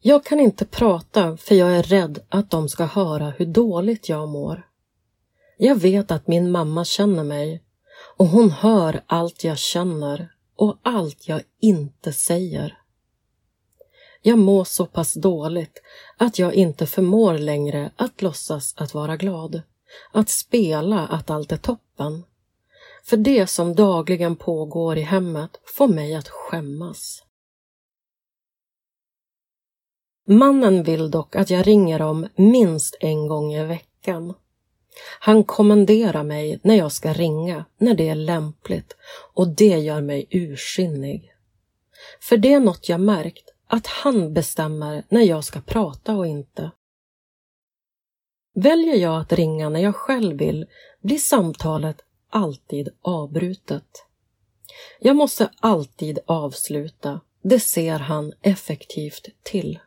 Jag 0.00 0.24
kan 0.24 0.40
inte 0.40 0.64
prata 0.64 1.36
för 1.36 1.54
jag 1.54 1.76
är 1.76 1.82
rädd 1.82 2.18
att 2.28 2.50
de 2.50 2.68
ska 2.68 2.84
höra 2.84 3.30
hur 3.30 3.46
dåligt 3.46 4.08
jag 4.08 4.28
mår. 4.28 4.71
Jag 5.64 5.74
vet 5.74 6.10
att 6.10 6.28
min 6.28 6.50
mamma 6.50 6.84
känner 6.84 7.24
mig 7.24 7.62
och 8.16 8.26
hon 8.26 8.50
hör 8.50 9.02
allt 9.06 9.44
jag 9.44 9.58
känner 9.58 10.32
och 10.56 10.78
allt 10.82 11.28
jag 11.28 11.42
inte 11.60 12.12
säger. 12.12 12.78
Jag 14.22 14.38
mår 14.38 14.64
så 14.64 14.86
pass 14.86 15.14
dåligt 15.14 15.82
att 16.16 16.38
jag 16.38 16.54
inte 16.54 16.86
förmår 16.86 17.38
längre 17.38 17.90
att 17.96 18.22
låtsas 18.22 18.74
att 18.76 18.94
vara 18.94 19.16
glad, 19.16 19.62
att 20.12 20.28
spela 20.28 21.06
att 21.06 21.30
allt 21.30 21.52
är 21.52 21.56
toppen. 21.56 22.24
För 23.04 23.16
det 23.16 23.46
som 23.46 23.74
dagligen 23.74 24.36
pågår 24.36 24.98
i 24.98 25.02
hemmet 25.02 25.60
får 25.64 25.88
mig 25.88 26.14
att 26.14 26.28
skämmas. 26.28 27.24
Mannen 30.26 30.82
vill 30.82 31.10
dock 31.10 31.36
att 31.36 31.50
jag 31.50 31.66
ringer 31.66 32.02
om 32.02 32.28
minst 32.36 32.96
en 33.00 33.28
gång 33.28 33.52
i 33.52 33.64
veckan. 33.64 34.34
Han 35.20 35.44
kommenderar 35.44 36.22
mig 36.22 36.60
när 36.62 36.74
jag 36.74 36.92
ska 36.92 37.12
ringa, 37.12 37.64
när 37.78 37.94
det 37.94 38.08
är 38.08 38.14
lämpligt 38.14 38.96
och 39.34 39.48
det 39.48 39.78
gör 39.78 40.00
mig 40.00 40.26
ursinnig. 40.30 41.32
För 42.20 42.36
det 42.36 42.52
är 42.52 42.60
något 42.60 42.88
jag 42.88 43.00
märkt, 43.00 43.54
att 43.66 43.86
han 43.86 44.34
bestämmer 44.34 45.04
när 45.08 45.22
jag 45.22 45.44
ska 45.44 45.60
prata 45.60 46.14
och 46.14 46.26
inte. 46.26 46.70
Väljer 48.54 48.96
jag 48.96 49.20
att 49.20 49.32
ringa 49.32 49.68
när 49.68 49.80
jag 49.80 49.96
själv 49.96 50.38
vill 50.38 50.66
blir 51.02 51.18
samtalet 51.18 51.96
alltid 52.30 52.88
avbrutet. 53.02 54.04
Jag 55.00 55.16
måste 55.16 55.50
alltid 55.60 56.18
avsluta, 56.26 57.20
det 57.42 57.60
ser 57.60 57.98
han 57.98 58.32
effektivt 58.42 59.28
till. 59.42 59.78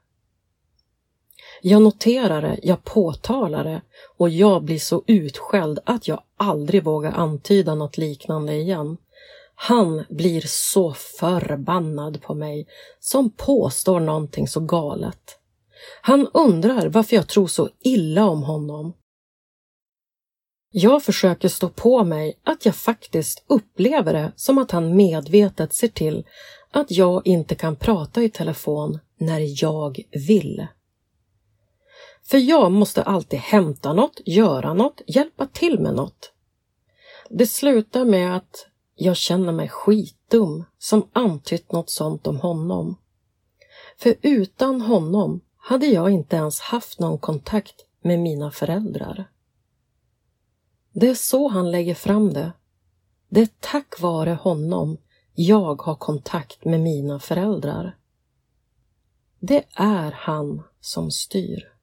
Jag 1.67 1.81
noterar 1.81 2.41
det, 2.41 2.59
jag 2.63 2.83
påtalar 2.83 3.63
det 3.63 3.81
och 4.17 4.29
jag 4.29 4.63
blir 4.63 4.79
så 4.79 5.03
utskälld 5.07 5.79
att 5.85 6.07
jag 6.07 6.21
aldrig 6.37 6.83
vågar 6.83 7.11
antyda 7.11 7.75
något 7.75 7.97
liknande 7.97 8.53
igen. 8.53 8.97
Han 9.55 10.03
blir 10.09 10.41
så 10.45 10.93
förbannad 10.93 12.21
på 12.21 12.33
mig 12.33 12.67
som 12.99 13.29
påstår 13.29 13.99
någonting 13.99 14.47
så 14.47 14.59
galet. 14.59 15.39
Han 16.01 16.27
undrar 16.33 16.87
varför 16.87 17.15
jag 17.15 17.27
tror 17.27 17.47
så 17.47 17.69
illa 17.83 18.25
om 18.25 18.43
honom. 18.43 18.93
Jag 20.71 21.03
försöker 21.03 21.49
stå 21.49 21.69
på 21.69 22.03
mig 22.03 22.39
att 22.43 22.65
jag 22.65 22.75
faktiskt 22.75 23.43
upplever 23.47 24.13
det 24.13 24.31
som 24.35 24.57
att 24.57 24.71
han 24.71 24.95
medvetet 24.95 25.73
ser 25.73 25.87
till 25.87 26.25
att 26.71 26.91
jag 26.91 27.27
inte 27.27 27.55
kan 27.55 27.75
prata 27.75 28.23
i 28.23 28.29
telefon 28.29 28.99
när 29.17 29.63
jag 29.63 29.99
vill. 30.27 30.67
För 32.27 32.37
jag 32.37 32.71
måste 32.71 33.03
alltid 33.03 33.39
hämta 33.39 33.93
något, 33.93 34.21
göra 34.25 34.73
något, 34.73 35.01
hjälpa 35.07 35.47
till 35.47 35.79
med 35.79 35.95
något. 35.95 36.31
Det 37.29 37.47
slutar 37.47 38.05
med 38.05 38.35
att 38.35 38.67
jag 38.95 39.17
känner 39.17 39.51
mig 39.51 39.69
skitdum 39.69 40.63
som 40.77 41.09
antytt 41.13 41.71
något 41.71 41.89
sånt 41.89 42.27
om 42.27 42.39
honom. 42.39 42.97
För 43.97 44.15
utan 44.21 44.81
honom 44.81 45.41
hade 45.57 45.85
jag 45.85 46.09
inte 46.09 46.35
ens 46.35 46.59
haft 46.59 46.99
någon 46.99 47.17
kontakt 47.17 47.85
med 48.01 48.19
mina 48.19 48.51
föräldrar. 48.51 49.29
Det 50.93 51.07
är 51.07 51.15
så 51.15 51.47
han 51.47 51.71
lägger 51.71 51.95
fram 51.95 52.33
det. 52.33 52.51
Det 53.29 53.41
är 53.41 53.49
tack 53.59 54.01
vare 54.01 54.33
honom 54.41 54.97
jag 55.33 55.81
har 55.81 55.95
kontakt 55.95 56.65
med 56.65 56.79
mina 56.79 57.19
föräldrar. 57.19 57.97
Det 59.39 59.65
är 59.75 60.11
han 60.11 60.63
som 60.81 61.11
styr. 61.11 61.74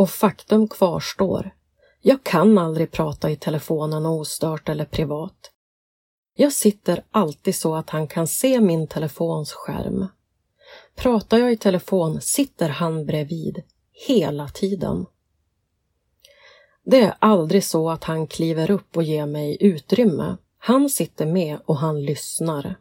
Och 0.00 0.10
faktum 0.10 0.68
kvarstår. 0.68 1.50
Jag 2.00 2.24
kan 2.24 2.58
aldrig 2.58 2.90
prata 2.90 3.30
i 3.30 3.36
telefonen 3.36 4.06
ostört 4.06 4.68
eller 4.68 4.84
privat. 4.84 5.50
Jag 6.36 6.52
sitter 6.52 7.04
alltid 7.10 7.54
så 7.54 7.74
att 7.74 7.90
han 7.90 8.08
kan 8.08 8.26
se 8.26 8.60
min 8.60 8.86
telefons 8.86 9.52
skärm. 9.52 10.06
Pratar 10.96 11.38
jag 11.38 11.52
i 11.52 11.56
telefon 11.56 12.20
sitter 12.20 12.68
han 12.68 13.06
bredvid, 13.06 13.62
hela 14.06 14.48
tiden. 14.48 15.06
Det 16.84 17.00
är 17.00 17.14
aldrig 17.18 17.64
så 17.64 17.90
att 17.90 18.04
han 18.04 18.26
kliver 18.26 18.70
upp 18.70 18.96
och 18.96 19.02
ger 19.02 19.26
mig 19.26 19.56
utrymme. 19.60 20.36
Han 20.58 20.88
sitter 20.88 21.26
med 21.26 21.58
och 21.64 21.76
han 21.76 22.02
lyssnar. 22.02 22.74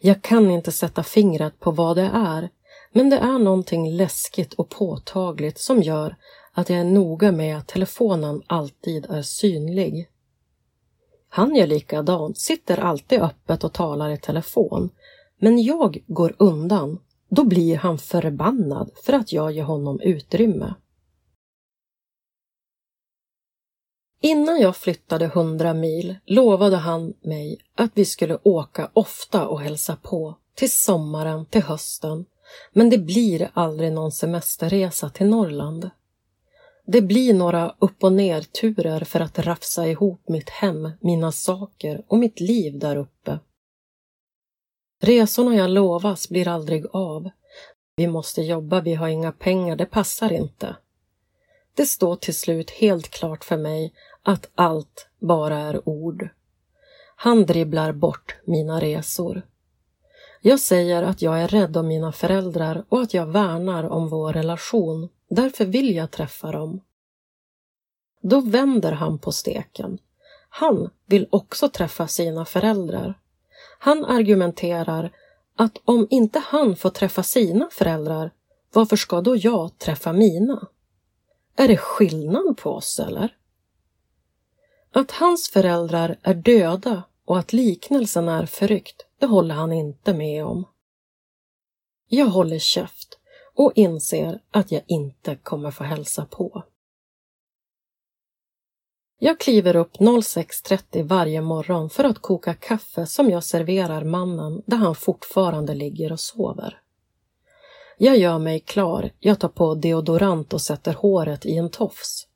Jag 0.00 0.22
kan 0.22 0.50
inte 0.50 0.72
sätta 0.72 1.02
fingret 1.02 1.60
på 1.60 1.70
vad 1.70 1.96
det 1.96 2.10
är, 2.14 2.50
men 2.92 3.10
det 3.10 3.16
är 3.16 3.38
någonting 3.38 3.90
läskigt 3.90 4.54
och 4.54 4.68
påtagligt 4.68 5.58
som 5.58 5.82
gör 5.82 6.16
att 6.52 6.70
jag 6.70 6.78
är 6.78 6.84
noga 6.84 7.32
med 7.32 7.58
att 7.58 7.68
telefonen 7.68 8.42
alltid 8.46 9.06
är 9.06 9.22
synlig. 9.22 10.08
Han 11.28 11.54
gör 11.54 11.66
likadant, 11.66 12.38
sitter 12.38 12.80
alltid 12.80 13.20
öppet 13.20 13.64
och 13.64 13.72
talar 13.72 14.10
i 14.10 14.18
telefon. 14.18 14.90
Men 15.38 15.62
jag 15.62 16.04
går 16.06 16.36
undan. 16.38 16.98
Då 17.28 17.44
blir 17.44 17.76
han 17.76 17.98
förbannad 17.98 18.90
för 19.04 19.12
att 19.12 19.32
jag 19.32 19.52
ger 19.52 19.62
honom 19.62 20.00
utrymme. 20.00 20.74
Innan 24.20 24.60
jag 24.60 24.76
flyttade 24.76 25.26
hundra 25.26 25.74
mil 25.74 26.16
lovade 26.26 26.76
han 26.76 27.14
mig 27.22 27.58
att 27.74 27.90
vi 27.94 28.04
skulle 28.04 28.38
åka 28.42 28.90
ofta 28.92 29.48
och 29.48 29.60
hälsa 29.60 29.96
på, 29.96 30.38
till 30.54 30.72
sommaren, 30.72 31.46
till 31.46 31.62
hösten. 31.62 32.24
Men 32.72 32.90
det 32.90 32.98
blir 32.98 33.50
aldrig 33.54 33.92
någon 33.92 34.12
semesterresa 34.12 35.10
till 35.10 35.26
Norrland. 35.26 35.90
Det 36.86 37.02
blir 37.02 37.34
några 37.34 37.76
upp 37.78 38.04
och 38.04 38.12
ner-turer 38.12 39.04
för 39.04 39.20
att 39.20 39.38
rafsa 39.38 39.86
ihop 39.86 40.28
mitt 40.28 40.50
hem, 40.50 40.90
mina 41.00 41.32
saker 41.32 42.04
och 42.08 42.18
mitt 42.18 42.40
liv 42.40 42.78
där 42.78 42.96
uppe. 42.96 43.38
Resorna 45.00 45.54
jag 45.54 45.70
lovas 45.70 46.28
blir 46.28 46.48
aldrig 46.48 46.86
av. 46.92 47.30
Vi 47.96 48.06
måste 48.06 48.42
jobba, 48.42 48.80
vi 48.80 48.94
har 48.94 49.08
inga 49.08 49.32
pengar, 49.32 49.76
det 49.76 49.86
passar 49.86 50.32
inte. 50.32 50.76
Det 51.74 51.86
står 51.86 52.16
till 52.16 52.34
slut 52.34 52.70
helt 52.70 53.08
klart 53.08 53.44
för 53.44 53.56
mig 53.56 53.92
att 54.22 54.50
allt 54.54 55.08
bara 55.18 55.58
är 55.58 55.88
ord. 55.88 56.28
Han 57.16 57.46
dribblar 57.46 57.92
bort 57.92 58.36
mina 58.44 58.80
resor. 58.80 59.42
Jag 60.44 60.60
säger 60.60 61.02
att 61.02 61.22
jag 61.22 61.42
är 61.42 61.48
rädd 61.48 61.76
om 61.76 61.86
mina 61.88 62.12
föräldrar 62.12 62.84
och 62.88 63.02
att 63.02 63.14
jag 63.14 63.26
värnar 63.26 63.84
om 63.84 64.08
vår 64.08 64.32
relation. 64.32 65.08
Därför 65.30 65.64
vill 65.64 65.96
jag 65.96 66.10
träffa 66.10 66.52
dem. 66.52 66.80
Då 68.22 68.40
vänder 68.40 68.92
han 68.92 69.18
på 69.18 69.32
steken. 69.32 69.98
Han 70.48 70.90
vill 71.06 71.28
också 71.30 71.68
träffa 71.68 72.08
sina 72.08 72.44
föräldrar. 72.44 73.18
Han 73.78 74.04
argumenterar 74.04 75.12
att 75.56 75.78
om 75.84 76.06
inte 76.10 76.38
han 76.38 76.76
får 76.76 76.90
träffa 76.90 77.22
sina 77.22 77.68
föräldrar, 77.70 78.30
varför 78.72 78.96
ska 78.96 79.20
då 79.20 79.36
jag 79.36 79.78
träffa 79.78 80.12
mina? 80.12 80.68
Är 81.56 81.68
det 81.68 81.76
skillnad 81.76 82.56
på 82.56 82.70
oss 82.70 83.00
eller? 83.00 83.36
Att 84.92 85.10
hans 85.10 85.48
föräldrar 85.48 86.16
är 86.22 86.34
döda 86.34 87.02
och 87.24 87.38
att 87.38 87.52
liknelsen 87.52 88.28
är 88.28 88.46
förryckt, 88.46 89.06
det 89.22 89.26
håller 89.26 89.54
han 89.54 89.72
inte 89.72 90.14
med 90.14 90.44
om. 90.44 90.64
Jag 92.08 92.26
håller 92.26 92.58
käft 92.58 93.18
och 93.54 93.72
inser 93.74 94.40
att 94.50 94.72
jag 94.72 94.82
inte 94.86 95.36
kommer 95.36 95.70
få 95.70 95.84
hälsa 95.84 96.26
på. 96.26 96.64
Jag 99.18 99.40
kliver 99.40 99.76
upp 99.76 99.96
06.30 99.96 101.02
varje 101.02 101.40
morgon 101.40 101.90
för 101.90 102.04
att 102.04 102.18
koka 102.18 102.54
kaffe 102.54 103.06
som 103.06 103.30
jag 103.30 103.44
serverar 103.44 104.04
mannen 104.04 104.62
där 104.66 104.76
han 104.76 104.94
fortfarande 104.94 105.74
ligger 105.74 106.12
och 106.12 106.20
sover. 106.20 106.80
Jag 107.98 108.16
gör 108.16 108.38
mig 108.38 108.60
klar, 108.60 109.10
jag 109.20 109.40
tar 109.40 109.48
på 109.48 109.74
deodorant 109.74 110.52
och 110.52 110.60
sätter 110.60 110.94
håret 110.94 111.46
i 111.46 111.56
en 111.56 111.70
tofs. 111.70 112.28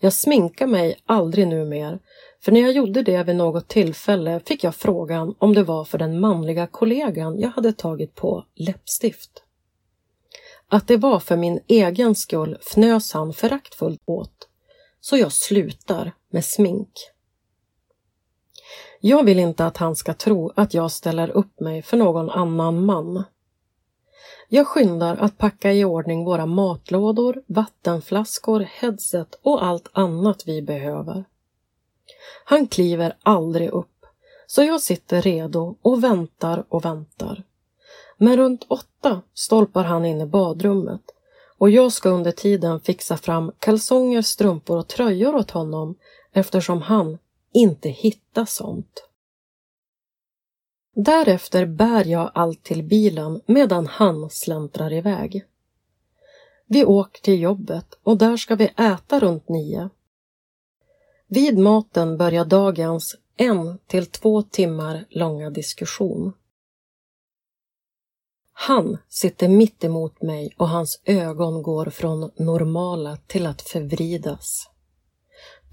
Jag 0.00 0.12
sminkar 0.12 0.66
mig 0.66 1.00
aldrig 1.04 1.48
nu 1.48 1.64
mer 1.64 1.98
för 2.44 2.52
när 2.52 2.60
jag 2.60 2.72
gjorde 2.72 3.02
det 3.02 3.22
vid 3.22 3.36
något 3.36 3.68
tillfälle 3.68 4.40
fick 4.46 4.64
jag 4.64 4.74
frågan 4.74 5.34
om 5.38 5.54
det 5.54 5.62
var 5.62 5.84
för 5.84 5.98
den 5.98 6.20
manliga 6.20 6.66
kollegan 6.66 7.38
jag 7.38 7.50
hade 7.50 7.72
tagit 7.72 8.14
på 8.14 8.44
läppstift. 8.54 9.30
Att 10.68 10.88
det 10.88 10.96
var 10.96 11.20
för 11.20 11.36
min 11.36 11.60
egen 11.66 12.14
skull 12.14 12.58
fnös 12.60 13.12
han 13.12 13.32
föraktfullt 13.32 14.00
åt, 14.06 14.48
så 15.00 15.16
jag 15.16 15.32
slutar 15.32 16.12
med 16.30 16.44
smink. 16.44 16.90
Jag 19.00 19.24
vill 19.24 19.38
inte 19.38 19.66
att 19.66 19.76
han 19.76 19.96
ska 19.96 20.14
tro 20.14 20.52
att 20.56 20.74
jag 20.74 20.90
ställer 20.90 21.30
upp 21.30 21.60
mig 21.60 21.82
för 21.82 21.96
någon 21.96 22.30
annan 22.30 22.84
man. 22.84 23.24
Jag 24.48 24.66
skyndar 24.66 25.16
att 25.16 25.38
packa 25.38 25.72
i 25.72 25.84
ordning 25.84 26.24
våra 26.24 26.46
matlådor, 26.46 27.42
vattenflaskor, 27.46 28.60
headset 28.60 29.38
och 29.42 29.64
allt 29.64 29.88
annat 29.92 30.42
vi 30.46 30.62
behöver. 30.62 31.24
Han 32.44 32.66
kliver 32.66 33.16
aldrig 33.22 33.70
upp, 33.70 34.06
så 34.46 34.62
jag 34.62 34.80
sitter 34.80 35.22
redo 35.22 35.76
och 35.82 36.04
väntar 36.04 36.64
och 36.68 36.84
väntar. 36.84 37.42
Men 38.18 38.36
runt 38.36 38.66
åtta 38.68 39.22
stolpar 39.34 39.84
han 39.84 40.04
in 40.04 40.20
i 40.20 40.26
badrummet 40.26 41.02
och 41.58 41.70
jag 41.70 41.92
ska 41.92 42.08
under 42.08 42.32
tiden 42.32 42.80
fixa 42.80 43.16
fram 43.16 43.52
kalsonger, 43.58 44.22
strumpor 44.22 44.78
och 44.78 44.88
tröjor 44.88 45.34
åt 45.34 45.50
honom 45.50 45.94
eftersom 46.32 46.82
han 46.82 47.18
inte 47.52 47.88
hittar 47.88 48.44
sånt. 48.44 49.08
Därefter 50.94 51.66
bär 51.66 52.04
jag 52.04 52.30
allt 52.34 52.62
till 52.62 52.82
bilen 52.82 53.40
medan 53.46 53.86
han 53.86 54.30
släntrar 54.30 54.92
iväg. 54.92 55.44
Vi 56.66 56.84
åker 56.84 57.22
till 57.22 57.40
jobbet 57.40 57.98
och 58.02 58.16
där 58.16 58.36
ska 58.36 58.54
vi 58.54 58.64
äta 58.76 59.20
runt 59.20 59.48
nio. 59.48 59.90
Vid 61.28 61.58
maten 61.58 62.16
börjar 62.16 62.44
dagens 62.44 63.16
en 63.36 63.78
till 63.86 64.06
två 64.06 64.42
timmar 64.42 65.04
långa 65.10 65.50
diskussion. 65.50 66.32
Han 68.52 68.98
sitter 69.08 69.48
mitt 69.48 69.84
emot 69.84 70.22
mig 70.22 70.54
och 70.56 70.68
hans 70.68 71.02
ögon 71.04 71.62
går 71.62 71.86
från 71.86 72.30
normala 72.36 73.16
till 73.26 73.46
att 73.46 73.62
förvridas. 73.62 74.70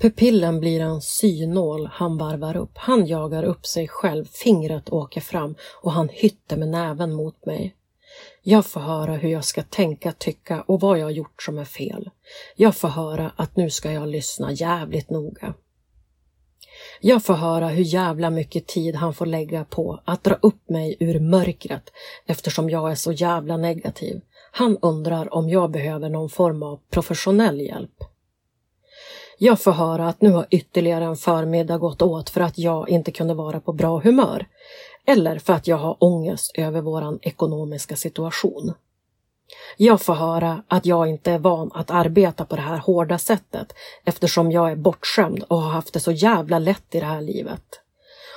Pupillen 0.02 0.60
blir 0.60 0.80
en 0.80 1.02
synål 1.02 1.86
han 1.86 2.18
varvar 2.18 2.58
upp. 2.58 2.72
Han 2.78 3.06
jagar 3.06 3.43
upp 3.43 3.66
sig 3.66 3.88
själv, 3.88 4.26
fingret 4.26 4.89
åker 4.89 5.22
fram 5.22 5.56
och 5.82 5.91
han 5.91 6.10
hytter 6.10 6.58
med 6.58 6.68
näven 6.68 7.14
mot 7.14 7.45
mig. 7.45 7.76
Jag 8.44 8.66
får 8.66 8.82
höra 8.82 9.14
hur 9.14 9.30
jag 9.30 9.46
ska 9.46 9.64
tänka, 9.64 10.12
tycka 10.12 10.62
och 10.62 10.80
vad 10.80 11.00
jag 11.00 11.06
har 11.06 11.12
gjort 11.12 11.44
som 11.44 11.58
är 11.58 11.66
fel. 11.66 12.10
Jag 12.56 12.76
får 12.76 12.88
höra 12.88 13.32
att 13.36 13.56
nu 13.56 13.70
ska 13.70 13.92
jag 13.92 14.08
lyssna 14.08 14.52
jävligt 14.52 15.10
noga. 15.10 15.54
Jag 17.02 17.24
får 17.24 17.34
höra 17.34 17.68
hur 17.68 17.84
jävla 17.84 18.30
mycket 18.30 18.68
tid 18.68 18.96
han 18.96 19.14
får 19.14 19.26
lägga 19.26 19.66
på 19.66 20.00
att 20.06 20.24
dra 20.24 20.36
upp 20.42 20.70
mig 20.70 20.98
ur 21.00 21.20
mörkret 21.20 21.84
eftersom 22.26 22.70
jag 22.70 22.92
är 22.92 22.96
så 22.96 23.12
jävla 23.12 23.58
negativ. 23.58 24.22
Han 24.52 24.78
undrar 24.82 25.34
om 25.34 25.50
jag 25.50 25.72
behöver 25.72 26.10
någon 26.10 26.30
form 26.30 26.64
av 26.64 26.80
professionell 26.89 27.62
hjälp. 27.62 28.04
Jag 29.38 29.62
får 29.62 29.72
höra 29.72 30.08
att 30.08 30.22
nu 30.22 30.32
har 30.32 30.46
ytterligare 30.50 31.06
en 31.06 31.16
förmiddag 31.16 31.78
gått 31.78 32.02
åt 32.02 32.30
för 32.30 32.42
att 32.42 32.58
jag 32.58 32.89
inte 32.89 33.12
kunde 33.12 33.34
vara 33.34 33.60
på 33.60 33.74
bra 33.74 34.00
humör. 34.00 34.48
Eller 35.06 35.39
för 35.39 35.54
att 35.54 35.68
jag 35.68 35.78
har 35.78 35.97
ångest 35.99 36.52
över 36.56 36.82
våran 36.82 37.20
ekonomiska 37.22 37.95
situation. 37.95 38.74
Jag 39.78 40.02
får 40.02 40.14
höra 40.14 40.64
att 40.68 40.86
jag 40.86 41.08
inte 41.08 41.32
är 41.32 41.39
van 41.39 41.72
att 41.74 41.91
arbeta 41.91 42.45
på 42.45 42.56
det 42.56 42.62
här 42.62 42.78
hårda 42.78 43.18
sättet 43.18 43.74
eftersom 44.06 44.52
jag 44.52 44.72
är 44.72 44.76
bortskämd 44.76 45.43
och 45.47 45.62
har 45.62 45.72
haft 45.72 45.93
det 45.93 45.99
så 45.99 46.12
jävla 46.12 46.60
lätt 46.60 46.95
i 46.95 46.99
det 46.99 47.06
här 47.06 47.22
livet. 47.22 47.64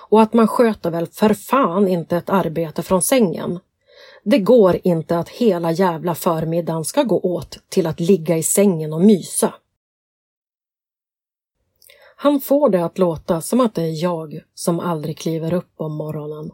Och 0.09 0.23
att 0.23 0.33
man 0.33 0.49
sköter 0.49 0.91
väl 0.91 1.07
för 1.07 1.35
fan 1.35 1.89
inte 1.89 2.17
ett 2.17 2.31
arbete 2.31 2.83
från 2.83 3.03
sängen. 3.03 3.61
Det 4.23 4.39
går 4.39 4.81
inte 4.85 5.19
att 5.19 5.29
hela 5.29 5.73
jävla 5.73 6.15
förmiddagen 6.15 6.85
ska 6.85 7.03
gå 7.03 7.21
åt 7.21 7.59
till 7.69 7.87
att 7.87 8.01
ligga 8.01 8.37
i 8.37 8.43
sängen 8.43 8.93
och 8.93 9.01
mysa. 9.01 9.55
Han 12.25 12.41
får 12.41 12.68
det 12.68 12.85
att 12.85 12.99
låta 12.99 13.41
som 13.41 13.61
att 13.61 13.75
det 13.75 13.83
är 13.83 14.03
jag 14.03 14.41
som 14.55 14.81
aldrig 14.81 15.18
kliver 15.18 15.55
upp 15.55 15.72
om 15.77 15.95
morgonen. 15.95 16.51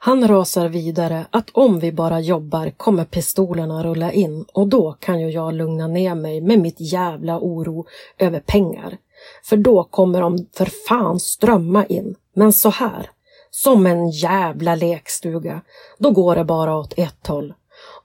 Han 0.00 0.28
rasar 0.28 0.68
vidare 0.68 1.26
att 1.30 1.50
om 1.52 1.78
vi 1.78 1.92
bara 1.92 2.20
jobbar 2.20 2.70
kommer 2.76 3.04
pistolerna 3.04 3.84
rulla 3.84 4.12
in 4.12 4.44
och 4.52 4.68
då 4.68 4.92
kan 4.92 5.20
ju 5.20 5.30
jag 5.30 5.54
lugna 5.54 5.86
ner 5.86 6.14
mig 6.14 6.40
med 6.40 6.58
mitt 6.58 6.80
jävla 6.80 7.38
oro 7.38 7.86
över 8.18 8.40
pengar. 8.40 8.98
För 9.44 9.56
då 9.56 9.84
kommer 9.84 10.20
de 10.20 10.46
för 10.56 10.68
fan 10.88 11.20
strömma 11.20 11.86
in. 11.86 12.14
Men 12.34 12.52
så 12.52 12.70
här, 12.70 13.10
som 13.50 13.86
en 13.86 14.10
jävla 14.10 14.74
lekstuga, 14.74 15.60
då 15.98 16.10
går 16.10 16.36
det 16.36 16.44
bara 16.44 16.76
åt 16.76 16.94
ett 16.96 17.26
håll. 17.26 17.54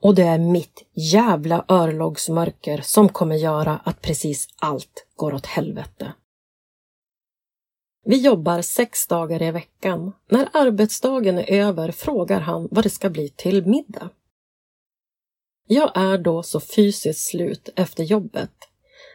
Och 0.02 0.16
det 0.16 0.24
är 0.24 0.40
mitt 0.40 0.84
jävla 0.94 1.66
örlogsmörker 1.68 2.82
som 2.84 3.10
kommer 3.10 3.36
göra 3.36 3.80
att 3.84 4.02
precis 4.02 4.48
allt 4.62 5.06
går 5.16 5.34
åt 5.34 5.46
helvete. 5.46 6.14
Vi 8.08 8.18
jobbar 8.18 8.62
sex 8.62 9.08
dagar 9.08 9.42
i 9.42 9.52
veckan. 9.52 10.14
När 10.30 10.50
arbetsdagen 10.54 11.38
är 11.38 11.52
över 11.52 11.92
frågar 11.92 12.40
han 12.40 12.68
vad 12.72 12.84
det 12.84 12.90
ska 12.90 13.10
bli 13.10 13.30
till 13.30 13.66
middag. 13.66 14.10
Jag 15.68 15.92
är 15.96 16.18
då 16.18 16.44
så 16.44 16.60
fysiskt 16.60 17.30
slut 17.30 17.70
efter 17.76 18.04
jobbet. 18.04 18.52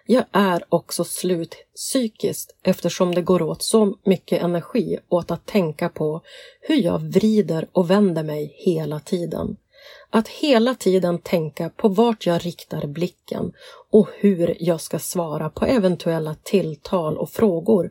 Jag 0.07 0.25
är 0.33 0.65
också 0.69 1.05
slut 1.05 1.55
psykiskt 1.75 2.57
eftersom 2.63 3.15
det 3.15 3.23
går 3.23 3.43
åt 3.43 3.63
så 3.63 3.97
mycket 4.05 4.43
energi 4.43 4.99
åt 5.09 5.31
att 5.31 5.47
tänka 5.47 5.89
på 5.89 6.21
hur 6.61 6.77
jag 6.77 6.99
vrider 6.99 7.69
och 7.73 7.91
vänder 7.91 8.23
mig 8.23 8.55
hela 8.57 9.01
tiden. 9.01 9.57
Att 10.11 10.29
hela 10.29 10.75
tiden 10.75 11.19
tänka 11.19 11.71
på 11.71 11.89
vart 11.89 12.27
jag 12.27 12.47
riktar 12.47 12.87
blicken 12.87 13.53
och 13.91 14.09
hur 14.15 14.57
jag 14.61 14.81
ska 14.81 14.99
svara 14.99 15.51
på 15.51 15.67
eventuella 15.67 16.37
tilltal 16.43 17.19
och 17.19 17.31
frågor 17.31 17.91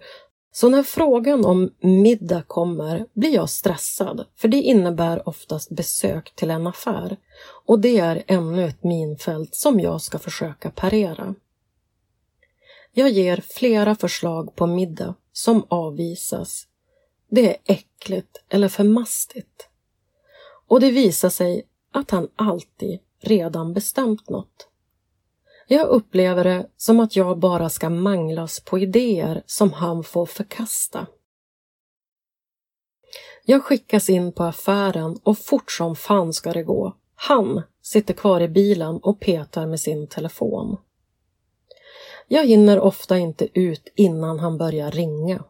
så 0.52 0.70
när 0.70 0.84
frågan 0.84 1.46
om 1.46 1.74
middag 1.80 2.44
kommer 2.48 3.06
blir 3.14 3.34
jag 3.34 3.50
stressad 3.50 4.26
för 4.36 4.48
det 4.48 4.62
innebär 4.62 5.30
oftast 5.30 5.70
besök 5.70 6.36
till 6.36 6.52
en 6.52 6.68
affär 6.68 7.18
och 7.66 7.80
det 7.80 8.00
är 8.00 8.24
ännu 8.28 8.66
ett 8.66 8.84
minfält 8.84 9.56
som 9.56 9.80
jag 9.80 10.02
ska 10.02 10.20
försöka 10.20 10.72
parera. 10.72 11.36
Jag 12.92 13.10
ger 13.10 13.44
flera 13.48 13.96
förslag 13.96 14.56
på 14.56 14.68
middag 14.68 15.16
som 15.32 15.66
avvisas. 15.68 16.68
Det 17.30 17.50
är 17.50 17.58
äckligt 17.74 18.44
eller 18.50 18.68
för 18.68 18.84
mastigt. 18.84 19.68
Och 20.68 20.80
det 20.80 20.92
visar 20.92 21.30
sig 21.30 21.68
att 21.92 22.12
han 22.12 22.30
alltid 22.36 23.00
redan 23.20 23.74
bestämt 23.74 24.30
något. 24.30 24.69
Jag 25.72 25.88
upplever 25.88 26.44
det 26.44 26.70
som 26.78 27.00
att 27.00 27.16
jag 27.16 27.40
bara 27.40 27.70
ska 27.70 27.90
manglas 27.90 28.60
på 28.60 28.80
idéer 28.80 29.44
som 29.46 29.74
han 29.74 30.04
får 30.04 30.26
förkasta. 30.26 31.08
Jag 33.46 33.64
skickas 33.64 34.10
in 34.10 34.32
på 34.32 34.44
affären 34.44 35.20
och 35.24 35.38
fort 35.38 35.72
som 35.72 35.96
fan 35.96 36.34
ska 36.34 36.54
det 36.54 36.64
gå. 36.64 36.96
Han 37.16 37.62
sitter 37.82 38.14
kvar 38.14 38.42
i 38.42 38.48
bilen 38.48 38.98
och 38.98 39.20
petar 39.20 39.66
med 39.66 39.80
sin 39.80 40.08
telefon. 40.08 40.78
Jag 42.28 42.46
hinner 42.46 42.80
ofta 42.80 43.18
inte 43.18 43.60
ut 43.60 43.94
innan 43.96 44.40
han 44.40 44.58
börjar 44.58 44.92
ringa. 44.92 45.44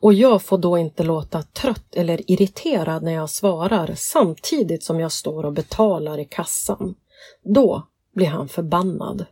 Och 0.00 0.14
jag 0.14 0.42
får 0.42 0.58
då 0.58 0.78
inte 0.78 1.02
låta 1.02 1.42
trött 1.42 1.94
eller 1.94 2.30
irriterad 2.30 3.02
när 3.02 3.12
jag 3.12 3.30
svarar 3.30 3.94
samtidigt 3.96 4.84
som 4.84 5.00
jag 5.00 5.12
står 5.12 5.44
och 5.44 5.52
betalar 5.52 6.18
i 6.18 6.24
kassan. 6.24 6.94
Då 7.42 7.86
blir 8.12 8.26
han 8.26 8.48
förbannad. 8.48 9.26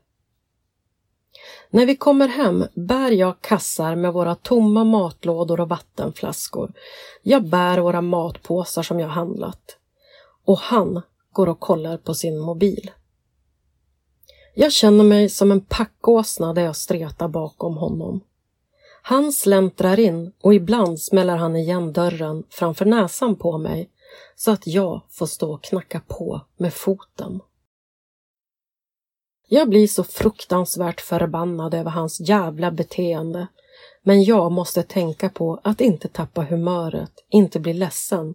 När 1.71 1.87
vi 1.87 1.97
kommer 1.97 2.29
hem 2.29 2.65
bär 2.75 3.11
jag 3.11 3.41
kassar 3.41 3.95
med 3.95 4.13
våra 4.13 4.35
tomma 4.35 4.85
matlådor 4.85 5.61
och 5.61 5.69
vattenflaskor. 5.69 6.73
Jag 7.23 7.49
bär 7.49 7.79
våra 7.79 8.01
matpåsar 8.01 8.83
som 8.83 9.01
jag 9.01 9.09
handlat. 9.09 9.77
Och 10.45 10.59
han 10.59 11.03
går 11.33 11.49
och 11.49 11.61
kollar 11.61 11.97
på 11.97 12.15
sin 12.15 12.39
mobil. 12.39 12.91
Jag 14.55 14.73
känner 14.73 15.05
mig 15.05 15.29
som 15.29 15.53
en 15.53 15.61
packåsna 15.61 16.53
där 16.53 16.63
jag 16.63 16.77
stretar 16.77 17.29
bakom 17.29 17.77
honom. 17.77 18.21
Han 19.03 19.33
släntrar 19.33 20.01
in 20.01 20.33
och 20.41 20.55
ibland 20.55 21.01
smäller 21.01 21.37
han 21.37 21.57
igen 21.57 21.93
dörren 21.93 22.45
framför 22.51 22.85
näsan 22.85 23.37
på 23.37 23.59
mig 23.59 23.91
så 24.37 24.51
att 24.51 24.67
jag 24.67 25.01
får 25.11 25.27
stå 25.27 25.53
och 25.53 25.63
knacka 25.63 26.01
på 26.09 26.41
med 26.57 26.75
foten. 26.75 27.41
Jag 29.53 29.69
blir 29.69 29.87
så 29.87 30.05
fruktansvärt 30.05 31.01
förbannad 31.01 31.75
över 31.75 31.91
hans 31.91 32.21
jävla 32.21 32.71
beteende. 32.71 33.47
Men 34.03 34.25
jag 34.25 34.53
måste 34.53 34.83
tänka 34.83 35.29
på 35.29 35.61
att 35.65 35.81
inte 35.81 36.09
tappa 36.09 36.43
humöret, 36.43 37.13
inte 37.29 37.61
bli 37.61 37.73
ledsen. 37.73 38.35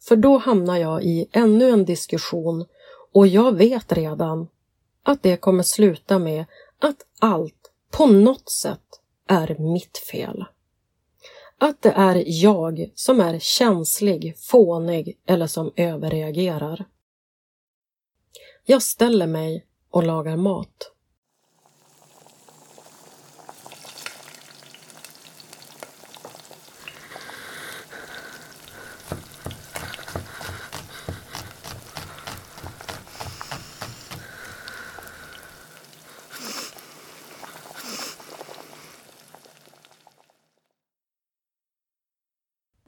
För 0.00 0.16
då 0.16 0.38
hamnar 0.38 0.76
jag 0.76 1.04
i 1.04 1.28
ännu 1.32 1.70
en 1.70 1.84
diskussion 1.84 2.66
och 3.12 3.26
jag 3.26 3.56
vet 3.56 3.92
redan 3.92 4.48
att 5.02 5.22
det 5.22 5.36
kommer 5.36 5.62
sluta 5.62 6.18
med 6.18 6.44
att 6.78 6.96
allt 7.18 7.70
på 7.90 8.06
något 8.06 8.50
sätt 8.50 9.00
är 9.28 9.56
mitt 9.58 9.98
fel. 9.98 10.44
Att 11.58 11.82
det 11.82 11.92
är 11.96 12.24
jag 12.26 12.90
som 12.94 13.20
är 13.20 13.38
känslig, 13.38 14.38
fånig 14.38 15.18
eller 15.26 15.46
som 15.46 15.72
överreagerar. 15.76 16.84
Jag 18.64 18.82
ställer 18.82 19.26
mig 19.26 19.64
och 19.90 20.06
lagar 20.06 20.36
mat. 20.36 20.92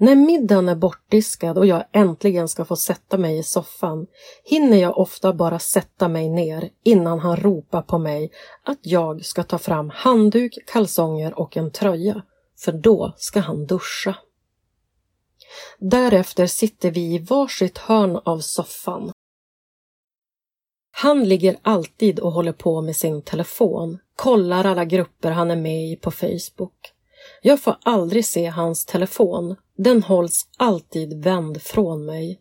När 0.03 0.17
middagen 0.17 0.69
är 0.69 0.75
bortdiskad 0.75 1.59
och 1.59 1.67
jag 1.67 1.85
äntligen 1.93 2.49
ska 2.49 2.65
få 2.65 2.77
sätta 2.77 3.19
mig 3.19 3.39
i 3.39 3.43
soffan 3.43 4.07
hinner 4.45 4.77
jag 4.77 4.99
ofta 4.99 5.33
bara 5.33 5.59
sätta 5.59 6.09
mig 6.09 6.29
ner 6.29 6.71
innan 6.85 7.19
han 7.19 7.37
ropar 7.37 7.83
på 7.83 7.99
mig 7.99 8.31
att 8.65 8.79
jag 8.83 9.25
ska 9.25 9.43
ta 9.43 9.59
fram 9.59 9.91
handduk, 9.91 10.59
kalsonger 10.67 11.39
och 11.39 11.57
en 11.57 11.71
tröja. 11.71 12.23
för 12.59 12.73
då 12.73 13.15
ska 13.17 13.41
han 13.41 13.67
duscha. 13.67 14.17
Därefter 15.79 16.47
sitter 16.47 16.91
vi 16.91 17.15
i 17.15 17.19
varsitt 17.19 17.79
hörn 17.79 18.21
av 18.25 18.39
soffan. 18.39 19.13
Han 20.91 21.25
ligger 21.25 21.57
alltid 21.63 22.21
och 22.21 22.33
håller 22.33 22.53
på 22.53 22.83
med 22.83 22.97
sin 22.97 23.23
telefon, 23.23 23.99
kollar 24.17 24.65
alla 24.65 24.85
grupper 24.85 25.31
han 25.31 25.51
är 25.51 25.57
med 25.57 25.93
i 25.93 25.97
på 25.97 26.11
Facebook. 26.11 26.93
Jag 27.43 27.61
får 27.61 27.77
aldrig 27.83 28.25
se 28.25 28.47
hans 28.47 28.85
telefon, 28.85 29.57
den 29.77 30.03
hålls 30.03 30.49
alltid 30.57 31.25
vänd 31.25 31.63
från 31.63 32.05
mig. 32.05 32.41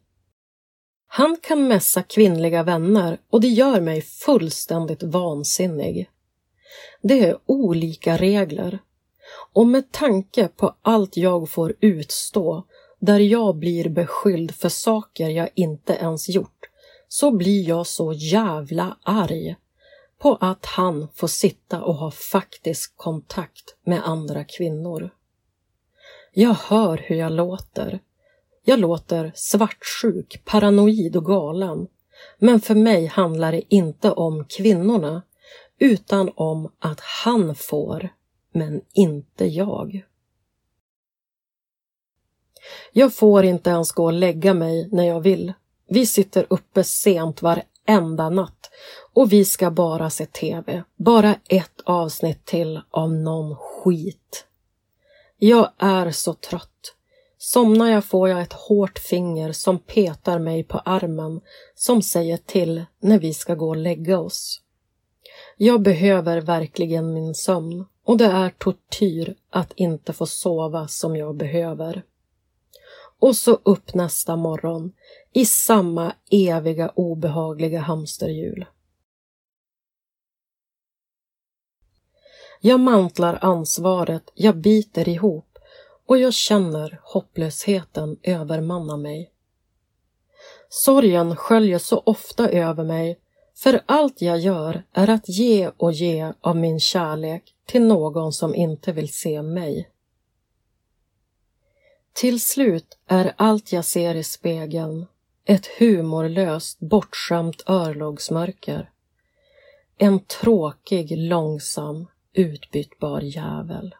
Han 1.07 1.37
kan 1.41 1.67
mässa 1.67 2.03
kvinnliga 2.03 2.63
vänner 2.63 3.19
och 3.29 3.41
det 3.41 3.47
gör 3.47 3.81
mig 3.81 4.01
fullständigt 4.01 5.03
vansinnig. 5.03 6.09
Det 7.01 7.19
är 7.19 7.37
olika 7.45 8.17
regler 8.17 8.79
och 9.53 9.67
med 9.67 9.91
tanke 9.91 10.47
på 10.47 10.75
allt 10.81 11.17
jag 11.17 11.49
får 11.49 11.75
utstå 11.79 12.63
där 12.99 13.19
jag 13.19 13.55
blir 13.55 13.89
beskylld 13.89 14.55
för 14.55 14.69
saker 14.69 15.29
jag 15.29 15.49
inte 15.55 15.93
ens 15.93 16.29
gjort 16.29 16.69
så 17.07 17.31
blir 17.31 17.67
jag 17.67 17.87
så 17.87 18.13
jävla 18.13 18.97
arg 19.03 19.55
på 20.19 20.37
att 20.41 20.65
han 20.65 21.07
får 21.15 21.27
sitta 21.27 21.83
och 21.83 21.95
ha 21.95 22.11
faktisk 22.11 22.97
kontakt 22.97 23.75
med 23.83 24.07
andra 24.07 24.43
kvinnor. 24.43 25.09
Jag 26.33 26.53
hör 26.53 26.97
hur 26.97 27.15
jag 27.15 27.31
låter. 27.31 27.99
Jag 28.63 28.79
låter 28.79 29.31
svartsjuk, 29.35 30.41
paranoid 30.45 31.15
och 31.15 31.25
galen. 31.25 31.87
Men 32.37 32.61
för 32.61 32.75
mig 32.75 33.05
handlar 33.05 33.51
det 33.51 33.75
inte 33.75 34.11
om 34.11 34.45
kvinnorna 34.45 35.21
utan 35.79 36.31
om 36.35 36.71
att 36.79 36.99
han 36.99 37.55
får, 37.55 38.09
men 38.53 38.81
inte 38.93 39.45
jag. 39.45 40.05
Jag 42.91 43.13
får 43.13 43.43
inte 43.43 43.69
ens 43.69 43.91
gå 43.91 44.05
och 44.05 44.13
lägga 44.13 44.53
mig 44.53 44.89
när 44.91 45.03
jag 45.03 45.21
vill. 45.21 45.53
Vi 45.87 46.05
sitter 46.05 46.45
uppe 46.49 46.83
sent 46.83 47.41
varenda 47.41 48.29
natt 48.29 48.69
och 49.19 49.33
vi 49.33 49.45
ska 49.45 49.71
bara 49.71 50.09
se 50.09 50.25
TV. 50.25 50.83
Bara 50.95 51.35
ett 51.49 51.81
avsnitt 51.83 52.45
till 52.45 52.81
av 52.91 53.13
någon 53.13 53.55
skit. 53.55 54.45
Jag 55.37 55.71
är 55.77 56.11
så 56.11 56.33
trött. 56.33 56.95
Somnar 57.37 57.91
jag 57.91 58.05
får 58.05 58.29
jag 58.29 58.41
ett 58.41 58.53
hårt 58.53 58.99
finger 58.99 59.51
som 59.51 59.79
petar 59.79 60.39
mig 60.39 60.63
på 60.63 60.79
armen 60.79 61.41
som 61.75 62.01
säger 62.01 62.37
till 62.37 62.85
när 62.99 63.19
vi 63.19 63.33
ska 63.33 63.55
gå 63.55 63.69
och 63.69 63.77
lägga 63.77 64.19
oss. 64.19 64.61
Jag 65.57 65.81
behöver 65.81 66.41
verkligen 66.41 67.13
min 67.13 67.35
sömn 67.35 67.85
och 68.03 68.17
det 68.17 68.25
är 68.25 68.49
tortyr 68.49 69.35
att 69.49 69.73
inte 69.75 70.13
få 70.13 70.25
sova 70.25 70.87
som 70.87 71.15
jag 71.15 71.35
behöver. 71.35 72.03
Och 73.19 73.35
så 73.35 73.59
upp 73.63 73.93
nästa 73.93 74.35
morgon 74.35 74.93
i 75.33 75.45
samma 75.45 76.13
eviga 76.31 76.91
obehagliga 76.95 77.79
hamsterhjul. 77.79 78.65
Jag 82.59 82.79
mantlar 82.79 83.39
ansvaret, 83.41 84.31
jag 84.33 84.57
biter 84.57 85.09
ihop 85.09 85.57
och 86.05 86.17
jag 86.17 86.33
känner 86.33 86.99
hopplösheten 87.03 88.17
övermanna 88.23 88.97
mig. 88.97 89.31
Sorgen 90.69 91.35
sköljer 91.35 91.79
så 91.79 91.99
ofta 92.05 92.49
över 92.49 92.83
mig 92.83 93.19
för 93.55 93.81
allt 93.85 94.21
jag 94.21 94.39
gör 94.39 94.83
är 94.93 95.09
att 95.09 95.29
ge 95.29 95.71
och 95.77 95.91
ge 95.91 96.33
av 96.41 96.55
min 96.55 96.79
kärlek 96.79 97.55
till 97.65 97.81
någon 97.81 98.33
som 98.33 98.55
inte 98.55 98.91
vill 98.91 99.13
se 99.13 99.41
mig. 99.41 99.89
Till 102.13 102.41
slut 102.41 102.97
är 103.07 103.33
allt 103.37 103.71
jag 103.71 103.85
ser 103.85 104.15
i 104.15 104.23
spegeln 104.23 105.05
ett 105.45 105.67
humorlöst, 105.79 106.79
bortskämt 106.79 107.63
örlogsmörker. 107.65 108.89
En 109.97 110.19
tråkig, 110.19 111.17
långsam, 111.17 112.07
utbytbar 112.33 113.21
jävel. 113.21 113.95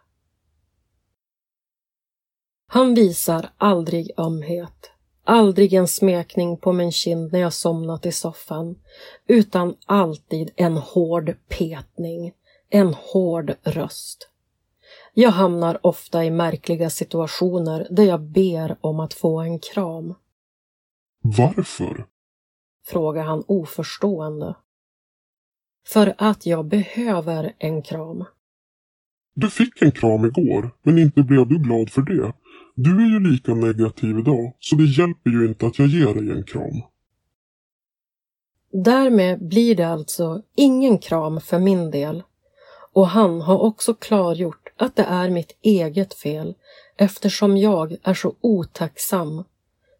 Han 2.67 2.93
visar 2.93 3.49
aldrig 3.57 4.11
ömhet, 4.17 4.91
aldrig 5.23 5.73
en 5.73 5.87
smekning 5.87 6.57
på 6.57 6.73
min 6.73 6.91
kind 6.91 7.31
när 7.31 7.39
jag 7.39 7.53
somnat 7.53 8.05
i 8.05 8.11
soffan, 8.11 8.79
utan 9.27 9.75
alltid 9.85 10.51
en 10.55 10.77
hård 10.77 11.35
petning, 11.47 12.33
en 12.69 12.93
hård 12.93 13.55
röst. 13.63 14.29
Jag 15.13 15.31
hamnar 15.31 15.79
ofta 15.87 16.25
i 16.25 16.31
märkliga 16.31 16.89
situationer 16.89 17.87
där 17.89 18.03
jag 18.03 18.21
ber 18.21 18.77
om 18.81 18.99
att 18.99 19.13
få 19.13 19.39
en 19.39 19.59
kram. 19.59 20.15
Varför? 21.21 22.05
Frågar 22.85 23.23
han 23.23 23.43
oförstående. 23.47 24.55
För 25.93 26.13
att 26.17 26.45
jag 26.45 26.65
behöver 26.65 27.53
en 27.57 27.81
kram. 27.81 28.25
Du 29.33 29.49
fick 29.49 29.81
en 29.81 29.91
kram 29.91 30.25
igår, 30.25 30.71
men 30.83 30.97
inte 30.97 31.23
blev 31.23 31.47
du 31.47 31.59
glad 31.59 31.89
för 31.89 32.01
det. 32.01 32.33
Du 32.75 33.05
är 33.05 33.09
ju 33.09 33.31
lika 33.31 33.53
negativ 33.53 34.19
idag, 34.19 34.53
så 34.59 34.75
det 34.75 34.85
hjälper 34.85 35.29
ju 35.29 35.45
inte 35.45 35.67
att 35.67 35.79
jag 35.79 35.87
ger 35.87 36.13
dig 36.13 36.31
en 36.31 36.43
kram. 36.43 36.81
Därmed 38.71 39.47
blir 39.47 39.75
det 39.75 39.87
alltså 39.87 40.41
ingen 40.55 40.97
kram 40.97 41.41
för 41.41 41.59
min 41.59 41.91
del 41.91 42.23
och 42.93 43.07
han 43.07 43.41
har 43.41 43.59
också 43.59 43.93
klargjort 43.93 44.73
att 44.77 44.95
det 44.95 45.03
är 45.03 45.29
mitt 45.29 45.57
eget 45.61 46.13
fel 46.13 46.55
eftersom 46.97 47.57
jag 47.57 47.97
är 48.03 48.13
så 48.13 48.35
otacksam, 48.41 49.43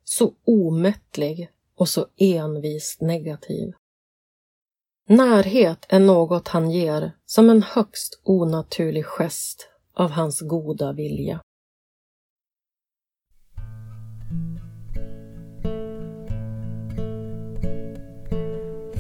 så 0.04 0.34
omättlig 0.46 1.50
och 1.76 1.90
så 1.90 2.06
envist 2.18 3.02
negativ. 3.02 3.74
Närhet 5.12 5.86
är 5.90 6.00
något 6.00 6.48
han 6.48 6.72
ger 6.72 7.12
som 7.26 7.50
en 7.50 7.64
högst 7.64 8.22
onaturlig 8.24 9.06
gest 9.06 9.68
av 9.94 10.12
hans 10.12 10.42
goda 10.42 10.94
vilja. 10.94 11.42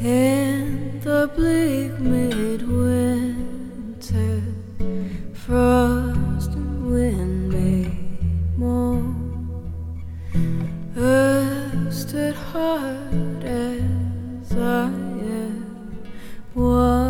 In 0.02 1.02
the 1.04 1.28
bleak 1.36 2.00
midwinter, 2.00 3.24
frost 5.34 6.50
and 6.56 6.94
wind 6.94 7.48
made 7.52 7.98
moan. 8.58 9.16
Earth 10.98 11.94
stood 11.94 12.36
hard 12.36 13.44
as 13.44 14.52
I 14.52 14.99
我 16.60 17.08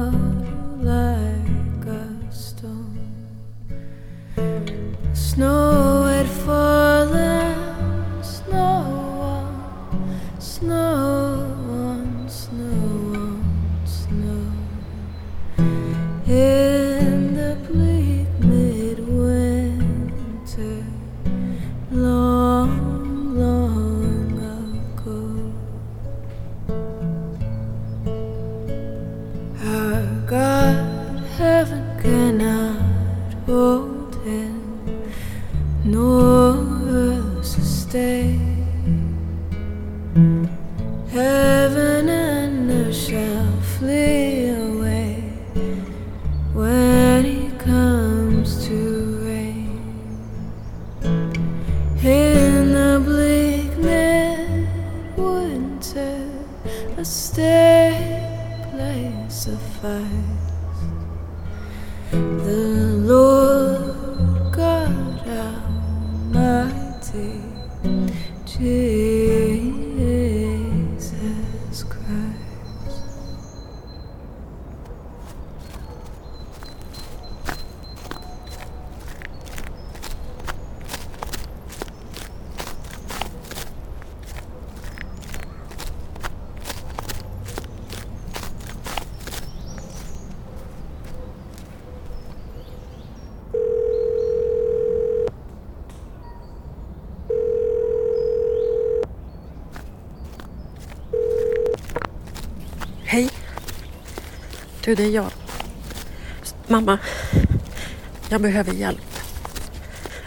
jag 108.40 108.52
behöver 108.52 108.74
hjälp. 108.74 109.20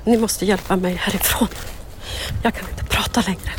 Ni 0.04 0.18
måste 0.18 0.46
hjälpa 0.46 0.76
mig 0.76 0.94
härifrån. 0.94 1.48
Jag 2.42 2.54
kan 2.54 2.70
inte 2.70 2.84
prata 2.84 3.20
längre. 3.20 3.51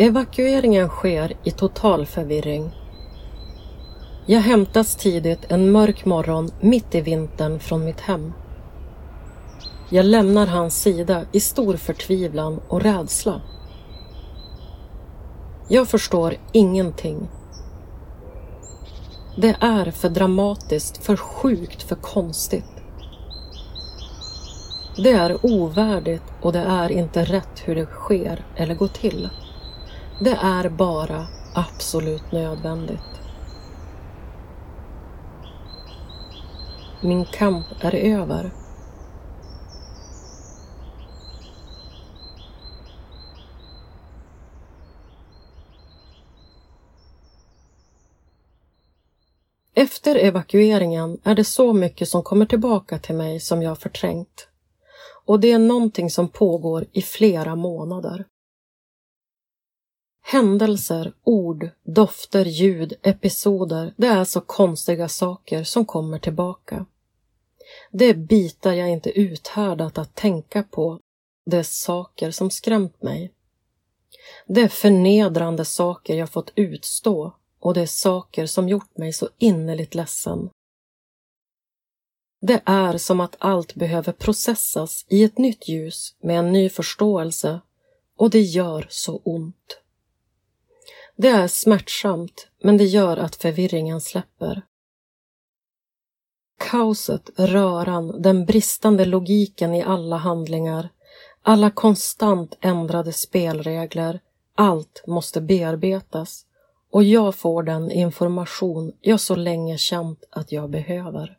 Evakueringen 0.00 0.88
sker 0.88 1.32
i 1.44 1.50
total 1.50 2.06
förvirring. 2.06 2.70
Jag 4.26 4.40
hämtas 4.40 4.96
tidigt 4.96 5.40
en 5.48 5.72
mörk 5.72 6.04
morgon 6.04 6.50
mitt 6.60 6.94
i 6.94 7.00
vintern 7.00 7.60
från 7.60 7.84
mitt 7.84 8.00
hem. 8.00 8.32
Jag 9.90 10.04
lämnar 10.04 10.46
hans 10.46 10.82
sida 10.82 11.24
i 11.32 11.40
stor 11.40 11.76
förtvivlan 11.76 12.60
och 12.68 12.80
rädsla. 12.80 13.40
Jag 15.68 15.88
förstår 15.88 16.34
ingenting. 16.52 17.28
Det 19.36 19.56
är 19.60 19.90
för 19.90 20.08
dramatiskt, 20.08 21.04
för 21.04 21.16
sjukt, 21.16 21.82
för 21.82 21.96
konstigt. 21.96 22.82
Det 24.96 25.12
är 25.12 25.46
ovärdigt 25.46 26.24
och 26.42 26.52
det 26.52 26.64
är 26.68 26.92
inte 26.92 27.24
rätt 27.24 27.62
hur 27.64 27.74
det 27.74 27.86
sker 27.86 28.44
eller 28.56 28.74
går 28.74 28.88
till. 28.88 29.28
Det 30.20 30.38
är 30.42 30.68
bara 30.68 31.26
absolut 31.54 32.32
nödvändigt. 32.32 33.00
Min 37.02 37.24
kamp 37.24 37.66
är 37.80 37.94
över. 37.94 38.50
Efter 49.74 50.16
evakueringen 50.16 51.20
är 51.24 51.34
det 51.34 51.44
så 51.44 51.72
mycket 51.72 52.08
som 52.08 52.22
kommer 52.22 52.46
tillbaka 52.46 52.98
till 52.98 53.14
mig 53.14 53.40
som 53.40 53.62
jag 53.62 53.78
förträngt. 53.78 54.48
Och 55.24 55.40
det 55.40 55.52
är 55.52 55.58
någonting 55.58 56.10
som 56.10 56.28
pågår 56.28 56.86
i 56.92 57.02
flera 57.02 57.56
månader. 57.56 58.24
Händelser, 60.30 61.12
ord, 61.24 61.70
dofter, 61.82 62.44
ljud, 62.44 62.94
episoder, 63.02 63.94
det 63.96 64.06
är 64.06 64.24
så 64.24 64.40
konstiga 64.40 65.08
saker 65.08 65.64
som 65.64 65.84
kommer 65.84 66.18
tillbaka. 66.18 66.86
Det 67.90 68.04
är 68.04 68.14
bitar 68.14 68.72
jag 68.72 68.90
inte 68.90 69.20
uthärdat 69.20 69.98
att 69.98 70.14
tänka 70.14 70.62
på. 70.62 71.00
Det 71.46 71.56
är 71.56 71.62
saker 71.62 72.30
som 72.30 72.50
skrämt 72.50 73.02
mig. 73.02 73.32
Det 74.46 74.60
är 74.60 74.68
förnedrande 74.68 75.64
saker 75.64 76.16
jag 76.16 76.30
fått 76.30 76.52
utstå 76.54 77.32
och 77.60 77.74
det 77.74 77.80
är 77.80 77.86
saker 77.86 78.46
som 78.46 78.68
gjort 78.68 78.96
mig 78.96 79.12
så 79.12 79.28
innerligt 79.38 79.94
ledsen. 79.94 80.50
Det 82.40 82.62
är 82.64 82.98
som 82.98 83.20
att 83.20 83.36
allt 83.38 83.74
behöver 83.74 84.12
processas 84.12 85.06
i 85.08 85.24
ett 85.24 85.38
nytt 85.38 85.68
ljus 85.68 86.14
med 86.20 86.38
en 86.38 86.52
ny 86.52 86.68
förståelse 86.68 87.60
och 88.16 88.30
det 88.30 88.40
gör 88.40 88.86
så 88.90 89.20
ont. 89.24 89.78
Det 91.20 91.28
är 91.28 91.48
smärtsamt, 91.48 92.48
men 92.62 92.76
det 92.76 92.84
gör 92.84 93.16
att 93.16 93.36
förvirringen 93.36 94.00
släpper. 94.00 94.62
Kaoset, 96.58 97.30
röran, 97.36 98.22
den 98.22 98.44
bristande 98.44 99.04
logiken 99.04 99.74
i 99.74 99.82
alla 99.82 100.16
handlingar, 100.16 100.88
alla 101.42 101.70
konstant 101.70 102.58
ändrade 102.60 103.12
spelregler, 103.12 104.20
allt 104.54 105.04
måste 105.06 105.40
bearbetas 105.40 106.46
och 106.90 107.04
jag 107.04 107.34
får 107.34 107.62
den 107.62 107.90
information 107.90 108.92
jag 109.00 109.20
så 109.20 109.34
länge 109.34 109.78
känt 109.78 110.24
att 110.30 110.52
jag 110.52 110.70
behöver. 110.70 111.38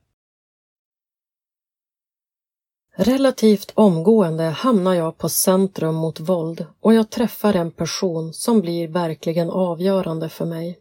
Relativt 3.02 3.72
omgående 3.76 4.44
hamnar 4.44 4.94
jag 4.94 5.18
på 5.18 5.30
Centrum 5.30 5.96
mot 5.96 6.20
våld 6.20 6.66
och 6.80 6.94
jag 6.94 7.10
träffar 7.10 7.54
en 7.54 7.72
person 7.72 8.34
som 8.34 8.62
blir 8.62 8.88
verkligen 8.88 9.50
avgörande 9.50 10.30
för 10.30 10.46
mig. 10.46 10.80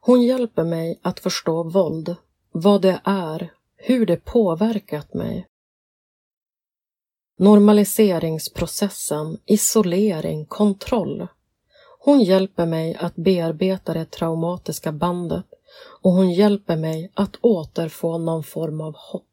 Hon 0.00 0.22
hjälper 0.22 0.64
mig 0.64 1.00
att 1.02 1.20
förstå 1.20 1.62
våld, 1.62 2.16
vad 2.52 2.82
det 2.82 3.00
är, 3.04 3.52
hur 3.76 4.06
det 4.06 4.16
påverkat 4.16 5.14
mig. 5.14 5.46
Normaliseringsprocessen, 7.38 9.38
isolering, 9.46 10.46
kontroll. 10.46 11.26
Hon 12.00 12.20
hjälper 12.20 12.66
mig 12.66 12.94
att 12.94 13.16
bearbeta 13.16 13.94
det 13.94 14.10
traumatiska 14.10 14.92
bandet 14.92 15.46
och 16.02 16.12
hon 16.12 16.30
hjälper 16.30 16.76
mig 16.76 17.12
att 17.14 17.36
återfå 17.40 18.18
någon 18.18 18.44
form 18.44 18.80
av 18.80 18.94
hopp. 18.96 19.26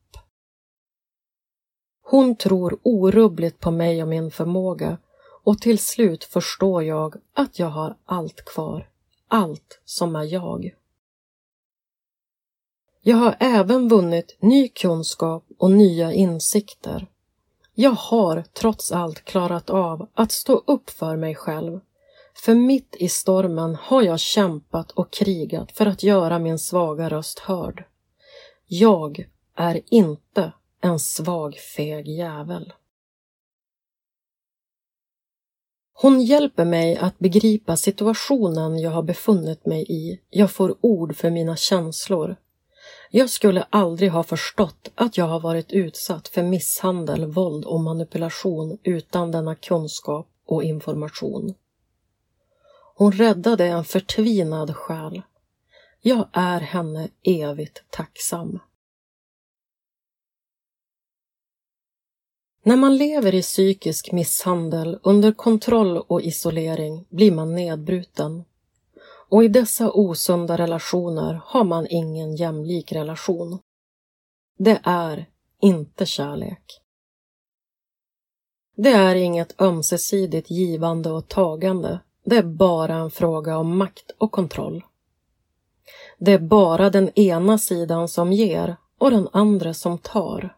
Hon 2.11 2.35
tror 2.35 2.79
orubbligt 2.83 3.59
på 3.59 3.71
mig 3.71 4.01
och 4.01 4.07
min 4.07 4.31
förmåga 4.31 4.97
och 5.43 5.61
till 5.61 5.79
slut 5.79 6.23
förstår 6.23 6.83
jag 6.83 7.15
att 7.33 7.59
jag 7.59 7.67
har 7.67 7.97
allt 8.05 8.45
kvar. 8.45 8.89
Allt 9.27 9.81
som 9.85 10.15
är 10.15 10.23
jag. 10.23 10.75
Jag 13.01 13.17
har 13.17 13.35
även 13.39 13.89
vunnit 13.89 14.37
ny 14.39 14.67
kunskap 14.67 15.45
och 15.57 15.71
nya 15.71 16.13
insikter. 16.13 17.07
Jag 17.73 17.91
har 17.91 18.43
trots 18.53 18.91
allt 18.91 19.25
klarat 19.25 19.69
av 19.69 20.09
att 20.13 20.31
stå 20.31 20.63
upp 20.67 20.89
för 20.89 21.15
mig 21.15 21.35
själv. 21.35 21.79
För 22.33 22.55
mitt 22.55 22.95
i 22.99 23.09
stormen 23.09 23.75
har 23.75 24.01
jag 24.01 24.19
kämpat 24.19 24.91
och 24.91 25.11
krigat 25.11 25.71
för 25.71 25.85
att 25.85 26.03
göra 26.03 26.39
min 26.39 26.59
svaga 26.59 27.09
röst 27.09 27.39
hörd. 27.39 27.85
Jag 28.67 29.25
är 29.55 29.81
inte 29.85 30.51
en 30.81 30.99
svag, 30.99 31.55
feg 31.55 32.07
jävel. 32.07 32.73
Hon 35.93 36.21
hjälper 36.21 36.65
mig 36.65 36.97
att 36.97 37.19
begripa 37.19 37.77
situationen 37.77 38.79
jag 38.79 38.91
har 38.91 39.03
befunnit 39.03 39.65
mig 39.65 39.85
i. 39.89 40.19
Jag 40.29 40.51
får 40.51 40.75
ord 40.81 41.15
för 41.15 41.29
mina 41.29 41.55
känslor. 41.55 42.35
Jag 43.11 43.29
skulle 43.29 43.65
aldrig 43.69 44.11
ha 44.11 44.23
förstått 44.23 44.91
att 44.95 45.17
jag 45.17 45.25
har 45.25 45.39
varit 45.39 45.71
utsatt 45.71 46.27
för 46.27 46.43
misshandel, 46.43 47.25
våld 47.25 47.65
och 47.65 47.79
manipulation 47.79 48.77
utan 48.83 49.31
denna 49.31 49.55
kunskap 49.55 50.27
och 50.45 50.63
information. 50.63 51.53
Hon 52.95 53.11
räddade 53.11 53.65
en 53.65 53.85
förtvinad 53.85 54.75
själ. 54.75 55.21
Jag 56.01 56.27
är 56.33 56.59
henne 56.59 57.09
evigt 57.23 57.83
tacksam. 57.89 58.59
När 62.63 62.75
man 62.75 62.97
lever 62.97 63.35
i 63.35 63.41
psykisk 63.41 64.11
misshandel 64.11 64.99
under 65.03 65.31
kontroll 65.31 65.97
och 65.97 66.21
isolering 66.21 67.05
blir 67.09 67.31
man 67.31 67.55
nedbruten. 67.55 68.43
Och 69.29 69.43
i 69.43 69.47
dessa 69.47 69.91
osunda 69.91 70.57
relationer 70.57 71.41
har 71.45 71.63
man 71.63 71.87
ingen 71.89 72.35
jämlik 72.35 72.91
relation. 72.91 73.59
Det 74.57 74.79
är 74.83 75.29
inte 75.61 76.05
kärlek. 76.05 76.81
Det 78.75 78.91
är 78.91 79.15
inget 79.15 79.61
ömsesidigt 79.61 80.51
givande 80.51 81.11
och 81.11 81.27
tagande. 81.27 81.99
Det 82.25 82.37
är 82.37 82.43
bara 82.43 82.95
en 82.95 83.11
fråga 83.11 83.57
om 83.57 83.77
makt 83.77 84.11
och 84.17 84.31
kontroll. 84.31 84.83
Det 86.17 86.31
är 86.31 86.39
bara 86.39 86.89
den 86.89 87.19
ena 87.19 87.57
sidan 87.57 88.07
som 88.07 88.33
ger 88.33 88.75
och 88.97 89.11
den 89.11 89.27
andra 89.31 89.73
som 89.73 89.97
tar. 89.97 90.57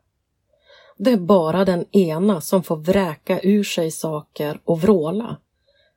Det 0.97 1.11
är 1.11 1.17
bara 1.17 1.65
den 1.65 1.85
ena 1.91 2.41
som 2.41 2.63
får 2.63 2.77
vräka 2.77 3.41
ur 3.41 3.63
sig 3.63 3.91
saker 3.91 4.59
och 4.65 4.81
vråla, 4.81 5.37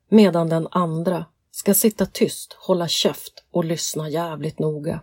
medan 0.09 0.48
den 0.48 0.68
andra 0.70 1.24
ska 1.51 1.74
sitta 1.74 2.06
tyst, 2.06 2.52
hålla 2.52 2.89
käft 2.89 3.44
och 3.51 3.64
lyssna 3.64 4.09
jävligt 4.09 4.59
noga. 4.59 5.01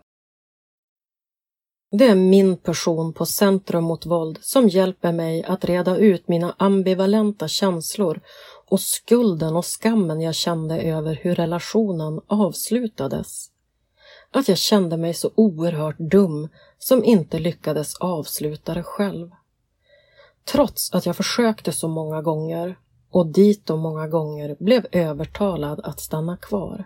Det 1.92 2.08
är 2.08 2.16
min 2.16 2.58
person 2.58 3.14
på 3.14 3.26
Centrum 3.26 3.84
mot 3.84 4.06
våld 4.06 4.40
som 4.42 4.70
hjälper 4.70 5.12
mig 5.12 5.44
att 5.44 5.66
reda 5.66 5.98
ut 5.98 6.28
mina 6.28 6.56
ambivalenta 6.58 7.48
känslor 7.48 8.22
och 8.70 8.80
skulden 8.80 9.56
och 9.56 9.66
skammen 9.66 10.22
jag 10.22 10.36
kände 10.36 10.82
över 10.82 11.20
hur 11.22 11.36
relationen 11.36 12.22
avslutades. 12.28 13.50
Att 14.32 14.48
jag 14.48 14.58
kände 14.58 14.98
mig 14.98 15.14
så 15.14 15.32
oerhört 15.36 16.00
dum 16.00 16.50
som 16.78 17.04
inte 17.04 17.40
lyckades 17.40 17.96
avsluta 17.96 18.74
det 18.74 18.84
själv 18.84 19.32
trots 20.46 20.94
att 20.94 21.06
jag 21.06 21.16
försökte 21.16 21.72
så 21.72 21.88
många 21.88 22.22
gånger 22.22 22.78
och 23.12 23.28
dit 23.28 23.70
och 23.70 23.80
många 23.80 24.08
gånger 24.08 24.56
blev 24.60 24.86
övertalad 24.92 25.80
att 25.84 26.00
stanna 26.00 26.38
kvar. 26.38 26.86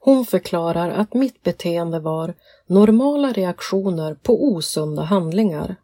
Hon 0.00 0.24
förklarar 0.24 0.90
att 0.90 1.14
mitt 1.14 1.42
beteende 1.42 2.00
var 2.00 2.34
normala 2.66 3.32
reaktioner 3.32 4.14
på 4.14 4.44
osunda 4.44 5.02
handlingar. 5.02 5.76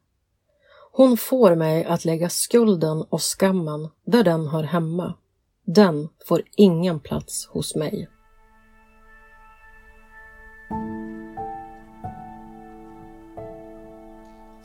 Hon 0.93 1.17
får 1.17 1.55
mig 1.55 1.85
att 1.85 2.05
lägga 2.05 2.29
skulden 2.29 3.03
och 3.03 3.23
skammen 3.23 3.89
där 4.05 4.25
den 4.25 4.49
hör 4.49 4.63
hemma. 4.63 5.15
Den 5.67 6.09
får 6.29 6.43
ingen 6.57 7.01
plats 7.01 7.47
hos 7.47 7.75
mig. 7.75 8.09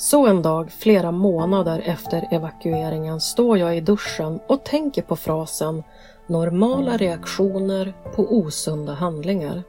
Så 0.01 0.27
en 0.27 0.41
dag, 0.41 0.71
flera 0.71 1.11
månader 1.11 1.81
efter 1.85 2.27
evakueringen, 2.31 3.19
står 3.21 3.57
jag 3.57 3.77
i 3.77 3.81
duschen 3.81 4.39
och 4.47 4.63
tänker 4.63 5.01
på 5.01 5.15
frasen 5.15 5.83
normala 6.27 6.97
reaktioner 6.97 7.93
på 8.15 8.37
osunda 8.37 8.93
handlingar. 8.93 9.63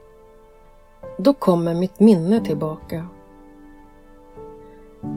Då 1.19 1.33
kommer 1.33 1.75
mitt 1.75 2.01
minne 2.01 2.41
tillbaka. 2.41 3.07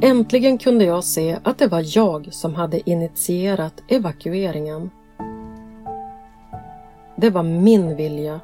Äntligen 0.01 0.57
kunde 0.57 0.85
jag 0.85 1.03
se 1.03 1.37
att 1.43 1.57
det 1.57 1.67
var 1.67 1.97
jag 1.97 2.33
som 2.33 2.55
hade 2.55 2.89
initierat 2.89 3.83
evakueringen. 3.87 4.91
Det 7.15 7.29
var 7.29 7.43
min 7.43 7.95
vilja. 7.95 8.39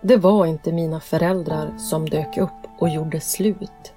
Det 0.00 0.16
var 0.16 0.46
inte 0.46 0.72
mina 0.72 1.00
föräldrar 1.00 1.74
som 1.78 2.08
dök 2.08 2.38
upp 2.38 2.68
och 2.78 2.88
gjorde 2.88 3.20
slut. 3.20 3.92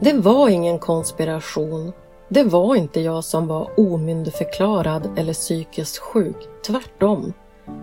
Det 0.00 0.12
var 0.12 0.48
ingen 0.48 0.78
konspiration. 0.78 1.92
Det 2.28 2.44
var 2.44 2.76
inte 2.76 3.00
jag 3.00 3.24
som 3.24 3.46
var 3.46 3.70
omyndigförklarad 3.80 5.18
eller 5.18 5.32
psykiskt 5.32 5.98
sjuk. 5.98 6.36
Tvärtom. 6.66 7.32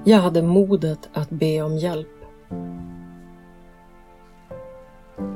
Jag 0.03 0.17
hade 0.17 0.41
modet 0.41 1.09
att 1.13 1.29
be 1.29 1.61
om 1.61 1.77
hjälp. 1.77 2.07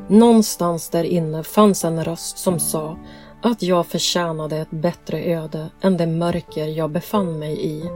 Någonstans 0.07 0.89
där 0.89 1.03
inne 1.03 1.43
fanns 1.43 1.85
en 1.85 2.03
röst 2.03 2.37
som 2.37 2.59
sa 2.59 2.97
att 3.41 3.61
jag 3.61 3.85
förtjänade 3.85 4.57
ett 4.57 4.71
bättre 4.71 5.23
öde 5.23 5.69
än 5.81 5.97
det 5.97 6.07
mörker 6.07 6.65
jag 6.65 6.89
befann 6.89 7.39
mig 7.39 7.65
i 7.65 7.89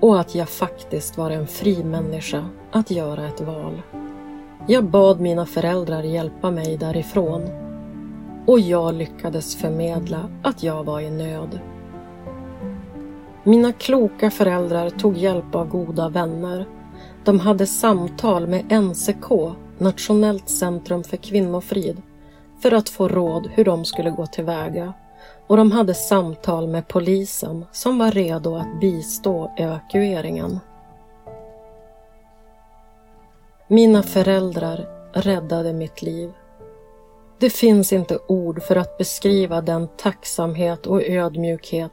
och 0.00 0.20
att 0.20 0.34
jag 0.34 0.48
faktiskt 0.48 1.18
var 1.18 1.30
en 1.30 1.46
fri 1.46 1.84
människa 1.84 2.44
att 2.72 2.90
göra 2.90 3.28
ett 3.28 3.40
val. 3.40 3.82
Jag 4.68 4.84
bad 4.84 5.20
mina 5.20 5.46
föräldrar 5.46 6.02
hjälpa 6.02 6.50
mig 6.50 6.76
därifrån 6.76 7.69
och 8.50 8.60
jag 8.60 8.94
lyckades 8.94 9.56
förmedla 9.56 10.28
att 10.42 10.62
jag 10.62 10.84
var 10.84 11.00
i 11.00 11.10
nöd. 11.10 11.60
Mina 13.44 13.72
kloka 13.72 14.30
föräldrar 14.30 14.90
tog 14.90 15.16
hjälp 15.16 15.54
av 15.54 15.68
goda 15.68 16.08
vänner. 16.08 16.66
De 17.24 17.40
hade 17.40 17.66
samtal 17.66 18.46
med 18.46 18.82
NCK, 18.82 19.30
Nationellt 19.78 20.48
centrum 20.48 21.04
för 21.04 21.16
kvinnofrid, 21.16 22.02
för 22.62 22.72
att 22.72 22.88
få 22.88 23.08
råd 23.08 23.50
hur 23.52 23.64
de 23.64 23.84
skulle 23.84 24.10
gå 24.10 24.26
tillväga 24.26 24.92
och 25.46 25.56
de 25.56 25.72
hade 25.72 25.94
samtal 25.94 26.68
med 26.68 26.88
polisen 26.88 27.64
som 27.72 27.98
var 27.98 28.10
redo 28.10 28.56
att 28.56 28.80
bistå 28.80 29.50
evakueringen. 29.56 30.60
Mina 33.68 34.02
föräldrar 34.02 34.86
räddade 35.12 35.72
mitt 35.72 36.02
liv. 36.02 36.32
Det 37.40 37.50
finns 37.50 37.92
inte 37.92 38.18
ord 38.28 38.62
för 38.62 38.76
att 38.76 38.98
beskriva 38.98 39.60
den 39.60 39.88
tacksamhet 39.96 40.86
och 40.86 41.02
ödmjukhet 41.02 41.92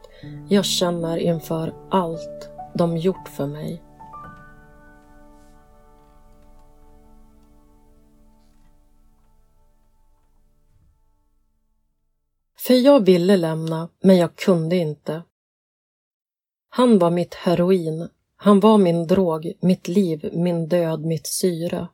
jag 0.50 0.66
känner 0.66 1.18
inför 1.18 1.74
allt 1.92 2.50
de 2.74 2.98
gjort 2.98 3.30
för 3.30 3.48
mig. 3.48 3.84
För 12.60 12.74
jag 12.74 13.06
ville 13.06 13.38
lämna, 13.38 13.90
men 14.00 14.18
jag 14.18 14.36
kunde 14.36 14.76
inte. 14.76 15.22
Han 16.70 17.00
var 17.00 17.10
mitt 17.10 17.34
heroin, 17.34 18.10
han 18.36 18.60
var 18.60 18.78
min 18.78 19.08
drog, 19.08 19.54
mitt 19.60 19.88
liv, 19.88 20.30
min 20.34 20.68
död, 20.68 21.06
mitt 21.06 21.28
syre. 21.28 21.88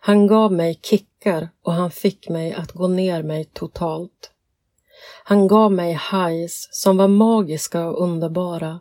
Han 0.00 0.26
gav 0.26 0.52
mig 0.52 0.74
tankar 1.22 1.48
och 1.62 1.72
han 1.72 1.90
fick 1.90 2.28
mig 2.28 2.52
att 2.52 2.72
gå 2.72 2.88
ner 2.88 3.22
mig 3.22 3.44
totalt. 3.44 4.30
Han 5.24 5.48
gav 5.48 5.72
mig 5.72 6.00
highs 6.12 6.68
som 6.70 6.96
var 6.96 7.08
magiska 7.08 7.86
och 7.86 8.02
underbara, 8.02 8.80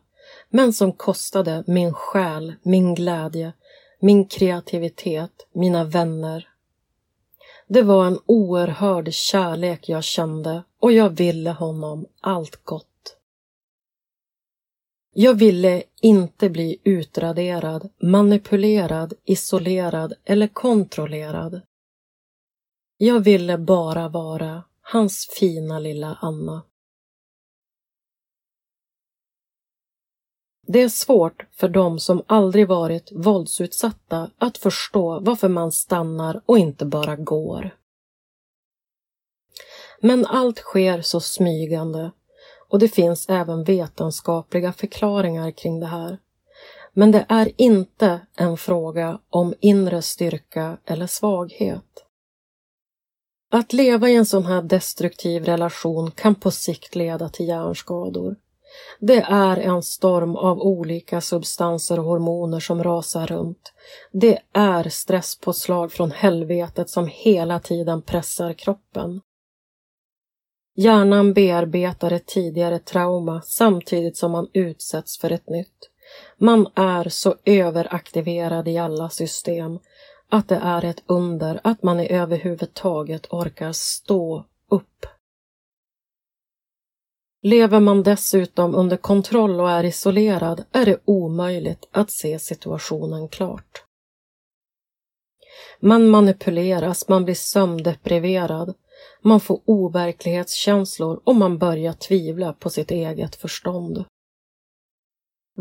men 0.49 0.73
som 0.73 0.93
kostade 0.93 1.63
min 1.67 1.93
själ, 1.93 2.53
min 2.63 2.95
glädje, 2.95 3.53
min 3.99 4.25
kreativitet, 4.25 5.47
mina 5.53 5.83
vänner. 5.83 6.47
Det 7.67 7.81
var 7.81 8.05
en 8.05 8.19
oerhörd 8.25 9.13
kärlek 9.13 9.89
jag 9.89 10.03
kände 10.03 10.63
och 10.79 10.91
jag 10.91 11.09
ville 11.09 11.49
honom 11.51 12.05
allt 12.21 12.63
gott. 12.63 12.87
Jag 15.13 15.33
ville 15.33 15.83
inte 16.01 16.49
bli 16.49 16.77
utraderad, 16.83 17.89
manipulerad, 18.01 19.13
isolerad 19.25 20.13
eller 20.25 20.47
kontrollerad. 20.47 21.61
Jag 23.03 23.19
ville 23.19 23.57
bara 23.57 24.09
vara 24.09 24.63
hans 24.81 25.27
fina 25.39 25.79
lilla 25.79 26.17
Anna. 26.21 26.63
Det 30.67 30.81
är 30.81 30.89
svårt 30.89 31.45
för 31.51 31.69
dem 31.69 31.99
som 31.99 32.23
aldrig 32.27 32.67
varit 32.67 33.11
våldsutsatta 33.11 34.31
att 34.37 34.57
förstå 34.57 35.19
varför 35.19 35.49
man 35.49 35.71
stannar 35.71 36.41
och 36.45 36.57
inte 36.57 36.85
bara 36.85 37.15
går. 37.15 37.75
Men 40.01 40.25
allt 40.25 40.57
sker 40.57 41.01
så 41.01 41.19
smygande 41.19 42.11
och 42.69 42.79
det 42.79 42.89
finns 42.89 43.29
även 43.29 43.63
vetenskapliga 43.63 44.73
förklaringar 44.73 45.51
kring 45.51 45.79
det 45.79 45.87
här. 45.87 46.17
Men 46.93 47.11
det 47.11 47.25
är 47.29 47.51
inte 47.57 48.27
en 48.35 48.57
fråga 48.57 49.19
om 49.29 49.53
inre 49.59 50.01
styrka 50.01 50.77
eller 50.85 51.07
svaghet. 51.07 52.07
Att 53.53 53.73
leva 53.73 54.09
i 54.09 54.15
en 54.15 54.25
sån 54.25 54.45
här 54.45 54.61
destruktiv 54.61 55.45
relation 55.45 56.11
kan 56.11 56.35
på 56.35 56.51
sikt 56.51 56.95
leda 56.95 57.29
till 57.29 57.47
hjärnskador. 57.47 58.35
Det 58.99 59.21
är 59.21 59.57
en 59.57 59.83
storm 59.83 60.35
av 60.35 60.61
olika 60.61 61.21
substanser 61.21 61.99
och 61.99 62.05
hormoner 62.05 62.59
som 62.59 62.83
rasar 62.83 63.27
runt. 63.27 63.73
Det 64.11 64.39
är 64.53 64.89
stresspåslag 64.89 65.91
från 65.91 66.11
helvetet 66.11 66.89
som 66.89 67.07
hela 67.07 67.59
tiden 67.59 68.01
pressar 68.01 68.53
kroppen. 68.53 69.21
Hjärnan 70.75 71.33
bearbetar 71.33 72.11
ett 72.11 72.27
tidigare 72.27 72.79
trauma 72.79 73.41
samtidigt 73.41 74.17
som 74.17 74.31
man 74.31 74.47
utsätts 74.53 75.19
för 75.19 75.31
ett 75.31 75.49
nytt. 75.49 75.89
Man 76.37 76.67
är 76.75 77.09
så 77.09 77.35
överaktiverad 77.45 78.67
i 78.67 78.77
alla 78.77 79.09
system 79.09 79.79
att 80.31 80.47
det 80.47 80.55
är 80.55 80.85
ett 80.85 81.03
under 81.05 81.59
att 81.63 81.83
man 81.83 81.99
överhuvudtaget 81.99 83.27
orkar 83.33 83.71
stå 83.71 84.45
upp. 84.69 85.05
Lever 87.41 87.79
man 87.79 88.03
dessutom 88.03 88.75
under 88.75 88.97
kontroll 88.97 89.59
och 89.59 89.69
är 89.69 89.83
isolerad 89.83 90.63
är 90.71 90.85
det 90.85 91.01
omöjligt 91.05 91.89
att 91.91 92.11
se 92.11 92.39
situationen 92.39 93.29
klart. 93.29 93.85
Man 95.79 96.09
manipuleras, 96.09 97.07
man 97.07 97.25
blir 97.25 97.35
sömndepriverad 97.35 98.73
man 99.21 99.39
får 99.39 99.61
overklighetskänslor 99.65 101.21
och 101.23 101.35
man 101.35 101.57
börjar 101.57 101.93
tvivla 101.93 102.53
på 102.53 102.69
sitt 102.69 102.91
eget 102.91 103.35
förstånd. 103.35 104.05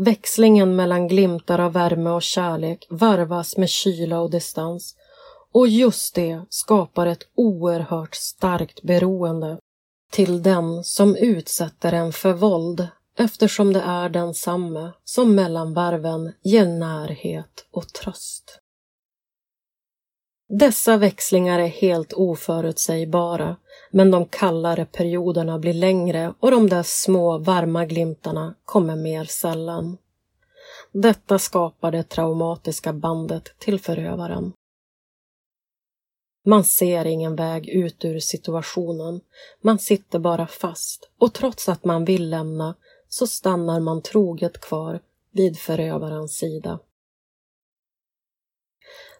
Växlingen 0.03 0.75
mellan 0.75 1.07
glimtar 1.07 1.59
av 1.59 1.73
värme 1.73 2.09
och 2.09 2.21
kärlek 2.21 2.87
varvas 2.89 3.57
med 3.57 3.69
kyla 3.69 4.19
och 4.19 4.31
distans 4.31 4.95
och 5.51 5.67
just 5.67 6.15
det 6.15 6.45
skapar 6.49 7.07
ett 7.07 7.23
oerhört 7.35 8.15
starkt 8.15 8.81
beroende 8.81 9.57
till 10.11 10.43
den 10.43 10.83
som 10.83 11.15
utsätter 11.15 11.93
en 11.93 12.13
för 12.13 12.33
våld 12.33 12.87
eftersom 13.17 13.73
det 13.73 13.81
är 13.81 14.09
densamme 14.09 14.91
som 15.03 15.35
mellan 15.35 15.73
varven 15.73 16.33
ger 16.43 16.65
närhet 16.65 17.65
och 17.71 17.87
tröst. 17.87 18.60
Dessa 20.53 20.97
växlingar 20.97 21.59
är 21.59 21.67
helt 21.67 22.13
oförutsägbara, 22.13 23.55
men 23.91 24.11
de 24.11 24.25
kallare 24.25 24.85
perioderna 24.85 25.59
blir 25.59 25.73
längre 25.73 26.33
och 26.39 26.51
de 26.51 26.69
där 26.69 26.83
små 26.83 27.37
varma 27.37 27.85
glimtarna 27.85 28.55
kommer 28.65 28.95
mer 28.95 29.25
sällan. 29.25 29.97
Detta 30.91 31.39
skapar 31.39 31.91
det 31.91 32.03
traumatiska 32.03 32.93
bandet 32.93 33.59
till 33.59 33.79
förövaren. 33.79 34.53
Man 36.45 36.63
ser 36.63 37.05
ingen 37.05 37.35
väg 37.35 37.69
ut 37.69 38.05
ur 38.05 38.19
situationen. 38.19 39.21
Man 39.61 39.79
sitter 39.79 40.19
bara 40.19 40.47
fast 40.47 41.09
och 41.17 41.33
trots 41.33 41.69
att 41.69 41.85
man 41.85 42.05
vill 42.05 42.29
lämna 42.29 42.75
så 43.09 43.27
stannar 43.27 43.79
man 43.79 44.01
troget 44.01 44.61
kvar 44.61 44.99
vid 45.31 45.57
förövarens 45.57 46.37
sida. 46.37 46.79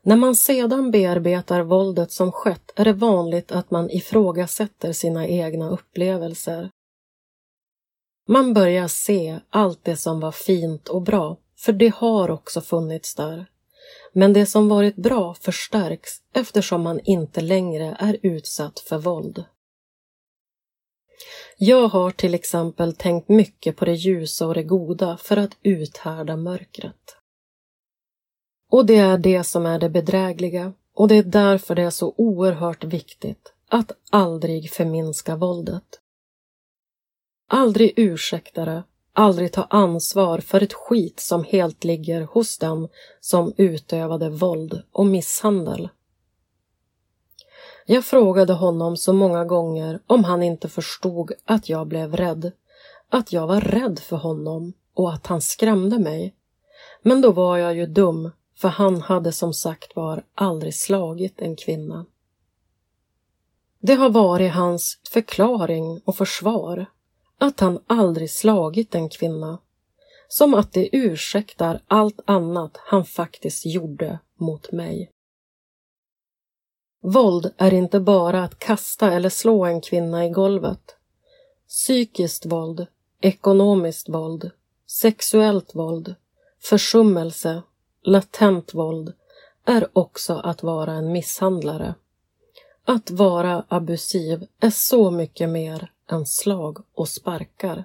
När 0.04 0.16
man 0.16 0.36
sedan 0.36 0.92
bearbetar 0.92 1.62
våldet 1.62 2.12
som 2.12 2.32
skett 2.32 2.72
är 2.76 2.86
det 2.86 2.94
vanligt 2.94 3.52
att 3.52 3.72
man 3.72 3.90
ifrågasätter 3.90 4.94
sina 4.94 5.28
egna 5.28 5.70
upplevelser. 5.70 6.70
Man 8.28 8.54
börjar 8.54 8.88
se 8.88 9.40
allt 9.50 9.80
det 9.84 9.98
som 9.98 10.20
var 10.20 10.32
fint 10.32 10.88
och 10.88 11.02
bra, 11.02 11.38
för 11.58 11.74
det 11.74 11.94
har 11.96 12.32
också 12.32 12.62
funnits 12.62 13.16
där. 13.16 13.46
Men 14.14 14.34
det 14.34 14.46
som 14.46 14.70
varit 14.70 14.96
bra 14.96 15.34
förstärks 15.34 16.10
eftersom 16.34 16.82
man 16.82 17.00
inte 17.04 17.42
längre 17.42 17.96
är 18.00 18.18
utsatt 18.22 18.80
för 18.80 18.98
våld. 18.98 19.44
Jag 21.58 21.88
har 21.88 22.12
till 22.12 22.34
exempel 22.34 22.96
tänkt 22.96 23.30
mycket 23.30 23.78
på 23.78 23.86
det 23.86 23.94
ljusa 23.94 24.48
och 24.48 24.54
det 24.54 24.64
goda 24.64 25.18
för 25.18 25.38
att 25.38 25.58
uthärda 25.64 26.38
mörkret. 26.38 27.21
Och 28.72 28.86
det 28.86 28.98
är 28.98 29.18
det 29.18 29.44
som 29.44 29.66
är 29.66 29.80
det 29.80 29.90
bedrägliga 29.90 30.74
och 30.96 31.08
det 31.08 31.16
är 31.16 31.24
därför 31.24 31.76
det 31.76 31.82
är 31.82 31.90
så 31.90 32.14
oerhört 32.18 32.84
viktigt 32.84 33.54
att 33.70 33.92
aldrig 34.10 34.72
förminska 34.72 35.36
våldet. 35.36 36.00
Aldrig 37.48 37.94
ursäkta 37.96 38.66
det, 38.66 38.84
aldrig 39.14 39.52
ta 39.52 39.64
ansvar 39.64 40.40
för 40.40 40.64
ett 40.64 40.74
skit 40.74 41.20
som 41.20 41.44
helt 41.44 41.84
ligger 41.84 42.22
hos 42.22 42.58
den 42.58 42.88
som 43.20 43.54
utövade 43.58 44.30
våld 44.30 44.82
och 44.92 45.06
misshandel. 45.06 45.90
Jag 47.86 48.06
frågade 48.06 48.54
honom 48.54 48.98
så 48.98 49.14
många 49.14 49.46
gånger 49.46 50.00
om 50.08 50.24
han 50.24 50.44
inte 50.44 50.70
förstod 50.70 51.32
att 51.46 51.70
jag 51.70 51.88
blev 51.88 52.16
rädd, 52.16 52.52
att 53.10 53.34
jag 53.34 53.48
var 53.48 53.62
rädd 53.62 54.00
för 54.00 54.18
honom 54.18 54.74
och 54.94 55.14
att 55.14 55.28
han 55.28 55.42
skrämde 55.42 56.00
mig. 56.00 56.36
Men 57.02 57.22
då 57.22 57.32
var 57.32 57.58
jag 57.58 57.76
ju 57.76 57.86
dum, 57.86 58.32
för 58.62 58.70
han 58.70 59.02
hade 59.02 59.32
som 59.32 59.54
sagt 59.54 59.96
var 59.96 60.24
aldrig 60.36 60.76
slagit 60.76 61.42
en 61.42 61.56
kvinna. 61.56 62.06
Det 63.80 63.94
har 63.94 64.10
varit 64.10 64.54
hans 64.54 65.00
förklaring 65.10 66.02
och 66.06 66.16
försvar 66.16 66.86
att 67.38 67.60
han 67.60 67.80
aldrig 67.88 68.32
slagit 68.32 68.96
en 68.96 69.10
kvinna. 69.10 69.60
Som 70.28 70.54
att 70.54 70.74
det 70.74 70.90
ursäktar 70.96 71.82
allt 71.88 72.20
annat 72.26 72.78
han 72.78 73.06
faktiskt 73.06 73.66
gjorde 73.66 74.20
mot 74.36 74.72
mig. 74.72 75.12
Våld 77.04 77.54
är 77.58 77.74
inte 77.74 78.00
bara 78.00 78.44
att 78.44 78.60
kasta 78.60 79.14
eller 79.14 79.30
slå 79.30 79.66
en 79.66 79.82
kvinna 79.82 80.26
i 80.26 80.30
golvet. 80.30 80.96
Psykiskt 81.68 82.46
våld, 82.46 82.88
ekonomiskt 83.22 84.10
våld, 84.10 84.52
sexuellt 84.88 85.76
våld, 85.76 86.16
försummelse, 86.60 87.62
latent 88.04 88.74
våld 88.74 89.14
är 89.66 89.88
också 89.94 90.34
att 90.34 90.64
vara 90.64 90.94
en 90.94 91.12
misshandlare. 91.12 91.96
Att 92.86 93.12
vara 93.12 93.66
abusiv 93.68 94.48
är 94.60 94.70
så 94.70 95.12
mycket 95.12 95.50
mer 95.50 95.92
än 96.12 96.26
slag 96.26 96.78
och 96.96 97.10
sparkar. 97.10 97.84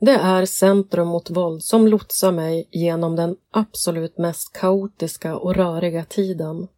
Det 0.00 0.14
är 0.14 0.46
Centrum 0.46 1.08
mot 1.08 1.30
våld 1.30 1.62
som 1.62 1.88
lotsar 1.88 2.32
mig 2.32 2.68
genom 2.70 3.16
den 3.16 3.36
absolut 3.50 4.18
mest 4.18 4.52
kaotiska 4.52 5.36
och 5.36 5.54
röriga 5.54 6.04
tiden. 6.04 6.68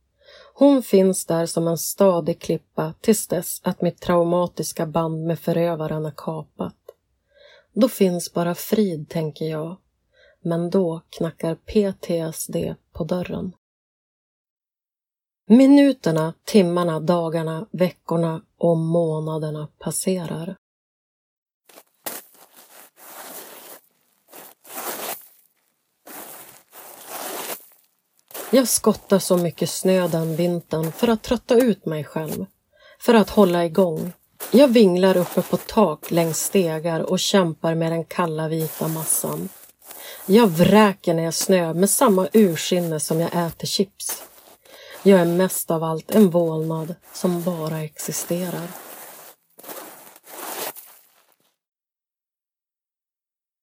Hon 0.55 0.83
finns 0.83 1.27
där 1.27 1.47
som 1.47 1.69
en 1.69 1.79
stadig 1.79 2.41
klippa 2.41 2.95
tills 3.01 3.27
dess 3.27 3.61
att 3.65 3.83
mitt 3.83 4.01
traumatiska 4.01 4.87
band 4.87 5.27
med 5.27 5.39
förövaren 5.39 6.07
är 6.07 6.15
kapat. 6.17 6.75
Då 7.73 7.89
finns 7.89 8.33
bara 8.33 8.55
frid, 8.55 9.09
tänker 9.09 9.45
jag. 9.45 9.77
Men 10.45 10.71
då 10.71 11.01
knackar 11.11 11.55
PTSD 11.55 12.57
på 12.93 13.05
dörren. 13.05 13.53
Minuterna, 15.47 16.35
timmarna, 16.45 17.01
dagarna, 17.01 17.67
veckorna 17.71 18.43
och 18.59 18.77
månaderna 18.77 19.69
passerar. 19.79 20.57
Jag 28.51 28.69
skottar 28.69 29.19
så 29.19 29.37
mycket 29.37 29.71
snö 29.71 30.09
den 30.09 30.37
vintern 30.37 30.93
för 30.93 31.09
att 31.09 31.23
trötta 31.23 31.55
ut 31.55 31.87
mig 31.87 32.05
själv, 32.05 32.47
för 33.01 33.15
att 33.15 33.31
hålla 33.31 33.65
igång. 33.65 34.13
Jag 34.53 34.69
vinglar 34.69 35.17
uppe 35.17 35.43
på 35.43 35.57
tak 35.57 36.11
längs 36.11 36.39
stegar 36.39 37.01
och 37.01 37.19
kämpar 37.19 37.75
med 37.75 37.93
den 37.93 38.05
kalla 38.05 38.49
vita 38.49 38.89
massan. 38.89 39.49
Jag 40.31 40.47
vräker 40.47 41.15
när 41.15 41.23
jag 41.23 41.35
snö 41.35 41.75
med 41.75 41.91
samma 41.91 42.29
ursinne 42.33 43.01
som 43.01 43.21
jag 43.21 43.47
äter 43.47 43.67
chips. 43.67 44.23
Jag 45.03 45.21
är 45.21 45.25
mest 45.25 45.71
av 45.71 45.85
allt 45.85 46.11
en 46.11 46.31
vålnad 46.31 46.95
som 47.13 47.43
bara 47.43 47.79
existerar. 47.81 48.69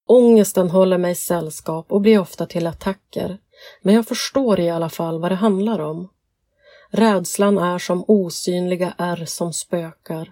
Ångesten 0.08 0.70
håller 0.70 0.98
mig 0.98 1.16
sällskap 1.16 1.92
och 1.92 2.02
blir 2.02 2.20
ofta 2.20 2.46
till 2.46 2.68
attacker, 2.68 3.38
men 3.82 3.96
jag 3.96 4.08
förstår 4.08 4.60
i 4.60 4.70
alla 4.70 4.90
fall 4.90 5.20
vad 5.20 5.32
det 5.32 5.36
handlar 5.36 5.80
om. 5.80 6.10
Rädslan 6.90 7.58
är 7.58 7.80
som 7.80 8.06
osynliga 8.08 8.94
ärr 8.98 9.26
som 9.26 9.54
spökar. 9.54 10.32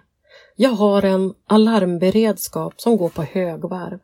Jag 0.56 0.70
har 0.70 1.02
en 1.04 1.34
alarmberedskap 1.46 2.80
som 2.80 2.96
går 2.96 3.08
på 3.08 3.22
högvarv. 3.22 3.98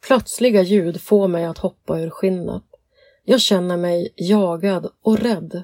Plötsliga 0.00 0.62
ljud 0.62 1.00
får 1.02 1.28
mig 1.28 1.44
att 1.44 1.58
hoppa 1.58 2.00
ur 2.00 2.10
skinnet. 2.10 2.62
Jag 3.24 3.40
känner 3.40 3.76
mig 3.76 4.12
jagad 4.16 4.90
och 5.02 5.18
rädd. 5.18 5.62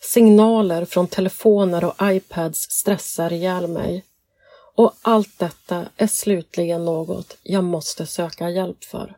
Signaler 0.00 0.84
från 0.84 1.08
telefoner 1.08 1.84
och 1.84 1.94
iPads 2.02 2.60
stressar 2.60 3.32
ihjäl 3.32 3.66
mig. 3.66 4.04
Och 4.74 4.94
allt 5.02 5.38
detta 5.38 5.86
är 5.96 6.06
slutligen 6.06 6.84
något 6.84 7.36
jag 7.42 7.64
måste 7.64 8.06
söka 8.06 8.50
hjälp 8.50 8.84
för. 8.84 9.16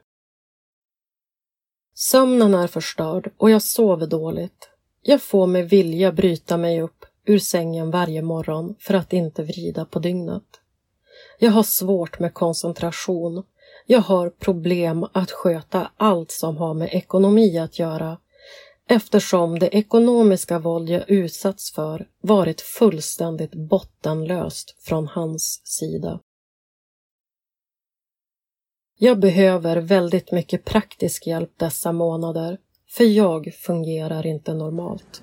Sömnen 1.94 2.54
är 2.54 2.66
förstörd 2.66 3.30
och 3.36 3.50
jag 3.50 3.62
sover 3.62 4.06
dåligt. 4.06 4.68
Jag 5.02 5.22
får 5.22 5.46
med 5.46 5.68
vilja 5.68 6.12
bryta 6.12 6.56
mig 6.56 6.82
upp 6.82 7.04
ur 7.24 7.38
sängen 7.38 7.90
varje 7.90 8.22
morgon 8.22 8.74
för 8.78 8.94
att 8.94 9.12
inte 9.12 9.42
vrida 9.42 9.84
på 9.84 9.98
dygnet. 9.98 10.60
Jag 11.38 11.50
har 11.50 11.62
svårt 11.62 12.18
med 12.18 12.34
koncentration. 12.34 13.42
Jag 13.88 14.00
har 14.00 14.30
problem 14.30 15.06
att 15.12 15.30
sköta 15.30 15.90
allt 15.96 16.30
som 16.30 16.56
har 16.56 16.74
med 16.74 16.88
ekonomi 16.92 17.58
att 17.58 17.78
göra 17.78 18.18
eftersom 18.88 19.58
det 19.58 19.76
ekonomiska 19.76 20.58
våld 20.58 20.88
jag 20.88 21.10
utsatts 21.10 21.72
för 21.72 22.08
varit 22.20 22.60
fullständigt 22.60 23.54
bottenlöst 23.54 24.76
från 24.80 25.06
hans 25.06 25.60
sida. 25.64 26.20
Jag 28.98 29.20
behöver 29.20 29.76
väldigt 29.76 30.32
mycket 30.32 30.64
praktisk 30.64 31.26
hjälp 31.26 31.58
dessa 31.58 31.92
månader, 31.92 32.58
för 32.88 33.04
jag 33.04 33.54
fungerar 33.54 34.26
inte 34.26 34.54
normalt. 34.54 35.22